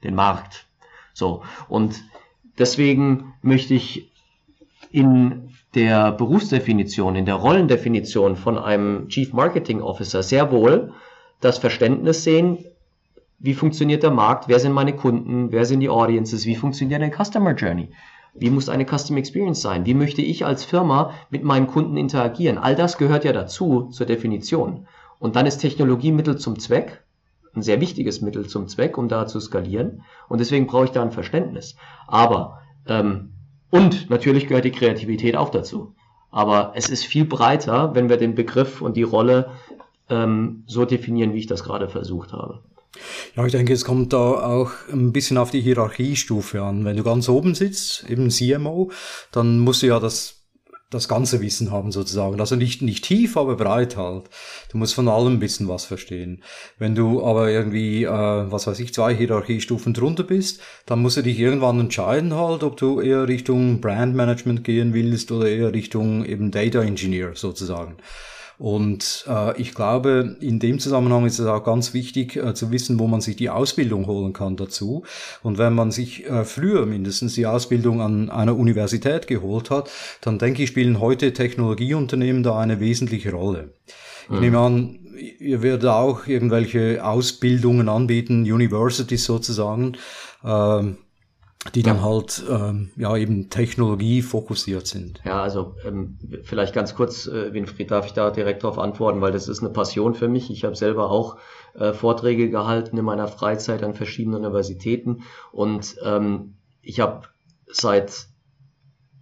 Den 0.05 0.15
Markt. 0.15 0.67
So. 1.13 1.43
Und 1.69 2.05
deswegen 2.59 3.35
möchte 3.43 3.75
ich 3.75 4.11
in 4.91 5.51
der 5.75 6.13
Berufsdefinition, 6.13 7.17
in 7.17 7.27
der 7.27 7.37
Rollendefinition 7.37 8.37
von 8.37 8.59
einem 8.59 9.09
Chief 9.09 9.33
Marketing 9.33 9.81
Officer 9.81 10.23
sehr 10.23 10.51
wohl 10.51 10.93
das 11.41 11.59
Verständnis 11.59 12.25
sehen, 12.25 12.65
wie 13.41 13.55
funktioniert 13.55 14.03
der 14.03 14.11
Markt, 14.11 14.49
wer 14.49 14.61
sind 14.61 14.73
meine 14.73 14.95
Kunden, 14.95 15.51
wer 15.51 15.65
sind 15.65 15.81
die 15.81 15.89
Audiences, 15.89 16.45
wie 16.45 16.57
funktioniert 16.57 17.03
eine 17.03 17.11
Customer 17.11 17.55
Journey, 17.55 17.89
wie 18.35 18.51
muss 18.51 18.69
eine 18.69 18.87
Customer 18.87 19.19
Experience 19.19 19.63
sein, 19.63 19.87
wie 19.87 19.95
möchte 19.95 20.23
ich 20.23 20.45
als 20.45 20.65
Firma 20.65 21.13
mit 21.31 21.43
meinen 21.43 21.67
Kunden 21.67 21.97
interagieren. 21.97 22.59
All 22.59 22.77
das 22.77 22.99
gehört 22.99 23.25
ja 23.25 23.33
dazu 23.33 23.89
zur 23.91 24.07
Definition. 24.07 24.87
Und 25.19 25.37
dann 25.37 25.47
ist 25.47 25.59
Technologie 25.59 26.13
Mittel 26.13 26.37
zum 26.37 26.59
Zweck, 26.59 27.03
ein 27.55 27.63
sehr 27.63 27.81
wichtiges 27.81 28.21
Mittel 28.21 28.47
zum 28.47 28.69
Zweck, 28.69 28.97
um 28.97 29.09
da 29.09 29.27
zu 29.27 29.41
skalieren. 29.41 30.03
Und 30.29 30.39
deswegen 30.39 30.67
brauche 30.67 30.85
ich 30.85 30.91
da 30.91 31.03
ein 31.03 31.11
Verständnis. 31.11 31.77
Aber, 32.07 32.61
ähm, 32.87 33.33
und 33.71 34.11
natürlich 34.11 34.47
gehört 34.47 34.65
die 34.65 34.71
Kreativität 34.71 35.37
auch 35.37 35.49
dazu. 35.49 35.95
Aber 36.31 36.73
es 36.77 36.89
ist 36.89 37.05
viel 37.05 37.25
breiter, 37.25 37.95
wenn 37.95 38.09
wir 38.09 38.19
den 38.19 38.35
Begriff 38.35 38.83
und 38.83 38.97
die 38.97 39.03
Rolle 39.03 39.51
ähm, 40.09 40.63
so 40.67 40.85
definieren, 40.85 41.35
wie 41.35 41.39
ich 41.39 41.47
das 41.47 41.65
gerade 41.65 41.89
versucht 41.89 42.33
habe. 42.33 42.63
Ja, 43.37 43.47
ich 43.47 43.53
denke, 43.53 43.73
es 43.73 43.85
kommt 43.85 44.13
da 44.13 44.19
auch 44.19 44.73
ein 44.93 45.13
bisschen 45.13 45.39
auf 45.39 45.51
die 45.51 45.61
Hierarchiestufe 45.61 46.61
an. 46.63 46.85
Wenn 46.85 46.97
du 46.97 47.05
ganz 47.05 47.29
oben 47.29 47.55
sitzt, 47.55 48.09
eben 48.09 48.31
CMO, 48.31 48.91
dann 49.33 49.61
musst 49.61 49.83
du 49.83 49.87
ja 49.87 50.01
das 50.01 50.41
das 50.91 51.07
ganze 51.07 51.41
Wissen 51.41 51.71
haben 51.71 51.93
sozusagen. 51.93 52.41
Also 52.41 52.57
nicht, 52.57 52.83
nicht 52.83 53.05
tief, 53.05 53.37
aber 53.37 53.57
breit 53.57 53.97
halt. 53.97 54.25
Du 54.71 54.79
musst 54.79 54.95
von 54.95 55.09
allem 55.09 55.35
ein 55.35 55.39
bisschen 55.39 55.69
was 55.69 55.85
verstehen. 55.85 56.43
Wenn 56.79 56.97
du 56.97 57.25
aber 57.25 57.49
irgendwie, 57.49 58.05
äh, 58.05 58.09
was 58.09 58.67
weiß 58.67 58.81
ich, 58.81 58.93
zwei 58.93 59.15
Hierarchiestufen 59.15 59.95
drunter 59.95 60.25
bist, 60.25 60.61
dann 60.87 61.01
musst 61.01 61.17
du 61.17 61.23
dich 61.23 61.39
irgendwann 61.39 61.79
entscheiden 61.79 62.35
halt, 62.35 62.65
ob 62.65 62.77
du 62.77 63.01
eher 63.01 63.29
Richtung 63.29 63.81
Brandmanagement 63.81 64.65
gehen 64.65 64.93
willst 64.93 65.31
oder 65.31 65.49
eher 65.49 65.73
Richtung 65.73 66.25
eben 66.25 66.51
Data 66.51 66.83
Engineer 66.83 67.37
sozusagen. 67.37 67.97
Und 68.61 69.25
äh, 69.27 69.59
ich 69.59 69.75
glaube, 69.75 70.37
in 70.39 70.59
dem 70.59 70.81
Zusammenhang 70.81 71.25
ist 71.25 71.39
es 71.39 71.47
auch 71.47 71.65
ganz 71.65 71.95
wichtig 71.95 72.37
äh, 72.37 72.53
zu 72.53 72.71
wissen, 72.71 72.99
wo 72.99 73.07
man 73.07 73.23
sich 73.23 73.35
die 73.37 73.49
Ausbildung 73.49 74.07
holen 74.07 74.35
kann 74.35 74.59
dazu. 74.59 75.03
Und 75.43 75.57
wenn 75.57 75.73
man 75.73 75.91
sich 75.91 76.27
äh, 76.27 76.45
früher 76.45 76.85
mindestens 76.85 77.33
die 77.33 77.47
Ausbildung 77.47 78.03
an 78.03 78.29
einer 78.29 78.55
Universität 78.55 79.27
geholt 79.27 79.71
hat, 79.71 79.89
dann 80.21 80.39
denke 80.39 80.63
ich, 80.63 80.69
spielen 80.69 81.01
heute 81.01 81.33
Technologieunternehmen 81.33 82.43
da 82.43 82.59
eine 82.59 82.81
wesentliche 82.81 83.33
Rolle. 83.33 83.73
Ich 84.25 84.35
mhm. 84.35 84.41
nehme 84.41 84.59
an, 84.59 84.99
ihr 85.39 85.63
werdet 85.63 85.89
auch 85.89 86.27
irgendwelche 86.27 87.03
Ausbildungen 87.03 87.89
anbieten, 87.89 88.43
Universities 88.43 89.25
sozusagen. 89.25 89.97
Ähm, 90.45 90.99
die 91.75 91.83
dann 91.83 91.99
ja. 91.99 92.03
halt 92.03 92.43
ähm, 92.49 92.91
ja 92.97 93.17
eben 93.17 93.51
Technologie 93.51 94.23
fokussiert 94.23 94.87
sind. 94.87 95.21
Ja, 95.25 95.43
also 95.43 95.75
ähm, 95.85 96.19
vielleicht 96.43 96.75
ganz 96.75 96.95
kurz, 96.95 97.27
äh, 97.27 97.53
Winfried, 97.53 97.91
darf 97.91 98.07
ich 98.07 98.13
da 98.13 98.31
direkt 98.31 98.65
darauf 98.65 98.79
antworten, 98.79 99.21
weil 99.21 99.33
das 99.33 99.47
ist 99.47 99.61
eine 99.61 99.71
Passion 99.71 100.15
für 100.15 100.29
mich. 100.29 100.51
Ich 100.51 100.65
habe 100.65 100.75
selber 100.75 101.11
auch 101.11 101.37
äh, 101.75 101.93
Vorträge 101.93 102.49
gehalten 102.49 102.97
in 102.97 103.05
meiner 103.05 103.29
Freizeit 103.29 103.83
an 103.83 103.95
verschiedenen 103.95 104.41
Universitäten 104.41 105.23
und 105.53 105.97
ähm, 106.03 106.55
ich 106.81 107.01
habe 107.01 107.29
seit 107.67 108.27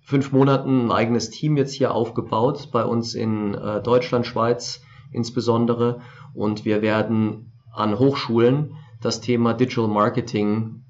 fünf 0.01 0.31
Monaten 0.31 0.87
ein 0.87 0.93
eigenes 0.93 1.31
Team 1.31 1.57
jetzt 1.57 1.75
hier 1.75 1.93
aufgebaut, 1.93 2.69
bei 2.73 2.85
uns 2.85 3.15
in 3.15 3.55
äh, 3.55 3.83
Deutschland, 3.83 4.27
Schweiz 4.27 4.81
insbesondere 5.13 6.01
und 6.35 6.65
wir 6.65 6.83
werden 6.83 7.53
an 7.73 7.99
Hochschulen 7.99 8.77
das 9.01 9.21
Thema 9.21 9.55
Digital 9.55 9.89
Marketing 9.89 10.85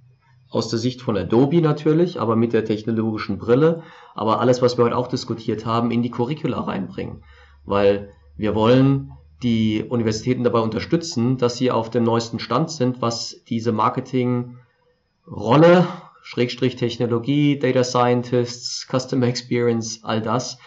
aus 0.51 0.69
der 0.69 0.79
Sicht 0.79 1.03
von 1.03 1.17
Adobe 1.17 1.61
natürlich, 1.61 2.21
aber 2.21 2.37
mit 2.37 2.53
der 2.53 2.65
technologischen 2.65 3.39
Brille, 3.39 3.83
aber 4.15 4.39
alles, 4.41 4.63
was 4.63 4.79
wir 4.79 4.85
heute 4.85 4.97
auch 4.97 5.09
diskutiert 5.09 5.67
haben, 5.67 5.91
in 5.91 6.03
die 6.03 6.11
Curricula 6.11 6.61
reinbringen. 6.61 7.25
Weil 7.65 8.11
wir 8.37 8.55
wollen 8.55 9.11
die 9.43 9.85
Universitäten 9.89 10.45
dabei 10.45 10.61
unterstützen, 10.61 11.39
dass 11.39 11.57
sie 11.57 11.71
auf 11.71 11.91
dem 11.91 12.05
neuesten 12.05 12.39
Stand 12.39 12.71
sind, 12.71 13.03
was 13.03 13.43
diese 13.49 13.73
Marketing-Rolle, 13.73 15.87
Schrägstrich 16.23 16.77
Technologie, 16.77 17.59
Data 17.59 17.85
Scientists, 17.85 18.87
Customer 18.91 19.27
Experience, 19.27 20.01
all 20.03 20.23
das, 20.23 20.59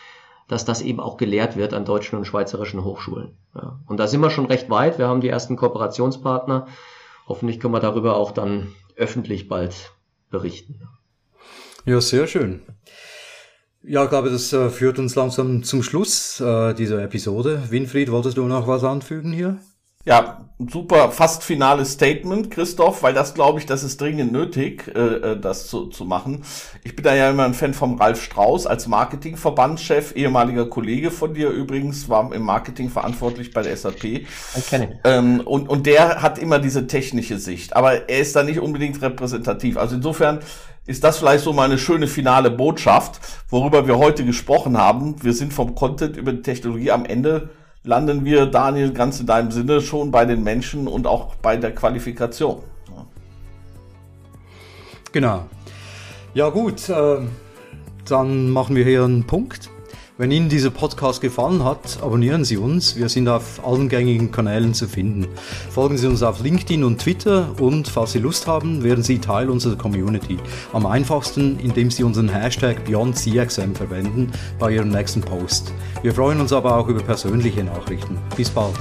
dass 0.47 0.65
das 0.65 0.81
eben 0.81 0.99
auch 0.99 1.17
gelehrt 1.17 1.57
wird 1.57 1.73
an 1.73 1.85
deutschen 1.85 2.17
und 2.17 2.25
schweizerischen 2.25 2.83
Hochschulen. 2.83 3.37
Ja. 3.55 3.79
Und 3.87 3.99
da 3.99 4.07
sind 4.07 4.21
wir 4.21 4.29
schon 4.29 4.45
recht 4.45 4.69
weit. 4.69 4.97
Wir 4.97 5.07
haben 5.07 5.21
die 5.21 5.29
ersten 5.29 5.55
Kooperationspartner. 5.55 6.67
Hoffentlich 7.27 7.59
können 7.59 7.73
wir 7.73 7.79
darüber 7.79 8.15
auch 8.15 8.31
dann 8.31 8.73
öffentlich 9.01 9.49
bald 9.49 9.91
berichten. 10.29 10.79
Ja, 11.85 11.99
sehr 11.99 12.27
schön. 12.27 12.61
Ja, 13.83 14.03
ich 14.03 14.09
glaube, 14.09 14.29
das 14.29 14.53
äh, 14.53 14.69
führt 14.69 14.99
uns 14.99 15.15
langsam 15.15 15.63
zum 15.63 15.81
Schluss 15.81 16.39
äh, 16.39 16.75
dieser 16.75 17.03
Episode. 17.03 17.63
Winfried, 17.71 18.11
wolltest 18.11 18.37
du 18.37 18.45
noch 18.45 18.67
was 18.67 18.83
anfügen 18.83 19.33
hier? 19.33 19.59
Ja, 20.03 20.49
super, 20.57 21.11
fast 21.11 21.43
finales 21.43 21.93
Statement, 21.93 22.49
Christoph, 22.49 23.03
weil 23.03 23.13
das 23.13 23.35
glaube 23.35 23.59
ich, 23.59 23.67
das 23.67 23.83
ist 23.83 24.01
dringend 24.01 24.31
nötig, 24.31 24.91
äh, 24.95 24.99
äh, 24.99 25.39
das 25.39 25.67
zu, 25.67 25.87
zu 25.87 26.05
machen. 26.05 26.43
Ich 26.83 26.95
bin 26.95 27.03
da 27.03 27.13
ja 27.13 27.29
immer 27.29 27.45
ein 27.45 27.53
Fan 27.53 27.73
vom 27.73 27.99
Ralf 27.99 28.23
Strauß 28.23 28.65
als 28.65 28.87
Marketingverbandschef, 28.87 30.15
ehemaliger 30.15 30.65
Kollege 30.67 31.11
von 31.11 31.35
dir 31.35 31.49
übrigens, 31.49 32.09
war 32.09 32.33
im 32.33 32.41
Marketing 32.41 32.89
verantwortlich 32.89 33.53
bei 33.53 33.61
der 33.61 33.77
SAP. 33.77 34.03
Ich 34.03 34.69
kenne 34.69 34.99
ähm, 35.03 35.41
und, 35.41 35.69
und 35.69 35.85
der 35.85 36.21
hat 36.21 36.39
immer 36.39 36.57
diese 36.57 36.87
technische 36.87 37.37
Sicht, 37.37 37.75
aber 37.75 38.09
er 38.09 38.19
ist 38.19 38.35
da 38.35 38.41
nicht 38.41 38.59
unbedingt 38.59 39.01
repräsentativ. 39.03 39.77
Also 39.77 39.95
insofern 39.95 40.39
ist 40.87 41.03
das 41.03 41.19
vielleicht 41.19 41.43
so 41.43 41.53
mal 41.53 41.65
eine 41.65 41.77
schöne 41.77 42.07
finale 42.07 42.49
Botschaft, 42.49 43.19
worüber 43.49 43.85
wir 43.85 43.99
heute 43.99 44.25
gesprochen 44.25 44.77
haben. 44.77 45.23
Wir 45.23 45.33
sind 45.33 45.53
vom 45.53 45.75
Content 45.75 46.17
über 46.17 46.33
die 46.33 46.41
Technologie 46.41 46.89
am 46.89 47.05
Ende 47.05 47.49
landen 47.83 48.25
wir, 48.25 48.45
Daniel, 48.45 48.93
ganz 48.93 49.19
in 49.19 49.25
deinem 49.25 49.51
Sinne 49.51 49.81
schon 49.81 50.11
bei 50.11 50.25
den 50.25 50.43
Menschen 50.43 50.87
und 50.87 51.07
auch 51.07 51.35
bei 51.35 51.57
der 51.57 51.73
Qualifikation. 51.73 52.61
Genau. 55.11 55.45
Ja 56.33 56.49
gut, 56.49 56.87
äh, 56.89 57.17
dann 58.05 58.49
machen 58.49 58.75
wir 58.75 58.85
hier 58.85 59.03
einen 59.03 59.25
Punkt. 59.25 59.70
Wenn 60.21 60.29
Ihnen 60.29 60.49
dieser 60.49 60.69
Podcast 60.69 61.19
gefallen 61.19 61.65
hat, 61.65 61.97
abonnieren 62.03 62.45
Sie 62.45 62.55
uns. 62.55 62.95
Wir 62.95 63.09
sind 63.09 63.27
auf 63.27 63.65
allen 63.65 63.89
gängigen 63.89 64.31
Kanälen 64.31 64.75
zu 64.75 64.87
finden. 64.87 65.27
Folgen 65.71 65.97
Sie 65.97 66.05
uns 66.05 66.21
auf 66.21 66.43
LinkedIn 66.43 66.83
und 66.83 66.99
Twitter 66.99 67.55
und 67.59 67.87
falls 67.87 68.11
Sie 68.11 68.19
Lust 68.19 68.45
haben, 68.45 68.83
werden 68.83 69.03
Sie 69.03 69.17
Teil 69.17 69.49
unserer 69.49 69.75
Community. 69.75 70.37
Am 70.73 70.85
einfachsten, 70.85 71.57
indem 71.57 71.89
Sie 71.89 72.03
unseren 72.03 72.29
Hashtag 72.29 72.85
BeyondCXM 72.85 73.73
verwenden 73.73 74.31
bei 74.59 74.75
Ihrem 74.75 74.89
nächsten 74.89 75.21
Post. 75.21 75.73
Wir 76.03 76.13
freuen 76.13 76.39
uns 76.39 76.53
aber 76.53 76.77
auch 76.77 76.87
über 76.87 77.01
persönliche 77.01 77.63
Nachrichten. 77.63 78.19
Bis 78.37 78.51
bald. 78.51 78.75